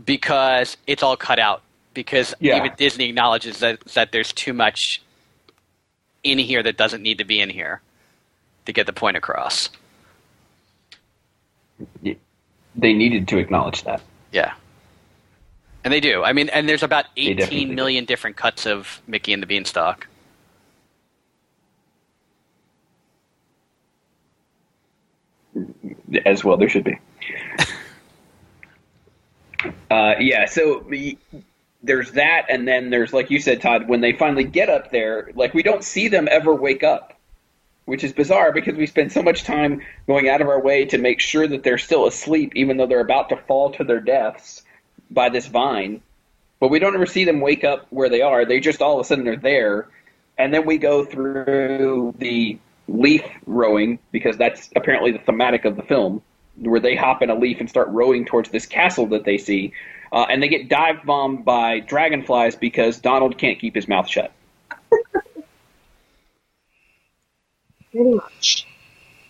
because 0.05 0.77
it's 0.87 1.03
all 1.03 1.17
cut 1.17 1.39
out. 1.39 1.63
Because 1.95 2.35
Yeah. 2.39 2.57
even 2.59 2.73
Disney 2.77 3.07
acknowledges 3.09 3.59
that 3.61 3.81
that 3.95 4.13
there's 4.13 4.33
too 4.33 4.53
much 4.53 5.01
in 6.23 6.39
here 6.39 6.63
that 6.63 6.77
doesn't 6.77 7.03
need 7.03 7.19
to 7.19 7.25
be 7.25 7.41
in 7.41 7.49
here 7.49 7.81
to 8.67 8.73
get 8.73 8.87
the 8.87 8.93
point 8.93 9.17
across. 9.17 9.71
They 12.77 12.93
needed 12.93 13.29
to 13.29 13.39
acknowledge 13.39 13.83
that. 13.85 14.03
Yeah. 14.33 14.53
And 15.85 15.93
they 15.93 16.01
do. 16.01 16.25
I 16.25 16.33
mean, 16.33 16.49
and 16.51 16.69
there's 16.69 16.83
about 16.83 17.07
18 17.17 17.75
million 17.75 18.05
do. 18.05 18.09
different 18.09 18.37
cuts 18.37 18.67
of 18.67 19.01
Mickey 19.07 19.33
and 19.33 19.43
the 19.43 19.47
Beanstalk. 19.47 20.07
as 26.25 26.45
well 26.45 26.57
there 26.57 26.69
should 26.69 26.85
be. 26.85 26.99
uh, 29.91 30.15
yeah, 30.21 30.47
so 30.47 30.89
there's 31.83 32.13
that, 32.13 32.47
and 32.49 32.67
then 32.67 32.91
there's 32.91 33.13
like 33.13 33.31
you 33.31 33.41
said, 33.41 33.61
Todd. 33.61 33.89
When 33.89 34.01
they 34.01 34.13
finally 34.13 34.45
get 34.45 34.69
up 34.69 34.91
there, 34.91 35.31
like 35.35 35.55
we 35.55 35.63
don't 35.63 35.85
see 35.85 36.09
them 36.09 36.29
ever 36.31 36.55
wake 36.55 36.83
up, 36.83 37.16
which 37.87 38.05
is 38.05 38.13
bizarre 38.13 38.53
because 38.53 38.77
we 38.77 38.87
spend 38.87 39.11
so 39.11 39.23
much 39.23 39.45
time 39.45 39.81
going 40.07 40.29
out 40.29 40.43
of 40.43 40.49
our 40.49 40.61
way 40.61 40.85
to 40.85 40.99
make 40.99 41.21
sure 41.21 41.47
that 41.47 41.63
they're 41.63 41.79
still 41.79 42.07
asleep, 42.07 42.53
even 42.55 42.77
though 42.77 42.87
they're 42.87 43.01
about 43.01 43.31
to 43.31 43.37
fall 43.37 43.71
to 43.71 43.85
their 43.85 44.01
deaths 44.01 44.63
by 45.11 45.29
this 45.29 45.47
vine. 45.47 46.03
but 46.59 46.69
we 46.69 46.79
don't 46.79 46.95
ever 46.95 47.07
see 47.07 47.25
them 47.25 47.41
wake 47.41 47.65
up 47.65 47.87
where 47.91 48.09
they 48.09 48.23
are. 48.23 48.45
They 48.45 48.61
just 48.61 48.83
all 48.83 48.99
of 48.99 49.05
a 49.05 49.05
sudden 49.05 49.29
are 49.29 49.37
there, 49.37 49.89
and 50.39 50.53
then 50.53 50.67
we 50.67 50.79
go 50.79 51.05
through 51.05 52.15
the 52.19 52.59
leaf 52.89 53.25
rowing 53.47 53.99
because 54.11 54.37
that's 54.37 54.71
apparently 54.75 55.13
the 55.13 55.19
thematic 55.19 55.65
of 55.65 55.77
the 55.77 55.83
film, 55.83 56.23
where 56.57 56.81
they 56.81 56.97
hop 56.97 57.23
in 57.23 57.31
a 57.31 57.35
leaf 57.35 57.61
and 57.61 57.69
start 57.69 57.89
rowing 57.89 58.25
towards 58.25 58.51
this 58.51 58.67
castle 58.67 59.07
that 59.09 59.25
they 59.25 59.39
see, 59.39 59.73
uh, 60.13 60.27
and 60.31 60.43
they 60.43 60.49
get 60.49 60.69
dive 60.69 61.05
bombed 61.05 61.45
by 61.45 61.81
dragonflies 61.81 62.57
because 62.57 62.99
Donald 62.99 63.39
can't 63.39 63.59
keep 63.59 63.75
his 63.75 63.87
mouth 63.87 64.09
shut. 64.09 64.33
Pretty 67.97 68.15
much. 68.15 68.67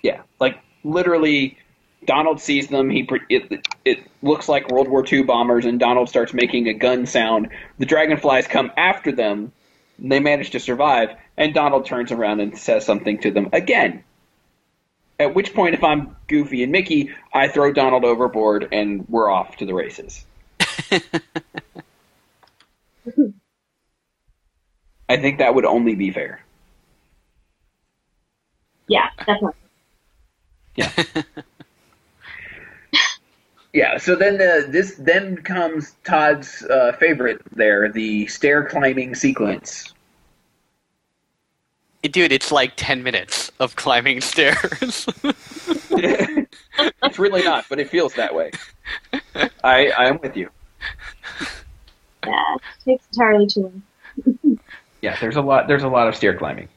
Yeah, 0.02 0.22
like 0.40 0.58
literally, 0.82 1.56
Donald 2.04 2.40
sees 2.40 2.68
them. 2.68 2.90
He 2.90 3.08
it 3.28 3.66
it 3.84 3.98
looks 4.22 4.48
like 4.48 4.68
World 4.68 4.88
War 4.88 5.04
II 5.10 5.22
bombers, 5.22 5.64
and 5.64 5.78
Donald 5.78 6.08
starts 6.08 6.34
making 6.34 6.68
a 6.68 6.74
gun 6.74 7.06
sound. 7.06 7.48
The 7.78 7.86
dragonflies 7.86 8.46
come 8.48 8.72
after 8.76 9.12
them. 9.12 9.52
And 9.98 10.12
they 10.12 10.20
manage 10.20 10.50
to 10.50 10.60
survive, 10.60 11.16
and 11.38 11.54
Donald 11.54 11.86
turns 11.86 12.12
around 12.12 12.40
and 12.40 12.58
says 12.58 12.84
something 12.84 13.18
to 13.20 13.30
them 13.30 13.48
again. 13.54 14.04
At 15.18 15.34
which 15.34 15.54
point, 15.54 15.74
if 15.74 15.82
I'm 15.82 16.14
Goofy 16.28 16.62
and 16.62 16.70
Mickey, 16.70 17.14
I 17.32 17.48
throw 17.48 17.72
Donald 17.72 18.04
overboard, 18.04 18.68
and 18.72 19.08
we're 19.08 19.30
off 19.30 19.56
to 19.56 19.64
the 19.64 19.72
races. 19.72 20.26
I 25.08 25.16
think 25.16 25.38
that 25.38 25.54
would 25.54 25.64
only 25.64 25.94
be 25.94 26.10
fair. 26.10 26.44
Yeah, 28.88 29.08
definitely. 29.18 29.52
Yeah, 30.76 30.92
yeah. 33.72 33.98
so 33.98 34.14
then 34.14 34.38
the 34.38 34.66
this 34.68 34.94
then 34.96 35.38
comes 35.38 35.96
Todd's 36.04 36.62
uh, 36.64 36.92
favorite 36.98 37.40
there, 37.54 37.90
the 37.90 38.26
stair 38.26 38.64
climbing 38.64 39.14
sequence. 39.14 39.92
Dude, 42.02 42.30
it's 42.30 42.52
like 42.52 42.74
10 42.76 43.02
minutes 43.02 43.50
of 43.58 43.74
climbing 43.74 44.20
stairs. 44.20 45.08
it's 45.90 47.18
really 47.18 47.42
not, 47.42 47.64
but 47.68 47.80
it 47.80 47.88
feels 47.88 48.14
that 48.14 48.32
way. 48.32 48.52
I 49.64 49.90
I'm 49.96 50.18
with 50.20 50.36
you. 50.36 50.50
Yeah, 52.24 52.54
it 52.54 52.62
takes 52.84 53.06
entirely 53.12 53.46
too 53.46 53.62
long. 53.62 54.60
Yeah, 55.00 55.16
there's 55.20 55.36
a 55.36 55.42
lot 55.42 55.68
there's 55.68 55.82
a 55.82 55.88
lot 55.88 56.06
of 56.06 56.14
stair 56.14 56.36
climbing. 56.36 56.68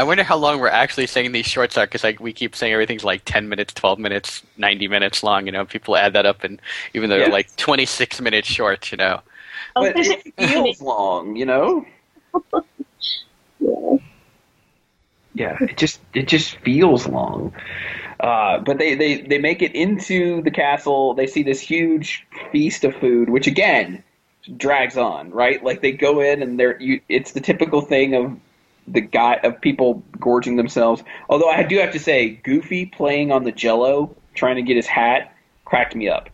I 0.00 0.02
wonder 0.02 0.22
how 0.24 0.38
long 0.38 0.60
we're 0.60 0.68
actually 0.68 1.06
saying 1.06 1.32
these 1.32 1.44
shorts 1.44 1.76
are 1.76 1.84
because 1.84 2.02
like 2.02 2.20
we 2.20 2.32
keep 2.32 2.56
saying 2.56 2.72
everything's 2.72 3.04
like 3.04 3.20
10 3.26 3.50
minutes, 3.50 3.74
12 3.74 3.98
minutes, 3.98 4.42
90 4.56 4.88
minutes 4.88 5.22
long. 5.22 5.44
You 5.44 5.52
know, 5.52 5.66
people 5.66 5.94
add 5.94 6.14
that 6.14 6.24
up, 6.24 6.42
and 6.42 6.58
even 6.94 7.10
though 7.10 7.16
Yeah. 7.16 7.24
they're 7.24 7.32
like 7.32 7.54
26 7.56 8.18
minute 8.22 8.46
shorts, 8.46 8.90
you 8.92 8.96
know. 8.96 9.20
Oh, 9.76 9.82
But 9.82 9.96
it 9.98 10.34
feels 10.38 10.80
long, 10.80 11.36
you 11.36 11.44
know? 11.44 11.84
Yeah. 13.60 13.96
Yeah, 15.34 15.56
it 15.60 15.76
just 15.76 16.00
it 16.14 16.26
just 16.28 16.56
feels 16.58 17.06
long. 17.06 17.52
Uh, 18.18 18.58
but 18.58 18.78
they, 18.78 18.94
they, 18.96 19.20
they 19.20 19.38
make 19.38 19.62
it 19.62 19.74
into 19.76 20.42
the 20.42 20.50
castle. 20.50 21.14
They 21.14 21.26
see 21.28 21.42
this 21.44 21.60
huge 21.60 22.26
feast 22.50 22.82
of 22.84 22.96
food, 22.96 23.30
which 23.30 23.46
again 23.46 24.02
drags 24.56 24.96
on, 24.96 25.30
right? 25.30 25.62
Like 25.62 25.82
they 25.82 25.92
go 25.92 26.20
in 26.20 26.42
and 26.42 26.58
they're 26.58 26.80
you, 26.80 27.00
it's 27.08 27.30
the 27.32 27.40
typical 27.40 27.80
thing 27.80 28.14
of 28.14 28.36
the 28.92 29.00
guy 29.00 29.34
of 29.42 29.60
people 29.60 30.02
gorging 30.18 30.56
themselves. 30.56 31.02
Although 31.28 31.50
I 31.50 31.62
do 31.62 31.78
have 31.78 31.92
to 31.92 31.98
say, 31.98 32.30
Goofy 32.30 32.86
playing 32.86 33.32
on 33.32 33.44
the 33.44 33.52
Jello, 33.52 34.14
trying 34.34 34.56
to 34.56 34.62
get 34.62 34.76
his 34.76 34.86
hat, 34.86 35.34
cracked 35.64 35.94
me 35.94 36.08
up. 36.08 36.28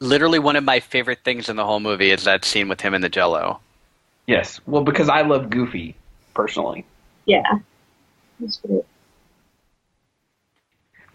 Literally, 0.00 0.38
one 0.38 0.56
of 0.56 0.64
my 0.64 0.80
favorite 0.80 1.20
things 1.24 1.48
in 1.48 1.56
the 1.56 1.64
whole 1.64 1.80
movie 1.80 2.10
is 2.10 2.24
that 2.24 2.44
scene 2.44 2.68
with 2.68 2.80
him 2.80 2.94
in 2.94 3.02
the 3.02 3.08
Jello. 3.08 3.60
Yes, 4.26 4.60
well, 4.66 4.82
because 4.82 5.08
I 5.08 5.22
love 5.22 5.50
Goofy 5.50 5.94
personally. 6.34 6.84
Yeah. 7.26 7.42
That's 8.38 8.56
great. 8.58 8.84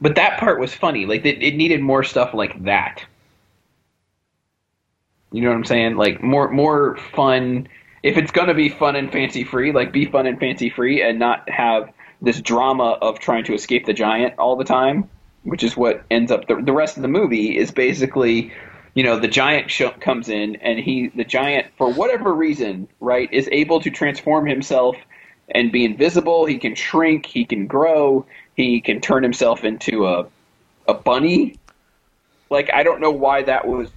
But 0.01 0.15
that 0.15 0.39
part 0.39 0.59
was 0.59 0.73
funny. 0.73 1.05
Like 1.05 1.25
it, 1.25 1.41
it 1.41 1.55
needed 1.55 1.81
more 1.81 2.03
stuff 2.03 2.33
like 2.33 2.63
that. 2.63 3.03
You 5.31 5.41
know 5.41 5.49
what 5.49 5.55
I'm 5.55 5.65
saying? 5.65 5.97
Like 5.97 6.21
more 6.21 6.49
more 6.49 6.97
fun. 7.13 7.67
If 8.05 8.17
it's 8.17 8.29
gonna 8.29 8.53
be 8.53 8.69
fun 8.69 8.95
and 8.95 9.11
fancy 9.11 9.43
free, 9.43 9.71
like 9.71 9.91
be 9.91 10.05
fun 10.05 10.27
and 10.27 10.39
fancy 10.39 10.69
free, 10.69 11.01
and 11.01 11.17
not 11.17 11.49
have 11.49 11.91
this 12.21 12.39
drama 12.39 12.99
of 13.01 13.17
trying 13.17 13.43
to 13.45 13.55
escape 13.55 13.87
the 13.87 13.93
giant 13.93 14.37
all 14.37 14.55
the 14.55 14.63
time, 14.63 15.09
which 15.41 15.63
is 15.63 15.75
what 15.75 16.03
ends 16.11 16.31
up. 16.31 16.47
The, 16.47 16.61
the 16.61 16.71
rest 16.71 16.97
of 16.97 17.01
the 17.01 17.07
movie 17.07 17.57
is 17.57 17.71
basically, 17.71 18.53
you 18.93 19.03
know, 19.03 19.19
the 19.19 19.27
giant 19.27 19.71
sh- 19.71 19.89
comes 20.01 20.29
in, 20.29 20.57
and 20.57 20.77
he, 20.77 21.07
the 21.15 21.23
giant, 21.23 21.65
for 21.79 21.91
whatever 21.91 22.31
reason, 22.31 22.87
right, 22.99 23.27
is 23.33 23.49
able 23.51 23.79
to 23.79 23.89
transform 23.89 24.45
himself 24.45 24.95
and 25.49 25.71
be 25.71 25.83
invisible. 25.83 26.45
He 26.45 26.59
can 26.59 26.75
shrink. 26.75 27.25
He 27.25 27.43
can 27.43 27.65
grow. 27.65 28.27
He 28.55 28.81
can 28.81 29.01
turn 29.01 29.23
himself 29.23 29.63
into 29.63 30.05
a 30.05 30.27
a 30.87 30.93
bunny. 30.93 31.57
Like 32.51 32.71
I 32.71 32.83
don't 32.83 33.01
know 33.01 33.09
why 33.09 33.41
that 33.41 33.67
was. 33.67 33.89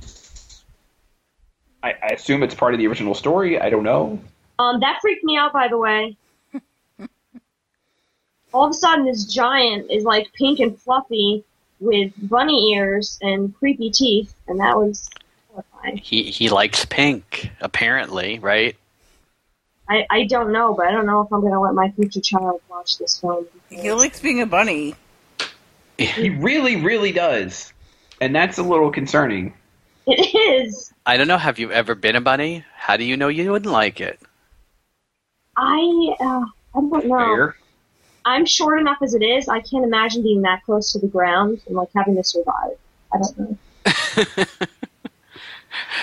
I, 1.82 1.94
I 2.02 2.06
assume 2.08 2.42
it's 2.42 2.54
part 2.54 2.74
of 2.74 2.78
the 2.78 2.86
original 2.86 3.14
story. 3.14 3.60
I 3.60 3.70
don't 3.70 3.84
know. 3.84 4.18
Um, 4.58 4.80
that 4.80 4.98
freaked 5.00 5.24
me 5.24 5.36
out, 5.36 5.52
by 5.52 5.68
the 5.68 5.78
way. 5.78 6.16
All 8.52 8.64
of 8.64 8.70
a 8.70 8.74
sudden, 8.74 9.04
this 9.04 9.24
giant 9.24 9.90
is 9.90 10.04
like 10.04 10.32
pink 10.34 10.58
and 10.58 10.78
fluffy 10.80 11.44
with 11.80 12.12
bunny 12.28 12.74
ears 12.74 13.18
and 13.22 13.54
creepy 13.56 13.90
teeth, 13.90 14.34
and 14.48 14.58
that 14.60 14.76
was 14.76 15.08
horrifying. 15.48 15.98
He 15.98 16.24
he 16.24 16.48
likes 16.48 16.84
pink, 16.84 17.50
apparently, 17.60 18.38
right? 18.40 18.76
I, 19.88 20.06
I 20.10 20.24
don't 20.24 20.52
know, 20.52 20.74
but 20.74 20.86
I 20.86 20.90
don't 20.90 21.06
know 21.06 21.22
if 21.22 21.32
I'm 21.32 21.40
going 21.40 21.52
to 21.52 21.60
let 21.60 21.74
my 21.74 21.90
future 21.92 22.20
child 22.20 22.60
watch 22.68 22.98
this 22.98 23.18
film. 23.18 23.46
He 23.70 23.90
likes 23.92 24.20
being 24.20 24.42
a 24.42 24.46
bunny. 24.46 24.94
He 25.96 26.28
really, 26.30 26.76
really 26.76 27.10
does, 27.10 27.72
and 28.20 28.34
that's 28.34 28.58
a 28.58 28.62
little 28.62 28.90
concerning. 28.90 29.54
It 30.06 30.34
is. 30.34 30.92
I 31.08 31.16
don't 31.16 31.26
know. 31.26 31.38
Have 31.38 31.58
you 31.58 31.72
ever 31.72 31.94
been 31.94 32.16
a 32.16 32.20
bunny? 32.20 32.66
How 32.76 32.98
do 32.98 33.04
you 33.04 33.16
know 33.16 33.28
you 33.28 33.50
wouldn't 33.50 33.72
like 33.72 33.98
it? 33.98 34.20
I 35.56 36.14
uh, 36.20 36.44
I 36.74 36.80
don't 36.80 37.06
know. 37.06 37.16
Fair. 37.16 37.56
I'm 38.26 38.44
short 38.44 38.78
enough 38.78 38.98
as 39.00 39.14
it 39.14 39.22
is. 39.22 39.48
I 39.48 39.60
can't 39.60 39.84
imagine 39.86 40.22
being 40.22 40.42
that 40.42 40.62
close 40.64 40.92
to 40.92 40.98
the 40.98 41.06
ground 41.06 41.62
and 41.66 41.76
like 41.76 41.88
having 41.96 42.14
to 42.16 42.22
survive. 42.22 42.76
I 43.12 43.18
don't 43.18 43.38
know. 43.38 44.44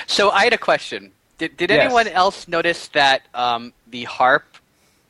So 0.07 0.29
I 0.29 0.43
had 0.45 0.53
a 0.53 0.57
question. 0.57 1.11
Did 1.37 1.57
did 1.57 1.69
Yes. 1.69 1.83
anyone 1.83 2.07
else 2.07 2.47
notice 2.47 2.87
that 2.89 3.23
um, 3.33 3.73
the 3.87 4.05
harp, 4.05 4.45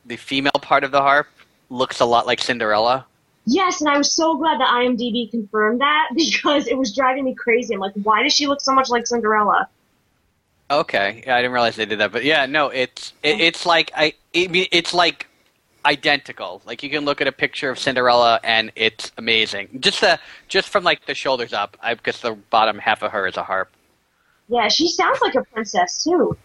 the 0.04 0.16
female 0.16 0.58
part 0.60 0.82
of 0.84 0.90
the 0.90 1.00
harp, 1.00 1.28
looks 1.70 2.00
a 2.00 2.04
lot 2.04 2.26
like 2.26 2.40
Cinderella? 2.40 3.06
Yes, 3.46 3.80
and 3.80 3.88
I 3.88 3.96
was 3.96 4.12
so 4.12 4.36
glad 4.36 4.60
that 4.60 4.68
IMDb 4.68 5.30
confirmed 5.30 5.80
that 5.80 6.08
because 6.16 6.66
it 6.66 6.76
was 6.76 6.94
driving 6.94 7.24
me 7.24 7.34
crazy. 7.34 7.74
I'm 7.74 7.80
like, 7.80 7.94
why 8.02 8.22
does 8.24 8.32
she 8.34 8.46
look 8.46 8.60
so 8.60 8.74
much 8.74 8.90
like 8.90 9.06
Cinderella? 9.06 9.68
Okay, 10.70 11.22
yeah, 11.24 11.36
I 11.36 11.42
didn't 11.42 11.52
realize 11.52 11.76
they 11.76 11.86
did 11.86 12.00
that, 12.00 12.10
but 12.10 12.24
yeah, 12.24 12.46
no, 12.46 12.70
it's 12.70 13.12
it, 13.22 13.40
it's 13.40 13.66
like 13.66 13.92
I, 13.94 14.14
I 14.34 14.48
mean, 14.48 14.66
it's 14.72 14.92
like 14.92 15.28
identical. 15.84 16.60
Like 16.66 16.82
you 16.82 16.90
can 16.90 17.04
look 17.04 17.20
at 17.20 17.28
a 17.28 17.32
picture 17.32 17.70
of 17.70 17.78
Cinderella 17.78 18.40
and 18.42 18.72
it's 18.74 19.12
amazing. 19.16 19.78
Just 19.80 20.00
the 20.00 20.18
just 20.48 20.68
from 20.68 20.82
like 20.82 21.06
the 21.06 21.14
shoulders 21.14 21.52
up, 21.52 21.76
I 21.80 21.94
because 21.94 22.20
the 22.20 22.32
bottom 22.50 22.78
half 22.78 23.02
of 23.02 23.12
her 23.12 23.28
is 23.28 23.36
a 23.36 23.44
harp. 23.44 23.70
Yeah, 24.48 24.68
she 24.68 24.88
sounds 24.88 25.20
like 25.20 25.36
a 25.36 25.44
princess 25.44 26.02
too. 26.02 26.36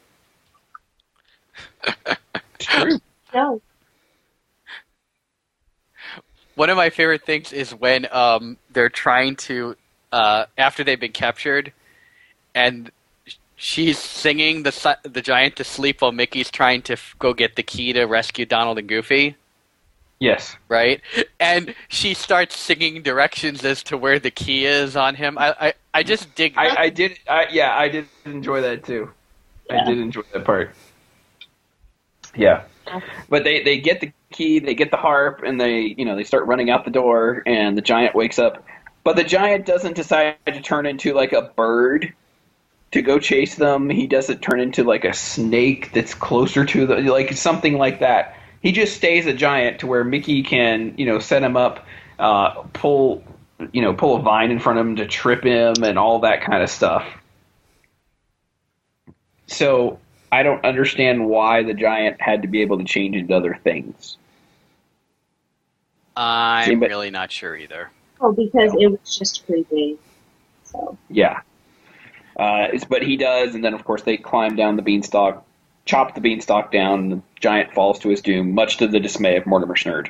True. 2.59 2.99
No. 3.33 3.61
One 6.55 6.69
of 6.69 6.77
my 6.77 6.91
favorite 6.91 7.25
things 7.25 7.53
is 7.53 7.73
when 7.73 8.07
um, 8.11 8.57
they're 8.71 8.89
trying 8.89 9.35
to 9.37 9.75
uh, 10.11 10.45
after 10.57 10.83
they've 10.83 10.99
been 10.99 11.11
captured, 11.11 11.73
and 12.53 12.91
she's 13.61 13.99
singing 13.99 14.63
the 14.63 14.97
the 15.03 15.21
giant 15.21 15.55
to 15.55 15.63
sleep 15.63 16.01
while 16.01 16.11
Mickey's 16.11 16.49
trying 16.49 16.81
to 16.83 16.93
f- 16.93 17.15
go 17.19 17.33
get 17.33 17.55
the 17.55 17.63
key 17.63 17.93
to 17.93 18.05
rescue 18.05 18.45
Donald 18.45 18.79
and 18.79 18.89
Goofy. 18.89 19.35
Yes. 20.19 20.55
right? 20.67 21.01
And 21.39 21.73
she 21.87 22.13
starts 22.13 22.57
singing 22.57 23.01
directions 23.01 23.63
as 23.65 23.81
to 23.83 23.97
where 23.97 24.19
the 24.19 24.29
key 24.29 24.65
is 24.65 24.95
on 24.95 25.15
him. 25.15 25.37
I 25.37 25.55
I, 25.59 25.73
I 25.93 26.03
just 26.03 26.33
dig. 26.35 26.53
I, 26.57 26.83
I 26.83 26.89
did. 26.89 27.19
I, 27.27 27.47
yeah, 27.51 27.75
I 27.75 27.87
did 27.87 28.07
enjoy 28.25 28.61
that 28.61 28.83
too. 28.83 29.11
I 29.69 29.83
did 29.85 29.99
enjoy 29.99 30.21
that 30.33 30.43
part. 30.43 30.75
Yeah, 32.35 32.63
but 33.29 33.43
they 33.43 33.63
they 33.63 33.79
get 33.79 34.01
the 34.01 34.11
key, 34.31 34.59
they 34.59 34.73
get 34.73 34.91
the 34.91 34.97
harp, 34.97 35.41
and 35.43 35.59
they 35.59 35.95
you 35.97 36.05
know 36.05 36.15
they 36.15 36.23
start 36.23 36.45
running 36.45 36.69
out 36.69 36.85
the 36.85 36.91
door, 36.91 37.43
and 37.45 37.77
the 37.77 37.81
giant 37.81 38.15
wakes 38.15 38.39
up. 38.39 38.63
But 39.03 39.15
the 39.15 39.23
giant 39.23 39.65
doesn't 39.65 39.95
decide 39.95 40.37
to 40.45 40.61
turn 40.61 40.85
into 40.85 41.13
like 41.13 41.33
a 41.33 41.51
bird 41.55 42.13
to 42.91 43.01
go 43.01 43.19
chase 43.19 43.55
them. 43.55 43.89
He 43.89 44.05
doesn't 44.07 44.41
turn 44.41 44.59
into 44.59 44.83
like 44.83 45.05
a 45.05 45.13
snake 45.13 45.91
that's 45.93 46.13
closer 46.13 46.65
to 46.65 46.85
the 46.85 46.95
like 47.01 47.33
something 47.33 47.77
like 47.77 47.99
that. 47.99 48.35
He 48.61 48.71
just 48.71 48.95
stays 48.95 49.25
a 49.25 49.33
giant 49.33 49.79
to 49.79 49.87
where 49.87 50.03
Mickey 50.03 50.43
can 50.43 50.93
you 50.97 51.05
know 51.05 51.19
set 51.19 51.41
him 51.43 51.55
up, 51.57 51.85
uh, 52.19 52.51
pull 52.73 53.23
you 53.71 53.81
know 53.81 53.93
pull 53.93 54.17
a 54.17 54.21
vine 54.21 54.51
in 54.51 54.59
front 54.59 54.79
of 54.79 54.85
him 54.85 54.95
to 54.97 55.07
trip 55.07 55.43
him 55.43 55.73
and 55.83 55.97
all 55.97 56.19
that 56.19 56.41
kind 56.41 56.61
of 56.61 56.69
stuff. 56.69 57.05
So 59.47 59.99
I 60.31 60.43
don't 60.43 60.63
understand 60.63 61.27
why 61.27 61.63
the 61.63 61.73
giant 61.73 62.21
had 62.21 62.41
to 62.43 62.47
be 62.47 62.61
able 62.61 62.77
to 62.77 62.83
change 62.85 63.15
into 63.15 63.35
other 63.35 63.57
things. 63.63 64.17
I'm 66.15 66.65
See, 66.65 66.75
but- 66.75 66.89
really 66.89 67.09
not 67.11 67.31
sure 67.31 67.55
either. 67.55 67.89
Oh, 68.19 68.31
because 68.31 68.75
it 68.79 68.87
was 68.91 69.17
just 69.17 69.45
creepy. 69.45 69.97
So 70.63 70.97
Yeah. 71.09 71.39
Uh, 72.41 72.63
it's- 72.69 72.83
but 72.83 73.03
he 73.03 73.17
does, 73.17 73.53
and 73.53 73.63
then 73.63 73.75
of 73.75 73.83
course 73.85 74.01
they 74.01 74.17
climb 74.17 74.55
down 74.55 74.75
the 74.75 74.81
beanstalk, 74.81 75.45
chop 75.85 76.15
the 76.15 76.21
beanstalk 76.21 76.71
down, 76.71 76.99
and 76.99 77.11
the 77.11 77.21
giant 77.39 77.71
falls 77.71 77.99
to 77.99 78.09
his 78.09 78.19
doom, 78.19 78.55
much 78.55 78.77
to 78.77 78.87
the 78.87 78.99
dismay 78.99 79.37
of 79.37 79.45
Mortimer 79.45 79.75
Snerd. 79.75 80.07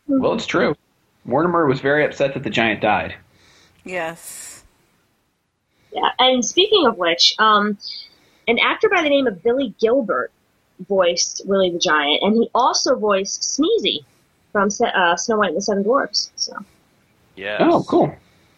well, 0.07 0.33
it's 0.33 0.45
true. 0.45 0.77
Mortimer 1.25 1.65
was 1.65 1.81
very 1.81 2.05
upset 2.05 2.35
that 2.35 2.43
the 2.43 2.49
giant 2.49 2.79
died. 2.79 3.15
Yes. 3.83 4.63
yeah. 5.91 6.11
And 6.19 6.45
speaking 6.45 6.85
of 6.87 6.97
which, 6.97 7.35
um, 7.37 7.77
an 8.47 8.59
actor 8.59 8.87
by 8.87 9.01
the 9.01 9.09
name 9.09 9.27
of 9.27 9.43
Billy 9.43 9.75
Gilbert 9.77 10.31
voiced 10.87 11.41
Willie 11.45 11.71
the 11.71 11.79
Giant, 11.79 12.23
and 12.23 12.35
he 12.35 12.49
also 12.55 12.95
voiced 12.95 13.41
Sneezy 13.41 14.05
from 14.51 14.69
uh, 14.83 15.15
Snow 15.17 15.37
White 15.37 15.49
and 15.49 15.57
the 15.57 15.61
Seven 15.61 15.83
Dwarfs. 15.83 16.31
So 16.35 16.53
Yeah. 17.35 17.57
Oh, 17.59 17.83
cool. 17.87 18.13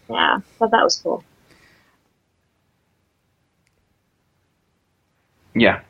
yeah, 0.10 0.40
thought 0.60 0.72
that 0.72 0.84
was 0.84 0.98
cool. 0.98 1.24
Yeah. 5.56 5.82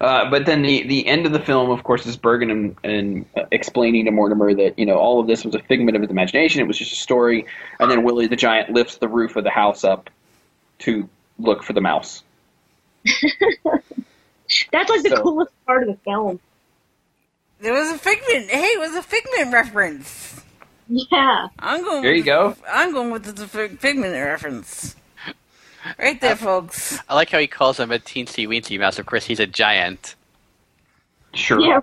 Uh, 0.00 0.28
but 0.30 0.46
then 0.46 0.62
the, 0.62 0.86
the 0.86 1.06
end 1.06 1.26
of 1.26 1.32
the 1.32 1.38
film, 1.40 1.70
of 1.70 1.82
course, 1.84 2.06
is 2.06 2.16
Bergen 2.16 2.50
and, 2.50 2.76
and 2.82 3.26
uh, 3.36 3.42
explaining 3.52 4.06
to 4.06 4.10
Mortimer 4.10 4.54
that 4.54 4.78
you 4.78 4.86
know 4.86 4.96
all 4.96 5.20
of 5.20 5.26
this 5.26 5.44
was 5.44 5.54
a 5.54 5.58
figment 5.60 5.96
of 5.96 6.02
his 6.02 6.10
imagination. 6.10 6.60
It 6.62 6.66
was 6.66 6.78
just 6.78 6.92
a 6.92 6.96
story. 6.96 7.44
And 7.78 7.90
then 7.90 8.02
Willie 8.02 8.26
the 8.26 8.36
Giant 8.36 8.70
lifts 8.70 8.96
the 8.96 9.08
roof 9.08 9.36
of 9.36 9.44
the 9.44 9.50
house 9.50 9.84
up 9.84 10.08
to 10.80 11.08
look 11.38 11.62
for 11.62 11.74
the 11.74 11.80
mouse. 11.82 12.22
That's 13.04 14.90
like 14.90 15.02
the 15.02 15.10
So- 15.10 15.22
coolest 15.22 15.52
part 15.66 15.82
of 15.82 15.88
the 15.88 15.98
film. 16.04 16.40
There 17.60 17.72
was 17.72 17.90
a 17.90 17.98
figment. 17.98 18.50
Hey, 18.50 18.64
it 18.64 18.78
was 18.80 18.94
a 18.94 19.02
figment 19.02 19.52
reference. 19.52 20.42
Yeah. 20.88 21.48
I'm 21.58 21.84
going. 21.84 22.02
There 22.02 22.12
you 22.14 22.18
with 22.18 22.26
go. 22.26 22.50
The, 22.50 22.56
I'm 22.68 22.92
going 22.92 23.10
with 23.10 23.36
the 23.36 23.46
fig- 23.46 23.78
figment 23.78 24.14
reference. 24.14 24.96
Right 25.98 26.20
there, 26.20 26.36
folks. 26.36 26.98
I 27.08 27.14
like 27.14 27.30
how 27.30 27.38
he 27.38 27.46
calls 27.46 27.78
him 27.80 27.90
a 27.90 27.98
teensy 27.98 28.46
weensy 28.48 28.78
mouse. 28.78 28.98
Of 28.98 29.06
course, 29.06 29.24
he's 29.24 29.40
a 29.40 29.46
giant. 29.46 30.14
Sure. 31.34 31.60
Yeah. 31.60 31.80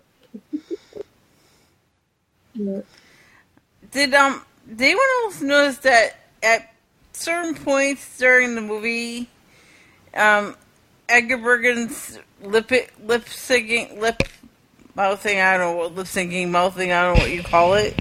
Yeah. 2.54 2.82
Did 3.92 4.14
um 4.14 4.42
did 4.68 4.82
anyone 4.82 5.06
else 5.24 5.42
notice 5.42 5.78
that 5.80 6.18
at 6.44 6.74
certain 7.14 7.56
points 7.56 8.18
during 8.18 8.56
the 8.56 8.62
movie, 8.62 9.30
um, 10.14 10.56
Edgar 11.08 11.38
Bergen's 11.38 12.20
lip 12.42 12.72
lip 13.02 13.30
singing 13.30 14.00
lip 14.02 14.24
mouthing 14.98 15.40
I 15.40 15.58
don't 15.58 15.72
know 15.72 15.78
what 15.78 15.96
lip 15.96 16.08
syncing 16.08 16.50
mouthing 16.50 16.92
I 16.92 17.04
don't 17.04 17.16
know 17.18 17.22
what 17.24 17.32
you 17.32 17.44
call 17.44 17.76
it 17.76 17.98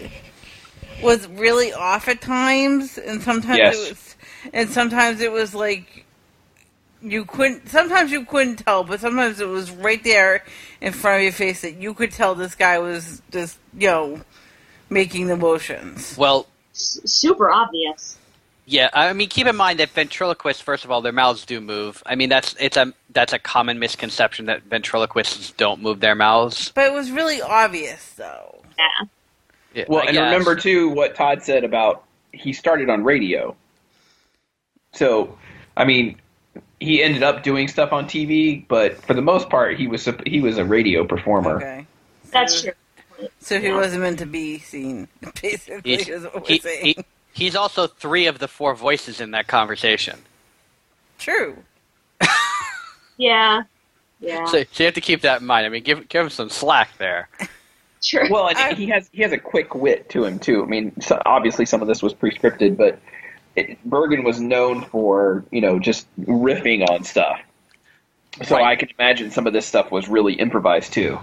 was 1.02 1.28
really 1.28 1.74
off 1.74 2.08
at 2.08 2.22
times, 2.22 2.96
and 2.96 3.20
sometimes 3.20 3.58
Yes. 3.58 3.76
it 3.76 3.88
was 3.90 4.16
and 4.54 4.70
sometimes 4.70 5.20
it 5.20 5.30
was 5.30 5.54
like 5.54 6.04
you 7.02 7.24
couldn't 7.26 7.68
sometimes 7.68 8.10
you 8.10 8.24
couldn't 8.24 8.56
tell 8.56 8.82
but 8.82 8.98
sometimes 9.00 9.38
it 9.40 9.46
was 9.48 9.70
right 9.70 10.02
there 10.02 10.42
in 10.80 10.92
front 10.94 11.18
of 11.18 11.22
your 11.24 11.32
face 11.32 11.60
that 11.60 11.74
you 11.76 11.92
could 11.92 12.10
tell 12.10 12.34
this 12.34 12.54
guy 12.54 12.78
was 12.78 13.20
just 13.30 13.58
you 13.78 13.86
know 13.88 14.20
making 14.88 15.26
the 15.26 15.36
motions 15.36 16.16
Well, 16.16 16.46
S- 16.72 17.00
super 17.04 17.50
obvious. 17.50 18.16
Yeah. 18.66 18.90
I 18.92 19.12
mean, 19.14 19.28
keep 19.28 19.46
in 19.46 19.56
mind 19.56 19.78
that 19.80 19.88
ventriloquists, 19.90 20.60
first 20.62 20.84
of 20.84 20.90
all, 20.90 21.00
their 21.00 21.12
mouths 21.12 21.46
do 21.46 21.60
move. 21.60 22.02
I 22.04 22.14
mean, 22.14 22.28
that's 22.28 22.54
it's 22.60 22.76
a 22.76 22.92
that's 23.10 23.32
a 23.32 23.38
common 23.38 23.78
misconception 23.78 24.46
that 24.46 24.62
ventriloquists 24.64 25.52
don't 25.52 25.80
move 25.80 26.00
their 26.00 26.14
mouths. 26.14 26.70
but 26.74 26.86
it 26.86 26.92
was 26.92 27.10
really 27.10 27.40
obvious 27.40 28.12
though 28.12 28.60
Yeah. 28.78 29.06
Yeah, 29.74 29.84
Well, 29.88 30.00
I 30.02 30.06
and 30.06 30.12
guess. 30.14 30.24
remember 30.32 30.54
too 30.56 30.88
what 30.90 31.14
Todd 31.14 31.42
said 31.42 31.64
about 31.64 32.02
he 32.32 32.52
started 32.52 32.90
on 32.90 33.02
radio. 33.04 33.56
So, 34.92 35.36
I 35.76 35.84
mean, 35.84 36.18
he 36.80 37.02
ended 37.02 37.22
up 37.22 37.42
doing 37.42 37.68
stuff 37.68 37.92
on 37.92 38.06
TV, 38.06 38.66
but 38.68 38.96
for 39.04 39.14
the 39.14 39.22
most 39.22 39.48
part, 39.50 39.76
he 39.78 39.86
was 39.86 40.08
he 40.26 40.40
was 40.40 40.58
a 40.58 40.64
radio 40.64 41.04
performer. 41.04 41.56
okay 41.56 41.86
That's 42.30 42.62
true. 42.62 42.72
so 43.40 43.58
he 43.60 43.68
Yeah. 43.68 43.76
wasn't 43.76 44.02
meant 44.02 44.18
to 44.20 44.26
be 44.26 44.58
seen 44.58 45.08
basically 45.42 45.96
He's, 45.96 46.08
is 46.08 46.24
what 46.24 46.34
we're 46.42 46.48
he- 46.48 46.58
saying 46.60 46.84
he- 46.84 47.04
he's 47.36 47.54
also 47.54 47.86
three 47.86 48.26
of 48.26 48.38
the 48.38 48.48
four 48.48 48.74
voices 48.74 49.20
in 49.20 49.30
that 49.32 49.46
conversation. 49.46 50.18
true 51.18 51.56
Yeah. 53.18 53.62
Yeah. 54.20 54.44
So, 54.46 54.62
so 54.72 54.82
you 54.82 54.84
have 54.86 54.94
to 54.94 55.00
keep 55.00 55.20
that 55.22 55.40
in 55.42 55.46
mind. 55.46 55.66
I 55.66 55.68
mean, 55.68 55.82
give 55.82 56.08
give 56.08 56.22
him 56.22 56.30
some 56.30 56.50
slack 56.50 56.90
there. 56.98 57.28
Sure. 58.02 58.28
Well, 58.30 58.46
and 58.48 58.58
I- 58.58 58.74
he 58.74 58.86
has 58.90 59.08
he 59.12 59.22
has 59.22 59.32
a 59.32 59.38
quick 59.38 59.74
wit 59.74 60.08
to 60.10 60.24
him 60.24 60.38
too. 60.38 60.62
I 60.62 60.66
mean, 60.66 60.92
so 61.00 61.20
obviously 61.26 61.64
some 61.66 61.80
of 61.82 61.88
this 61.88 62.02
was 62.02 62.12
pre-scripted, 62.14 62.76
but 62.76 63.00
it, 63.56 63.82
Bergen 63.84 64.22
was 64.22 64.38
known 64.38 64.84
for 64.84 65.44
you 65.50 65.60
know 65.62 65.80
just 65.80 66.06
riffing 66.20 66.88
on 66.88 67.02
stuff. 67.04 67.40
So 68.44 68.54
Right. 68.56 68.64
I 68.66 68.76
can 68.76 68.90
imagine 68.98 69.30
some 69.32 69.46
of 69.48 69.54
this 69.54 69.66
stuff 69.66 69.90
was 69.90 70.08
really 70.08 70.34
improvised 70.34 70.92
too. 70.92 71.18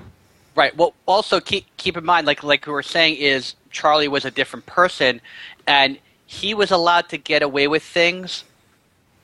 Right. 0.55 0.75
Well, 0.77 0.93
also 1.07 1.39
keep 1.39 1.65
keep 1.77 1.97
in 1.97 2.05
mind, 2.05 2.27
like 2.27 2.43
like 2.43 2.67
we 2.67 2.73
were 2.73 2.83
saying, 2.83 3.17
is 3.17 3.55
Charlie 3.71 4.07
was 4.07 4.23
a 4.25 4.31
different 4.31 4.65
person, 4.65 5.19
and 5.65 5.97
he 6.27 6.53
was 6.53 6.71
allowed 6.71 7.09
to 7.09 7.17
get 7.17 7.41
away 7.41 7.67
with 7.67 7.83
things. 7.83 8.43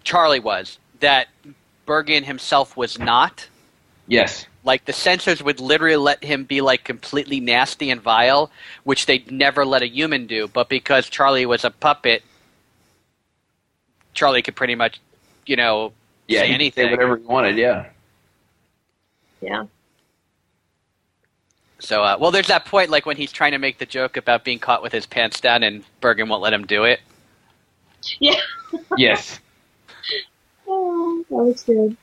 Charlie 0.04 0.40
was 0.40 0.80
that 1.02 1.28
Bergen 1.86 2.24
himself 2.24 2.76
was 2.76 2.98
not. 2.98 3.48
Yes. 4.08 4.46
Like 4.64 4.86
the 4.86 4.94
censors 4.94 5.42
would 5.44 5.60
literally 5.60 5.96
let 5.98 6.24
him 6.24 6.44
be 6.44 6.62
like 6.62 6.84
completely 6.84 7.40
nasty 7.40 7.92
and 7.92 8.02
vile, 8.02 8.52
which 8.84 9.06
they'd 9.06 9.32
never 9.32 9.66
let 9.66 9.82
a 9.84 9.88
human 9.88 10.26
do. 10.28 10.48
But 10.48 10.68
because 10.68 11.10
Charlie 11.10 11.46
was 11.46 11.64
a 11.64 11.70
puppet, 11.70 12.24
Charlie 14.14 14.42
could 14.42 14.56
pretty 14.56 14.76
much, 14.76 15.00
you 15.46 15.56
know, 15.56 15.94
Yeah. 16.28 16.42
say 16.42 16.50
anything. 16.50 16.88
Say 16.88 16.92
whatever 16.92 17.18
he 17.18 17.24
wanted. 17.24 17.58
Yeah. 17.58 17.86
yeah. 19.42 19.66
So, 21.80 22.04
uh, 22.04 22.18
well, 22.20 22.32
there's 22.32 22.48
that 22.48 22.66
point, 22.66 22.90
like 22.90 23.06
when 23.06 23.18
he's 23.18 23.32
trying 23.32 23.54
to 23.54 23.58
make 23.58 23.80
the 23.80 23.86
joke 23.86 24.18
about 24.18 24.44
being 24.44 24.60
caught 24.60 24.84
with 24.84 24.92
his 24.92 25.06
pants 25.06 25.40
down, 25.40 25.64
and 25.64 25.84
Bergen 26.02 26.28
won't 26.28 26.42
let 26.42 26.54
him 26.54 26.66
do 26.66 26.84
it. 26.84 27.00
Yeah. 28.20 28.40
yes. 28.98 29.40
Oh, 30.72 31.26
that 31.32 31.36
was 31.36 31.64
good. 31.64 31.98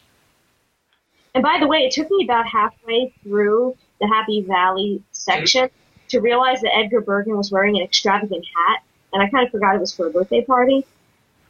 And 1.36 1.42
by 1.44 1.58
the 1.60 1.68
way, 1.68 1.84
it 1.84 1.92
took 1.92 2.10
me 2.10 2.24
about 2.24 2.48
halfway 2.48 3.14
through 3.22 3.76
the 4.00 4.08
Happy 4.08 4.40
Valley 4.42 5.00
section 5.12 5.70
to 6.08 6.20
realize 6.20 6.62
that 6.62 6.74
Edgar 6.74 7.00
Bergen 7.00 7.36
was 7.36 7.52
wearing 7.52 7.76
an 7.76 7.84
extravagant 7.84 8.44
hat, 8.44 8.82
and 9.12 9.22
I 9.22 9.28
kind 9.28 9.46
of 9.46 9.52
forgot 9.52 9.76
it 9.76 9.80
was 9.80 9.94
for 9.94 10.08
a 10.08 10.10
birthday 10.10 10.42
party. 10.44 10.84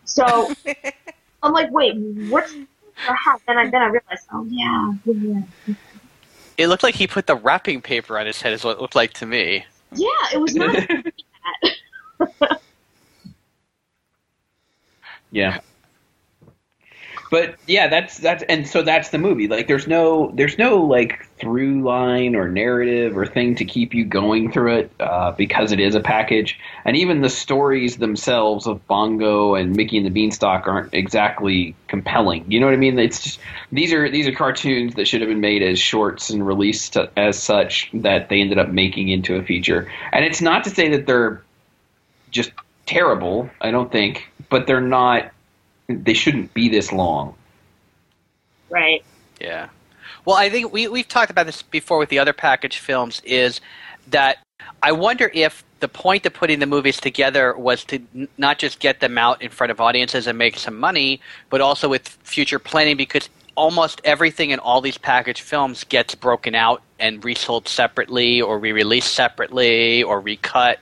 So 0.04 0.52
I'm 1.42 1.52
like, 1.52 1.70
wait, 1.70 1.94
what's 2.28 2.52
the 2.52 2.66
hat? 3.06 3.40
Then 3.46 3.56
I 3.56 3.70
then 3.70 3.80
I 3.80 3.86
realized, 3.86 4.26
oh 4.32 4.46
yeah, 4.50 4.92
yeah, 5.06 5.42
yeah. 5.66 5.74
It 6.58 6.68
looked 6.68 6.82
like 6.82 6.94
he 6.94 7.06
put 7.06 7.26
the 7.26 7.36
wrapping 7.36 7.82
paper 7.82 8.18
on 8.18 8.26
his 8.26 8.40
head, 8.42 8.52
is 8.52 8.64
what 8.64 8.78
it 8.78 8.80
looked 8.82 8.94
like 8.96 9.12
to 9.14 9.26
me. 9.26 9.64
Yeah, 9.92 10.08
it 10.32 10.38
was 10.40 10.54
not. 10.54 10.76
Yeah. 15.30 15.60
But 17.30 17.56
yeah, 17.66 17.88
that's 17.88 18.18
that's 18.18 18.42
and 18.44 18.66
so 18.66 18.82
that's 18.82 19.10
the 19.10 19.18
movie. 19.18 19.48
Like 19.48 19.66
there's 19.66 19.86
no 19.86 20.30
there's 20.34 20.58
no 20.58 20.76
like 20.76 21.26
through 21.38 21.82
line 21.82 22.36
or 22.36 22.48
narrative 22.48 23.16
or 23.16 23.26
thing 23.26 23.54
to 23.56 23.64
keep 23.64 23.94
you 23.94 24.04
going 24.04 24.52
through 24.52 24.76
it 24.76 24.90
uh, 25.00 25.32
because 25.32 25.72
it 25.72 25.80
is 25.80 25.94
a 25.94 26.00
package. 26.00 26.58
And 26.84 26.96
even 26.96 27.20
the 27.20 27.28
stories 27.28 27.96
themselves 27.96 28.66
of 28.66 28.86
Bongo 28.86 29.54
and 29.54 29.74
Mickey 29.76 29.96
and 29.96 30.06
the 30.06 30.10
Beanstalk 30.10 30.66
aren't 30.66 30.94
exactly 30.94 31.74
compelling. 31.88 32.44
You 32.50 32.60
know 32.60 32.66
what 32.66 32.74
I 32.74 32.78
mean? 32.78 32.98
It's 32.98 33.22
just 33.22 33.40
these 33.72 33.92
are 33.92 34.08
these 34.08 34.28
are 34.28 34.32
cartoons 34.32 34.94
that 34.94 35.06
should 35.06 35.20
have 35.20 35.28
been 35.28 35.40
made 35.40 35.62
as 35.62 35.78
shorts 35.78 36.30
and 36.30 36.46
released 36.46 36.96
as 37.16 37.42
such 37.42 37.90
that 37.94 38.28
they 38.28 38.40
ended 38.40 38.58
up 38.58 38.68
making 38.68 39.08
into 39.08 39.36
a 39.36 39.42
feature. 39.42 39.90
And 40.12 40.24
it's 40.24 40.40
not 40.40 40.64
to 40.64 40.70
say 40.70 40.90
that 40.90 41.06
they're 41.06 41.42
just 42.30 42.52
terrible, 42.86 43.50
I 43.60 43.70
don't 43.70 43.90
think, 43.90 44.28
but 44.48 44.66
they're 44.66 44.80
not 44.80 45.32
they 45.88 46.14
shouldn't 46.14 46.52
be 46.54 46.68
this 46.68 46.92
long. 46.92 47.34
right. 48.70 49.04
Yeah. 49.40 49.68
Well, 50.24 50.36
I 50.36 50.48
think 50.48 50.72
we 50.72 50.88
we've 50.88 51.06
talked 51.06 51.30
about 51.30 51.46
this 51.46 51.62
before 51.62 51.98
with 51.98 52.08
the 52.08 52.18
other 52.18 52.32
package 52.32 52.78
films. 52.78 53.20
Is 53.24 53.60
that 54.08 54.38
I 54.82 54.92
wonder 54.92 55.30
if 55.32 55.62
the 55.80 55.88
point 55.88 56.24
of 56.26 56.32
putting 56.32 56.58
the 56.58 56.66
movies 56.66 56.98
together 56.98 57.54
was 57.56 57.84
to 57.84 58.00
n- 58.14 58.28
not 58.38 58.58
just 58.58 58.80
get 58.80 59.00
them 59.00 59.18
out 59.18 59.42
in 59.42 59.50
front 59.50 59.70
of 59.70 59.80
audiences 59.80 60.26
and 60.26 60.38
make 60.38 60.58
some 60.58 60.78
money, 60.78 61.20
but 61.50 61.60
also 61.60 61.88
with 61.88 62.08
future 62.24 62.58
planning 62.58 62.96
because 62.96 63.28
almost 63.56 64.00
everything 64.04 64.50
in 64.50 64.58
all 64.58 64.80
these 64.80 64.98
package 64.98 65.42
films 65.42 65.84
gets 65.84 66.14
broken 66.14 66.54
out 66.54 66.82
and 66.98 67.24
resold 67.24 67.68
separately 67.68 68.40
or 68.40 68.58
re-released 68.58 69.12
separately 69.12 70.02
or 70.02 70.18
recut. 70.20 70.80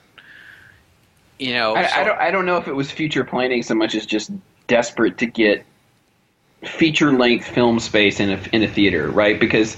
You 1.39 1.53
know, 1.53 1.75
I, 1.75 1.87
so- 1.87 1.95
I 1.99 2.03
don't 2.05 2.19
I 2.19 2.31
don't 2.31 2.45
know 2.45 2.57
if 2.57 2.67
it 2.67 2.73
was 2.73 2.89
future 2.89 3.25
planning 3.25 3.61
so 3.63 3.75
much 3.75 3.93
as 3.95 4.05
just 4.05 4.31
desperate 4.67 5.17
to 5.19 5.25
get 5.25 5.65
feature 6.63 7.11
length 7.11 7.47
film 7.47 7.79
space 7.79 8.19
in 8.19 8.31
a 8.31 8.39
in 8.51 8.63
a 8.63 8.67
theater, 8.67 9.09
right? 9.09 9.39
Because 9.39 9.77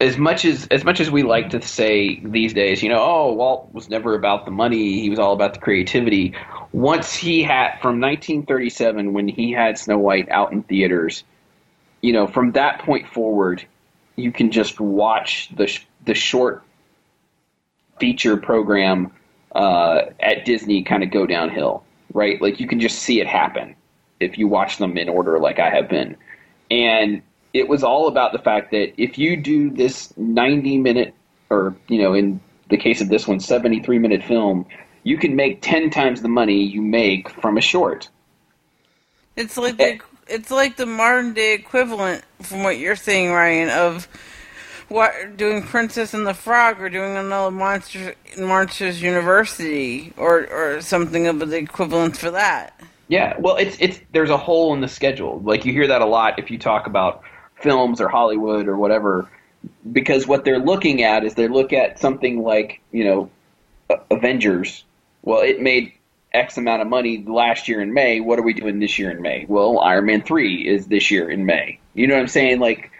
as 0.00 0.16
much 0.16 0.44
as 0.44 0.66
as 0.68 0.84
much 0.84 1.00
as 1.00 1.10
we 1.10 1.22
like 1.22 1.50
to 1.50 1.60
say 1.60 2.20
these 2.20 2.54
days, 2.54 2.82
you 2.82 2.88
know, 2.88 3.00
oh, 3.00 3.32
Walt 3.32 3.72
was 3.72 3.88
never 3.88 4.14
about 4.14 4.44
the 4.44 4.50
money; 4.50 5.00
he 5.00 5.10
was 5.10 5.18
all 5.18 5.32
about 5.32 5.54
the 5.54 5.60
creativity. 5.60 6.34
Once 6.72 7.14
he 7.14 7.42
had 7.42 7.78
from 7.80 8.00
1937, 8.00 9.12
when 9.12 9.28
he 9.28 9.52
had 9.52 9.78
Snow 9.78 9.98
White 9.98 10.28
out 10.30 10.52
in 10.52 10.62
theaters, 10.62 11.24
you 12.00 12.12
know, 12.12 12.26
from 12.26 12.52
that 12.52 12.80
point 12.80 13.08
forward, 13.08 13.64
you 14.16 14.32
can 14.32 14.50
just 14.50 14.80
watch 14.80 15.50
the 15.54 15.78
the 16.06 16.14
short 16.14 16.62
feature 17.98 18.38
program 18.38 19.12
uh, 19.54 20.02
at 20.20 20.46
Disney 20.46 20.82
kind 20.82 21.02
of 21.02 21.10
go 21.10 21.26
downhill, 21.26 21.84
right? 22.14 22.40
Like 22.40 22.60
you 22.60 22.66
can 22.66 22.80
just 22.80 23.00
see 23.00 23.20
it 23.20 23.26
happen 23.26 23.76
if 24.20 24.38
you 24.38 24.46
watch 24.46 24.78
them 24.78 24.96
in 24.96 25.08
order, 25.08 25.38
like 25.38 25.58
I 25.58 25.70
have 25.70 25.88
been, 25.88 26.16
and 26.70 27.22
it 27.52 27.68
was 27.68 27.82
all 27.82 28.06
about 28.06 28.32
the 28.32 28.38
fact 28.38 28.70
that 28.70 28.92
if 28.96 29.18
you 29.18 29.36
do 29.36 29.70
this 29.70 30.16
90 30.16 30.78
minute, 30.78 31.14
or 31.48 31.74
you 31.88 32.00
know, 32.00 32.14
in 32.14 32.40
the 32.68 32.76
case 32.76 33.00
of 33.00 33.08
this 33.08 33.26
one, 33.26 33.40
73 33.40 33.98
minute 33.98 34.22
film, 34.22 34.66
you 35.02 35.18
can 35.18 35.34
make 35.34 35.60
10 35.62 35.90
times 35.90 36.22
the 36.22 36.28
money 36.28 36.62
you 36.62 36.82
make 36.82 37.28
from 37.28 37.58
a 37.58 37.60
short. 37.60 38.08
It's 39.36 39.56
like 39.56 39.78
the 39.78 40.00
it's 40.28 40.50
like 40.50 40.76
the 40.76 40.86
modern 40.86 41.34
day 41.34 41.54
equivalent, 41.54 42.24
from 42.40 42.62
what 42.62 42.78
you're 42.78 42.96
saying, 42.96 43.32
Ryan, 43.32 43.70
of 43.70 44.06
what 44.88 45.36
doing 45.36 45.62
Princess 45.62 46.14
and 46.14 46.26
the 46.26 46.34
Frog 46.34 46.80
or 46.80 46.88
doing 46.88 47.16
another 47.16 47.50
Monsters 47.50 48.14
Monsters 48.38 49.02
University 49.02 50.12
or 50.16 50.46
or 50.46 50.80
something 50.80 51.26
of 51.26 51.38
the 51.38 51.56
equivalent 51.56 52.16
for 52.16 52.30
that. 52.30 52.78
Yeah, 53.10 53.34
well, 53.40 53.56
it's 53.56 53.76
it's 53.80 54.00
there's 54.12 54.30
a 54.30 54.36
hole 54.36 54.72
in 54.72 54.80
the 54.80 54.86
schedule. 54.86 55.40
Like 55.40 55.64
you 55.64 55.72
hear 55.72 55.88
that 55.88 56.00
a 56.00 56.06
lot 56.06 56.38
if 56.38 56.48
you 56.48 56.58
talk 56.58 56.86
about 56.86 57.24
films 57.56 58.00
or 58.00 58.08
Hollywood 58.08 58.68
or 58.68 58.76
whatever, 58.76 59.28
because 59.90 60.28
what 60.28 60.44
they're 60.44 60.60
looking 60.60 61.02
at 61.02 61.24
is 61.24 61.34
they 61.34 61.48
look 61.48 61.72
at 61.72 61.98
something 61.98 62.40
like 62.44 62.80
you 62.92 63.02
know 63.02 63.30
Avengers. 64.12 64.84
Well, 65.22 65.40
it 65.40 65.60
made 65.60 65.92
X 66.32 66.56
amount 66.56 66.82
of 66.82 66.88
money 66.88 67.24
last 67.26 67.66
year 67.66 67.80
in 67.80 67.92
May. 67.92 68.20
What 68.20 68.38
are 68.38 68.42
we 68.42 68.52
doing 68.54 68.78
this 68.78 68.96
year 68.96 69.10
in 69.10 69.20
May? 69.20 69.44
Well, 69.48 69.80
Iron 69.80 70.06
Man 70.06 70.22
three 70.22 70.68
is 70.68 70.86
this 70.86 71.10
year 71.10 71.28
in 71.28 71.44
May. 71.44 71.80
You 71.94 72.06
know 72.06 72.14
what 72.14 72.20
I'm 72.20 72.28
saying? 72.28 72.60
Like 72.60 72.92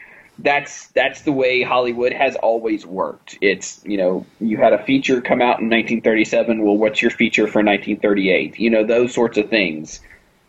that's 0.43 0.89
that's 0.89 1.23
the 1.23 1.33
way 1.33 1.63
Hollywood 1.63 2.13
has 2.13 2.37
always 2.37 2.87
worked. 2.87 3.39
It's 3.41 3.81
you 3.85 3.97
know 3.97 4.27
you 4.41 4.57
had 4.57 4.73
a 4.73 4.83
feature 4.85 5.21
come 5.21 5.41
out 5.41 5.61
in 5.61 5.69
1937. 5.69 6.63
Well, 6.63 6.77
what's 6.77 7.03
your 7.03 7.11
feature 7.11 7.47
for 7.47 7.63
1938? 7.63 8.59
You 8.59 8.71
know 8.71 8.85
those 8.85 9.13
sorts 9.15 9.39
of 9.39 9.49
things. 9.51 10.01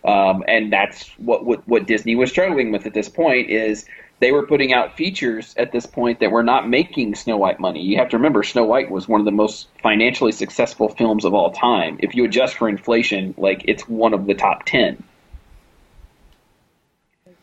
Um, 0.04 0.44
and 0.48 0.74
that's 0.74 1.10
what, 1.20 1.46
what 1.46 1.68
what 1.68 1.86
Disney 1.86 2.16
was 2.16 2.30
struggling 2.30 2.72
with 2.72 2.86
at 2.86 2.94
this 2.94 3.10
point 3.10 3.50
is 3.50 3.86
they 4.20 4.32
were 4.32 4.46
putting 4.46 4.74
out 4.74 4.98
features 4.98 5.54
at 5.58 5.72
this 5.72 5.86
point 5.86 6.20
that 6.20 6.32
were 6.32 6.44
not 6.44 6.70
making 6.70 7.16
Snow 7.16 7.38
White 7.38 7.60
money. 7.60 7.82
You 7.82 7.98
have 7.98 8.10
to 8.10 8.18
remember 8.18 8.44
Snow 8.44 8.64
White 8.64 8.90
was 8.90 9.08
one 9.08 9.20
of 9.20 9.26
the 9.26 9.32
most 9.32 9.68
financially 9.82 10.32
successful 10.32 10.90
films 10.90 11.26
of 11.26 11.34
all 11.34 11.52
time. 11.52 11.98
If 12.00 12.16
you 12.16 12.26
adjust 12.26 12.56
for 12.56 12.70
inflation, 12.70 13.34
like 13.38 13.64
it's 13.68 13.88
one 13.88 14.14
of 14.14 14.26
the 14.26 14.34
top 14.34 14.66
10. 14.66 15.04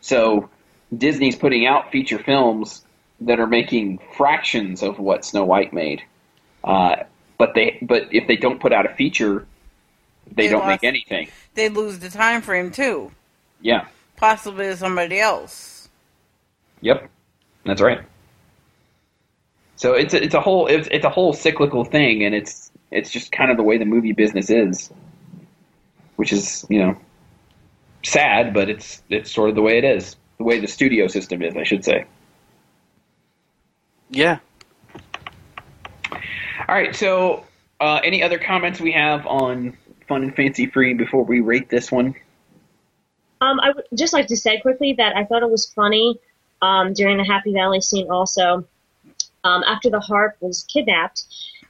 So 0.01 0.49
Disney's 0.95 1.35
putting 1.35 1.65
out 1.65 1.91
feature 1.91 2.17
films 2.19 2.83
that 3.21 3.39
are 3.39 3.47
making 3.47 3.99
fractions 4.17 4.81
of 4.81 4.97
what 4.99 5.23
Snow 5.25 5.45
White 5.45 5.73
made. 5.73 6.01
Uh, 6.63 7.03
but 7.37 7.53
they 7.53 7.77
but 7.81 8.13
if 8.13 8.27
they 8.27 8.35
don't 8.35 8.59
put 8.59 8.73
out 8.73 8.85
a 8.85 8.93
feature, 8.95 9.45
they, 10.27 10.43
They 10.43 10.49
don't 10.51 10.61
lost- 10.61 10.81
make 10.81 10.83
anything. 10.83 11.29
They 11.55 11.69
lose 11.69 11.99
the 11.99 12.09
time 12.09 12.41
frame 12.41 12.71
too, 12.71 13.11
Yeah. 13.61 13.85
possibly 14.15 14.65
to 14.65 14.77
somebody 14.77 15.19
else. 15.19 15.89
Yep, 16.81 17.09
that's 17.65 17.81
right. 17.81 18.01
So 19.75 19.93
it's 19.93 20.13
a, 20.13 20.23
it's 20.23 20.33
a 20.35 20.41
whole 20.41 20.67
it's 20.67 20.87
it's 20.91 21.05
a 21.05 21.09
whole 21.09 21.33
cyclical 21.33 21.83
thing, 21.85 22.23
and 22.23 22.35
it's 22.35 22.71
it's 22.91 23.11
just 23.11 23.31
kind 23.31 23.51
of 23.51 23.57
the 23.57 23.63
way 23.63 23.77
the 23.77 23.85
movie 23.85 24.11
business 24.13 24.49
is, 24.49 24.89
which 26.17 26.33
is 26.33 26.65
you 26.69 26.79
know 26.79 26.97
sad, 28.03 28.53
but 28.53 28.69
it's 28.69 29.01
it's 29.09 29.31
sort 29.31 29.49
of 29.49 29.55
the 29.55 29.61
way 29.61 29.77
it 29.77 29.83
is, 29.85 30.15
the 30.39 30.45
way 30.45 30.59
the 30.59 30.67
studio 30.67 31.07
system 31.07 31.43
is, 31.43 31.55
I 31.55 31.63
should 31.63 31.85
say. 31.85 32.05
Yeah. 34.09 34.39
All 36.11 36.75
right, 36.75 36.95
so 36.95 37.45
uh, 37.79 37.99
any 38.03 38.23
other 38.23 38.39
comments 38.39 38.79
we 38.79 38.93
have 38.93 39.27
on 39.27 39.77
Fun 40.07 40.23
and 40.23 40.35
Fancy 40.35 40.65
Free 40.65 40.93
before 40.93 41.23
we 41.23 41.41
rate 41.41 41.69
this 41.69 41.91
one? 41.91 42.15
Um, 43.41 43.59
I 43.59 43.71
would 43.71 43.85
just 43.93 44.13
like 44.13 44.27
to 44.27 44.37
say 44.37 44.59
quickly 44.59 44.93
that 44.93 45.15
I 45.15 45.25
thought 45.25 45.43
it 45.43 45.49
was 45.49 45.71
funny 45.73 46.19
um, 46.61 46.93
during 46.93 47.17
the 47.17 47.23
Happy 47.23 47.53
Valley 47.53 47.81
scene 47.81 48.09
also. 48.09 48.65
Um, 49.43 49.63
after 49.65 49.89
the 49.89 50.01
harp 50.01 50.35
was 50.41 50.63
kidnapped, 50.63 51.25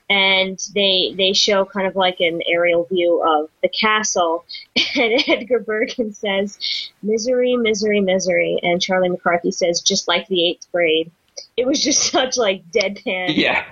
and 0.10 0.60
they 0.74 1.14
they 1.16 1.34
show 1.34 1.66
kind 1.66 1.88
of 1.88 1.96
like 1.96 2.20
an 2.20 2.42
aerial 2.48 2.86
view 2.86 3.22
of 3.22 3.50
the 3.62 3.70
castle, 3.70 4.46
and 4.96 5.24
Edgar 5.28 5.60
Bergen 5.60 6.14
says, 6.14 6.58
"Misery, 7.04 7.56
misery, 7.56 8.02
misery," 8.02 8.60
and 8.62 8.82
Charlie 8.82 9.10
McCarthy 9.10 9.52
says, 9.52 9.82
"Just 9.82 10.08
like 10.08 10.28
the 10.28 10.50
eighth 10.50 10.68
grade." 10.72 11.12
It 11.56 11.68
was 11.68 11.82
just 11.82 12.02
such 12.12 12.38
like 12.38 12.64
deadpan 12.72 13.36
Yeah, 13.36 13.66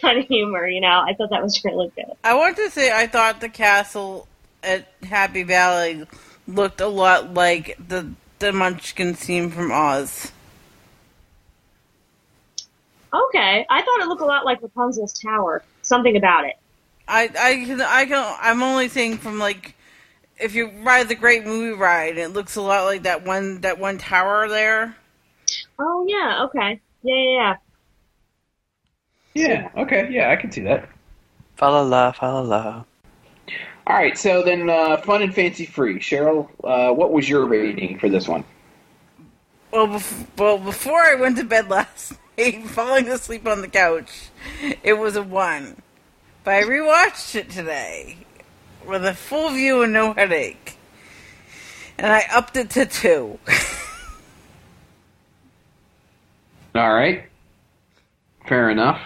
kind 0.00 0.18
of 0.18 0.26
humor, 0.26 0.66
you 0.66 0.80
know. 0.80 1.04
I 1.06 1.14
thought 1.14 1.30
that 1.30 1.42
was 1.42 1.64
really 1.64 1.92
good. 1.94 2.12
I 2.24 2.34
want 2.34 2.56
to 2.56 2.70
say 2.70 2.92
I 2.92 3.06
thought 3.06 3.40
the 3.40 3.48
castle 3.48 4.26
at 4.62 4.88
Happy 5.04 5.44
Valley 5.44 6.06
looked 6.48 6.80
a 6.80 6.88
lot 6.88 7.34
like 7.34 7.76
the 7.86 8.10
the 8.40 8.52
Munchkin 8.52 9.14
scene 9.14 9.50
from 9.50 9.70
Oz. 9.70 10.32
Okay, 13.12 13.64
I 13.70 13.82
thought 13.82 14.00
it 14.00 14.08
looked 14.08 14.22
a 14.22 14.26
lot 14.26 14.44
like 14.44 14.60
Rapunzel's 14.60 15.16
tower. 15.16 15.62
Something 15.84 16.16
about 16.16 16.44
it. 16.44 16.56
I 17.06 17.30
I 17.38 17.64
can 17.64 17.80
I 17.80 18.06
can 18.06 18.36
I'm 18.40 18.62
only 18.62 18.88
saying 18.88 19.18
from 19.18 19.38
like 19.38 19.76
if 20.38 20.54
you 20.54 20.70
ride 20.82 21.08
the 21.08 21.14
Great 21.14 21.44
Movie 21.44 21.78
Ride, 21.78 22.18
it 22.18 22.32
looks 22.32 22.56
a 22.56 22.62
lot 22.62 22.84
like 22.84 23.04
that 23.04 23.24
one 23.24 23.60
that 23.60 23.78
one 23.78 23.98
tower 23.98 24.48
there. 24.48 24.96
Oh 25.78 26.04
yeah, 26.08 26.44
okay, 26.44 26.80
yeah, 27.02 27.14
yeah, 27.14 27.56
yeah. 29.34 29.48
yeah, 29.48 29.82
okay, 29.82 30.08
yeah, 30.10 30.30
I 30.30 30.36
can 30.36 30.50
see 30.50 30.62
that. 30.62 30.88
Fa 31.56 31.66
la 31.66 31.82
la, 31.82 32.12
fa 32.12 32.26
la 32.26 32.40
la. 32.40 32.84
All 33.86 33.96
right, 33.96 34.16
so 34.16 34.42
then 34.42 34.70
uh, 34.70 34.96
Fun 34.98 35.22
and 35.22 35.34
Fancy 35.34 35.66
Free, 35.66 35.98
Cheryl, 35.98 36.48
uh, 36.64 36.92
what 36.94 37.12
was 37.12 37.28
your 37.28 37.44
rating 37.44 37.98
for 37.98 38.08
this 38.08 38.26
one? 38.26 38.42
Well, 39.70 39.88
bef- 39.88 40.26
well, 40.38 40.58
before 40.58 41.00
I 41.02 41.16
went 41.16 41.36
to 41.36 41.44
bed 41.44 41.68
last 41.70 42.14
night, 42.38 42.64
falling 42.64 43.08
asleep 43.08 43.46
on 43.46 43.60
the 43.60 43.68
couch, 43.68 44.30
it 44.82 44.94
was 44.94 45.16
a 45.16 45.22
one. 45.22 45.76
But 46.42 46.54
I 46.54 46.62
rewatched 46.62 47.34
it 47.34 47.50
today 47.50 48.18
with 48.86 49.04
a 49.04 49.14
full 49.14 49.50
view 49.50 49.82
and 49.82 49.92
no 49.92 50.12
headache, 50.12 50.76
and 51.96 52.12
I 52.12 52.24
upped 52.32 52.56
it 52.56 52.70
to 52.70 52.86
two. 52.86 53.38
All 56.74 56.92
right. 56.92 57.24
Fair 58.46 58.68
enough. 58.68 59.00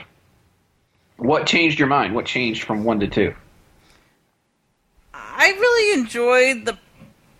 What 1.18 1.46
changed 1.46 1.78
your 1.78 1.88
mind? 1.88 2.14
What 2.14 2.24
changed 2.24 2.64
from 2.64 2.82
one 2.84 3.00
to 3.00 3.08
two? 3.08 3.34
I 5.12 5.50
really 5.50 6.00
enjoyed 6.00 6.64
the. 6.64 6.78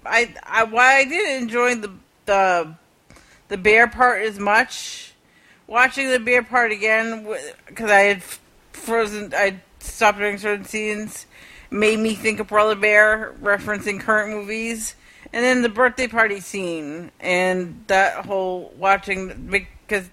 I, 0.05 0.34
I 0.42 0.64
why 0.64 0.99
I 0.99 1.05
didn't 1.05 1.42
enjoy 1.42 1.74
the 1.76 1.92
the 2.26 2.74
the 3.49 3.57
bear 3.57 3.88
part 3.88 4.22
as 4.22 4.38
much. 4.38 5.07
Watching 5.69 6.11
the 6.11 6.19
bear 6.19 6.43
part 6.43 6.73
again 6.73 7.29
because 7.66 7.91
I 7.91 8.01
had 8.01 8.23
frozen. 8.73 9.35
I 9.37 9.61
stopped 9.81 10.16
during 10.16 10.39
certain 10.39 10.64
scenes. 10.64 11.27
Made 11.71 11.99
me 11.99 12.14
think 12.14 12.41
of 12.41 12.47
Brother 12.47 12.75
Bear, 12.75 13.35
referencing 13.43 14.01
current 14.01 14.31
movies, 14.33 14.95
and 15.31 15.45
then 15.45 15.61
the 15.61 15.69
birthday 15.69 16.09
party 16.09 16.41
scene 16.41 17.12
and 17.21 17.85
that 17.89 18.25
whole 18.25 18.73
watching 18.79 19.47
because 19.51 20.09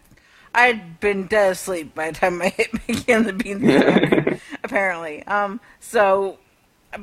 I 0.54 0.68
had 0.68 1.00
been 1.00 1.28
dead 1.28 1.54
asleep 1.54 1.96
by 1.96 2.12
the 2.12 2.18
time 2.18 2.42
I 2.42 2.50
hit 2.50 2.74
Mickey 2.88 3.14
and 3.14 3.26
the 3.26 3.32
Beanstalk. 3.32 4.40
apparently, 4.64 5.24
um, 5.24 5.62
so 5.80 6.38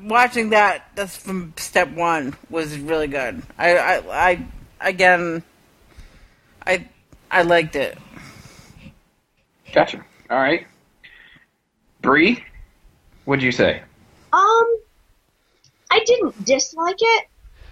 watching 0.05 0.51
that 0.51 0.91
that's 0.95 1.17
from 1.17 1.55
step 1.57 1.91
one 1.93 2.37
was 2.51 2.79
really 2.79 3.07
good. 3.07 3.43
I, 3.57 3.79
I, 3.79 4.31
I 4.31 4.47
again, 4.81 5.43
I, 6.67 6.87
I 7.31 7.43
liked 7.43 7.77
it. 7.77 7.97
Gotcha. 9.73 10.05
All 10.31 10.39
right. 10.39 10.67
Bree, 12.03 12.45
what'd 13.25 13.43
you 13.43 13.53
say? 13.53 13.83
Um, 14.33 14.77
I 15.91 16.01
didn't 16.05 16.45
dislike 16.45 16.97
it. 16.99 17.27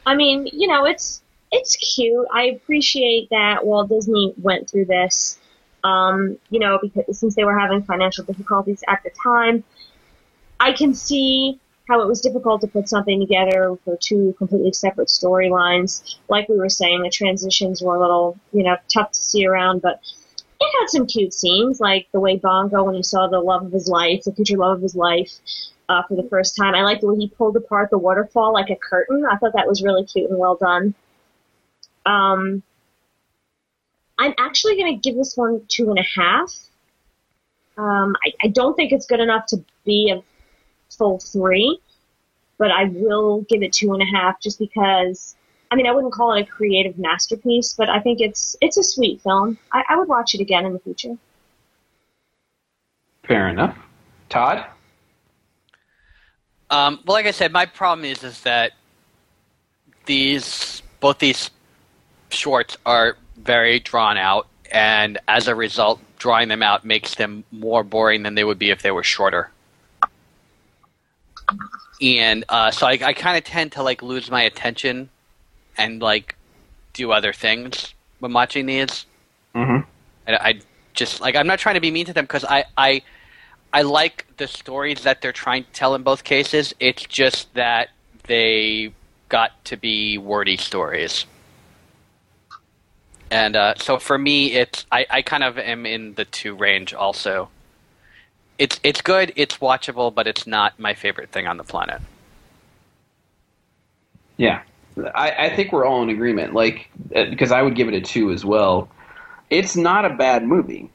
I 0.06 0.14
mean, 0.14 0.48
you 0.52 0.66
know, 0.66 0.86
it's 0.86 1.22
it's 1.52 1.76
cute. 1.76 2.26
I 2.32 2.44
appreciate 2.44 3.28
that 3.30 3.66
Walt 3.66 3.88
Disney 3.88 4.34
went 4.40 4.70
through 4.70 4.86
this. 4.86 5.38
Um, 5.82 6.38
you 6.50 6.60
know, 6.60 6.78
because 6.80 7.18
since 7.18 7.34
they 7.34 7.44
were 7.44 7.58
having 7.58 7.82
financial 7.82 8.24
difficulties 8.24 8.84
at 8.86 9.02
the 9.02 9.10
time, 9.22 9.64
I 10.58 10.72
can 10.72 10.94
see 10.94 11.58
how 11.88 12.00
it 12.02 12.06
was 12.06 12.20
difficult 12.20 12.60
to 12.60 12.68
put 12.68 12.88
something 12.88 13.18
together 13.18 13.76
for 13.84 13.96
two 13.96 14.34
completely 14.38 14.72
separate 14.72 15.08
storylines. 15.08 16.16
Like 16.28 16.48
we 16.48 16.56
were 16.56 16.68
saying, 16.68 17.02
the 17.02 17.10
transitions 17.10 17.82
were 17.82 17.96
a 17.96 18.00
little, 18.00 18.38
you 18.52 18.62
know, 18.62 18.76
tough 18.92 19.12
to 19.12 19.20
see 19.20 19.46
around, 19.46 19.82
but 19.82 20.00
it 20.60 20.78
had 20.78 20.90
some 20.90 21.06
cute 21.06 21.32
scenes, 21.32 21.80
like 21.80 22.08
the 22.12 22.20
way 22.20 22.36
Bongo, 22.36 22.84
when 22.84 22.94
he 22.94 23.02
saw 23.02 23.28
the 23.28 23.40
love 23.40 23.64
of 23.64 23.72
his 23.72 23.88
life, 23.88 24.24
the 24.24 24.32
future 24.32 24.58
love 24.58 24.76
of 24.76 24.82
his 24.82 24.94
life, 24.94 25.32
uh, 25.88 26.02
for 26.06 26.16
the 26.16 26.28
first 26.28 26.54
time. 26.56 26.74
I 26.74 26.82
liked 26.82 27.00
the 27.00 27.08
way 27.08 27.16
he 27.16 27.28
pulled 27.28 27.56
apart 27.56 27.90
the 27.90 27.98
waterfall 27.98 28.52
like 28.52 28.68
a 28.68 28.76
curtain. 28.76 29.24
I 29.30 29.36
thought 29.38 29.54
that 29.54 29.66
was 29.66 29.82
really 29.82 30.04
cute 30.04 30.30
and 30.30 30.38
well 30.38 30.56
done. 30.56 30.94
Um, 32.04 32.62
I'm 34.18 34.34
actually 34.38 34.76
going 34.76 34.94
to 34.94 35.00
give 35.00 35.16
this 35.16 35.34
one 35.36 35.62
two 35.68 35.88
and 35.88 35.98
a 35.98 36.20
half. 36.20 36.54
Um, 37.78 38.14
I, 38.24 38.32
I 38.44 38.48
don't 38.48 38.74
think 38.74 38.92
it's 38.92 39.06
good 39.06 39.20
enough 39.20 39.46
to 39.46 39.64
be 39.86 40.12
a 40.14 40.22
full 40.94 41.18
three, 41.18 41.80
but 42.58 42.70
I 42.70 42.84
will 42.84 43.40
give 43.42 43.62
it 43.62 43.72
two 43.72 43.94
and 43.94 44.02
a 44.02 44.06
half 44.06 44.40
just 44.40 44.58
because. 44.58 45.36
I 45.70 45.76
mean, 45.76 45.86
I 45.86 45.92
wouldn't 45.92 46.12
call 46.12 46.34
it 46.34 46.42
a 46.42 46.44
creative 46.44 46.98
masterpiece, 46.98 47.74
but 47.78 47.88
I 47.88 48.00
think 48.00 48.20
it's 48.20 48.56
it's 48.60 48.76
a 48.76 48.82
sweet 48.82 49.20
film. 49.20 49.56
I, 49.72 49.84
I 49.88 49.96
would 49.96 50.08
watch 50.08 50.34
it 50.34 50.40
again 50.40 50.66
in 50.66 50.72
the 50.72 50.80
future. 50.80 51.16
Fair 53.22 53.48
enough. 53.48 53.76
Todd? 54.28 54.66
Um, 56.70 57.00
well, 57.06 57.14
like 57.14 57.26
I 57.26 57.30
said, 57.30 57.52
my 57.52 57.66
problem 57.66 58.04
is 58.04 58.24
is 58.24 58.40
that 58.42 58.72
these 60.06 60.82
both 60.98 61.18
these 61.20 61.50
shorts 62.30 62.76
are 62.84 63.16
very 63.36 63.78
drawn 63.78 64.16
out, 64.16 64.48
and 64.72 65.18
as 65.28 65.46
a 65.46 65.54
result, 65.54 66.00
drawing 66.18 66.48
them 66.48 66.62
out 66.64 66.84
makes 66.84 67.14
them 67.14 67.44
more 67.52 67.84
boring 67.84 68.24
than 68.24 68.34
they 68.34 68.44
would 68.44 68.58
be 68.58 68.70
if 68.70 68.82
they 68.82 68.90
were 68.90 69.04
shorter. 69.04 69.50
And 72.02 72.44
uh, 72.48 72.70
so 72.70 72.86
I, 72.86 72.92
I 73.02 73.12
kind 73.12 73.36
of 73.36 73.44
tend 73.44 73.72
to 73.72 73.82
like 73.82 74.02
lose 74.02 74.30
my 74.30 74.42
attention 74.42 75.10
and 75.80 76.00
like 76.00 76.36
do 76.92 77.10
other 77.10 77.32
things 77.32 77.94
when 78.20 78.32
watching 78.32 78.66
these. 78.66 79.06
Mm-hmm. 79.54 79.88
I, 80.28 80.36
I 80.36 80.60
just 80.92 81.20
like 81.20 81.34
I'm 81.34 81.46
not 81.46 81.58
trying 81.58 81.74
to 81.74 81.80
be 81.80 81.90
mean 81.90 82.06
to 82.06 82.12
them 82.12 82.24
because 82.24 82.44
I, 82.44 82.64
I 82.76 83.02
I 83.72 83.82
like 83.82 84.26
the 84.36 84.46
stories 84.46 85.02
that 85.02 85.22
they're 85.22 85.32
trying 85.32 85.64
to 85.64 85.70
tell 85.70 85.94
in 85.94 86.02
both 86.02 86.22
cases. 86.22 86.74
It's 86.78 87.02
just 87.04 87.52
that 87.54 87.90
they 88.24 88.92
got 89.28 89.64
to 89.66 89.76
be 89.76 90.18
wordy 90.18 90.56
stories. 90.56 91.26
And 93.30 93.54
uh, 93.54 93.74
so 93.76 93.98
for 93.98 94.18
me, 94.18 94.52
it's 94.52 94.86
I, 94.90 95.06
I 95.08 95.22
kind 95.22 95.44
of 95.44 95.56
am 95.56 95.86
in 95.86 96.14
the 96.14 96.24
two 96.24 96.54
range 96.54 96.92
also. 96.92 97.48
It's 98.58 98.78
it's 98.82 99.00
good, 99.00 99.32
it's 99.36 99.58
watchable, 99.58 100.12
but 100.12 100.26
it's 100.26 100.46
not 100.46 100.78
my 100.78 100.94
favorite 100.94 101.30
thing 101.30 101.46
on 101.46 101.56
the 101.56 101.64
planet. 101.64 102.02
Yeah, 104.36 104.62
I, 105.14 105.46
I 105.46 105.56
think 105.56 105.72
we're 105.72 105.84
all 105.84 106.02
in 106.02 106.10
agreement. 106.10 106.54
Like, 106.54 106.90
because 107.08 107.52
I 107.52 107.62
would 107.62 107.74
give 107.74 107.88
it 107.88 107.94
a 107.94 108.00
two 108.00 108.30
as 108.30 108.44
well. 108.44 108.88
It's 109.48 109.76
not 109.76 110.04
a 110.04 110.10
bad 110.10 110.44
movie. 110.44 110.90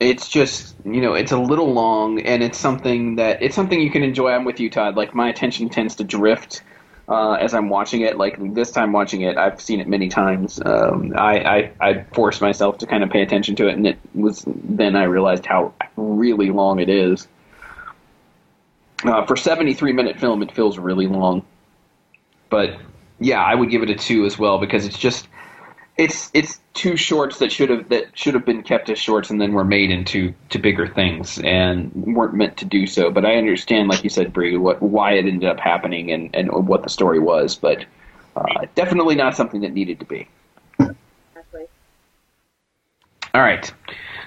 It's 0.00 0.28
just 0.28 0.74
you 0.84 1.00
know 1.00 1.14
it's 1.14 1.30
a 1.30 1.38
little 1.38 1.72
long, 1.72 2.20
and 2.20 2.42
it's 2.42 2.58
something 2.58 3.16
that 3.16 3.42
it's 3.42 3.54
something 3.54 3.80
you 3.80 3.90
can 3.90 4.02
enjoy. 4.02 4.30
I'm 4.30 4.44
with 4.44 4.58
you, 4.58 4.68
Todd. 4.68 4.96
Like 4.96 5.14
my 5.14 5.28
attention 5.28 5.68
tends 5.68 5.94
to 5.96 6.04
drift 6.04 6.62
uh, 7.08 7.32
as 7.32 7.54
I'm 7.54 7.68
watching 7.68 8.00
it. 8.00 8.16
Like 8.16 8.54
this 8.54 8.70
time 8.70 8.92
watching 8.92 9.22
it, 9.22 9.36
I've 9.36 9.60
seen 9.60 9.80
it 9.80 9.88
many 9.88 10.08
times. 10.08 10.60
Um, 10.64 11.14
I, 11.16 11.38
I 11.38 11.72
I 11.80 12.04
forced 12.12 12.40
myself 12.40 12.78
to 12.78 12.86
kind 12.86 13.02
of 13.02 13.10
pay 13.10 13.22
attention 13.22 13.56
to 13.56 13.68
it, 13.68 13.74
and 13.74 13.86
it 13.86 13.98
was 14.14 14.44
then 14.46 14.96
I 14.96 15.04
realized 15.04 15.46
how 15.46 15.74
really 15.96 16.50
long 16.50 16.80
it 16.80 16.88
is. 16.88 17.28
Uh, 19.04 19.24
for 19.26 19.36
73 19.36 19.92
minute 19.92 20.18
film, 20.18 20.42
it 20.42 20.50
feels 20.52 20.78
really 20.78 21.06
long. 21.06 21.44
But 22.50 22.78
yeah, 23.20 23.42
I 23.42 23.54
would 23.54 23.70
give 23.70 23.82
it 23.82 23.90
a 23.90 23.94
two 23.94 24.24
as 24.26 24.38
well 24.38 24.58
because 24.58 24.86
it's 24.86 24.98
just 24.98 25.28
it's 25.96 26.30
it's 26.34 26.60
two 26.72 26.96
shorts 26.96 27.38
that 27.38 27.52
should 27.52 27.70
have 27.70 27.88
that 27.88 28.16
should 28.18 28.34
have 28.34 28.44
been 28.44 28.62
kept 28.62 28.90
as 28.90 28.98
shorts 28.98 29.30
and 29.30 29.40
then 29.40 29.52
were 29.52 29.64
made 29.64 29.90
into 29.90 30.34
to 30.50 30.58
bigger 30.58 30.88
things 30.88 31.38
and 31.38 31.92
weren't 31.94 32.34
meant 32.34 32.56
to 32.58 32.64
do 32.64 32.86
so. 32.86 33.10
But 33.10 33.24
I 33.24 33.36
understand, 33.36 33.88
like 33.88 34.02
you 34.02 34.10
said, 34.10 34.32
Bree, 34.32 34.56
what 34.56 34.82
why 34.82 35.12
it 35.12 35.26
ended 35.26 35.48
up 35.48 35.60
happening 35.60 36.10
and 36.10 36.34
and 36.34 36.50
what 36.66 36.82
the 36.82 36.90
story 36.90 37.20
was. 37.20 37.54
But 37.54 37.84
uh, 38.36 38.66
definitely 38.74 39.14
not 39.14 39.36
something 39.36 39.60
that 39.60 39.72
needed 39.72 40.00
to 40.00 40.06
be. 40.06 40.28
Exactly. 40.80 41.66
All 43.32 43.42
right. 43.42 43.72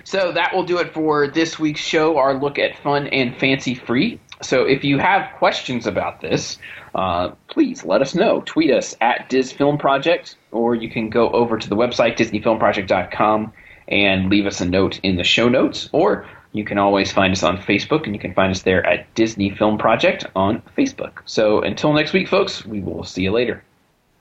So 0.06 0.32
that 0.32 0.54
will 0.54 0.64
do 0.64 0.78
it 0.78 0.94
for 0.94 1.28
this 1.28 1.60
week's 1.60 1.82
show, 1.82 2.18
our 2.18 2.34
look 2.34 2.58
at 2.58 2.78
fun 2.78 3.08
and 3.08 3.36
fancy 3.36 3.76
free. 3.76 4.22
So 4.42 4.66
if 4.66 4.84
you 4.84 5.00
have 5.00 5.36
questions 5.38 5.88
about 5.88 6.22
this, 6.22 6.60
uh, 6.94 7.30
please 7.48 7.84
let 7.84 8.02
us 8.02 8.14
know. 8.14 8.42
Tweet 8.46 8.72
us 8.72 8.96
at 9.02 9.30
Diz 9.30 9.52
Film 9.52 9.78
Project, 9.78 10.36
or 10.52 10.76
you 10.76 10.90
can 10.90 11.10
go 11.10 11.30
over 11.32 11.58
to 11.58 11.70
the 11.70 11.76
website, 11.76 12.18
DisneyFilmProject.com, 12.18 13.54
and 13.88 14.30
leave 14.30 14.46
us 14.46 14.62
a 14.62 14.66
note 14.66 15.00
in 15.02 15.16
the 15.16 15.24
show 15.24 15.50
notes, 15.50 15.90
or 15.92 16.28
you 16.52 16.64
can 16.64 16.78
always 16.78 17.12
find 17.12 17.32
us 17.32 17.44
on 17.44 17.58
Facebook, 17.58 18.06
and 18.06 18.14
you 18.14 18.20
can 18.20 18.34
find 18.34 18.52
us 18.52 18.62
there 18.62 18.86
at 18.86 19.14
Disney 19.16 19.50
Film 19.50 19.78
Project 19.78 20.26
on 20.36 20.62
Facebook. 20.78 21.20
So 21.26 21.62
until 21.62 21.94
next 21.94 22.14
week, 22.14 22.28
folks, 22.28 22.66
we 22.66 22.80
will 22.80 23.04
see 23.04 23.24
you 23.24 23.32
later. 23.32 23.64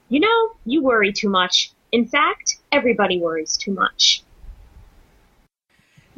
You 0.09 0.21
know, 0.21 0.57
you 0.65 0.83
worry 0.83 1.13
too 1.13 1.29
much. 1.29 1.73
In 1.93 2.07
fact, 2.07 2.57
everybody 2.73 3.21
worries 3.21 3.57
too 3.57 3.73
much. 3.73 4.23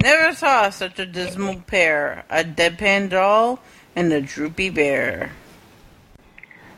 Never 0.00 0.34
saw 0.34 0.70
such 0.70 0.98
a 0.98 1.06
dismal 1.06 1.60
pair. 1.66 2.24
A 2.30 2.44
deadpan 2.44 3.10
doll 3.10 3.58
and 3.98 4.12
the 4.12 4.20
droopy 4.20 4.70
bear. 4.70 5.32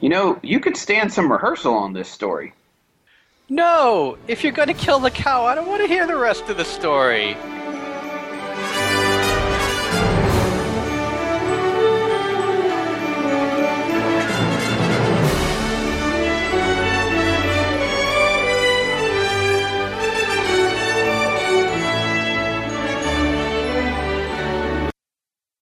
You 0.00 0.08
know, 0.08 0.38
you 0.42 0.58
could 0.58 0.74
stand 0.74 1.12
some 1.12 1.30
rehearsal 1.30 1.74
on 1.74 1.92
this 1.92 2.08
story. 2.08 2.54
No! 3.50 4.16
If 4.26 4.42
you're 4.42 4.54
going 4.54 4.68
to 4.68 4.74
kill 4.74 5.00
the 5.00 5.10
cow, 5.10 5.44
I 5.44 5.54
don't 5.54 5.68
want 5.68 5.82
to 5.82 5.86
hear 5.86 6.06
the 6.06 6.16
rest 6.16 6.48
of 6.48 6.56
the 6.56 6.64
story. 6.64 7.36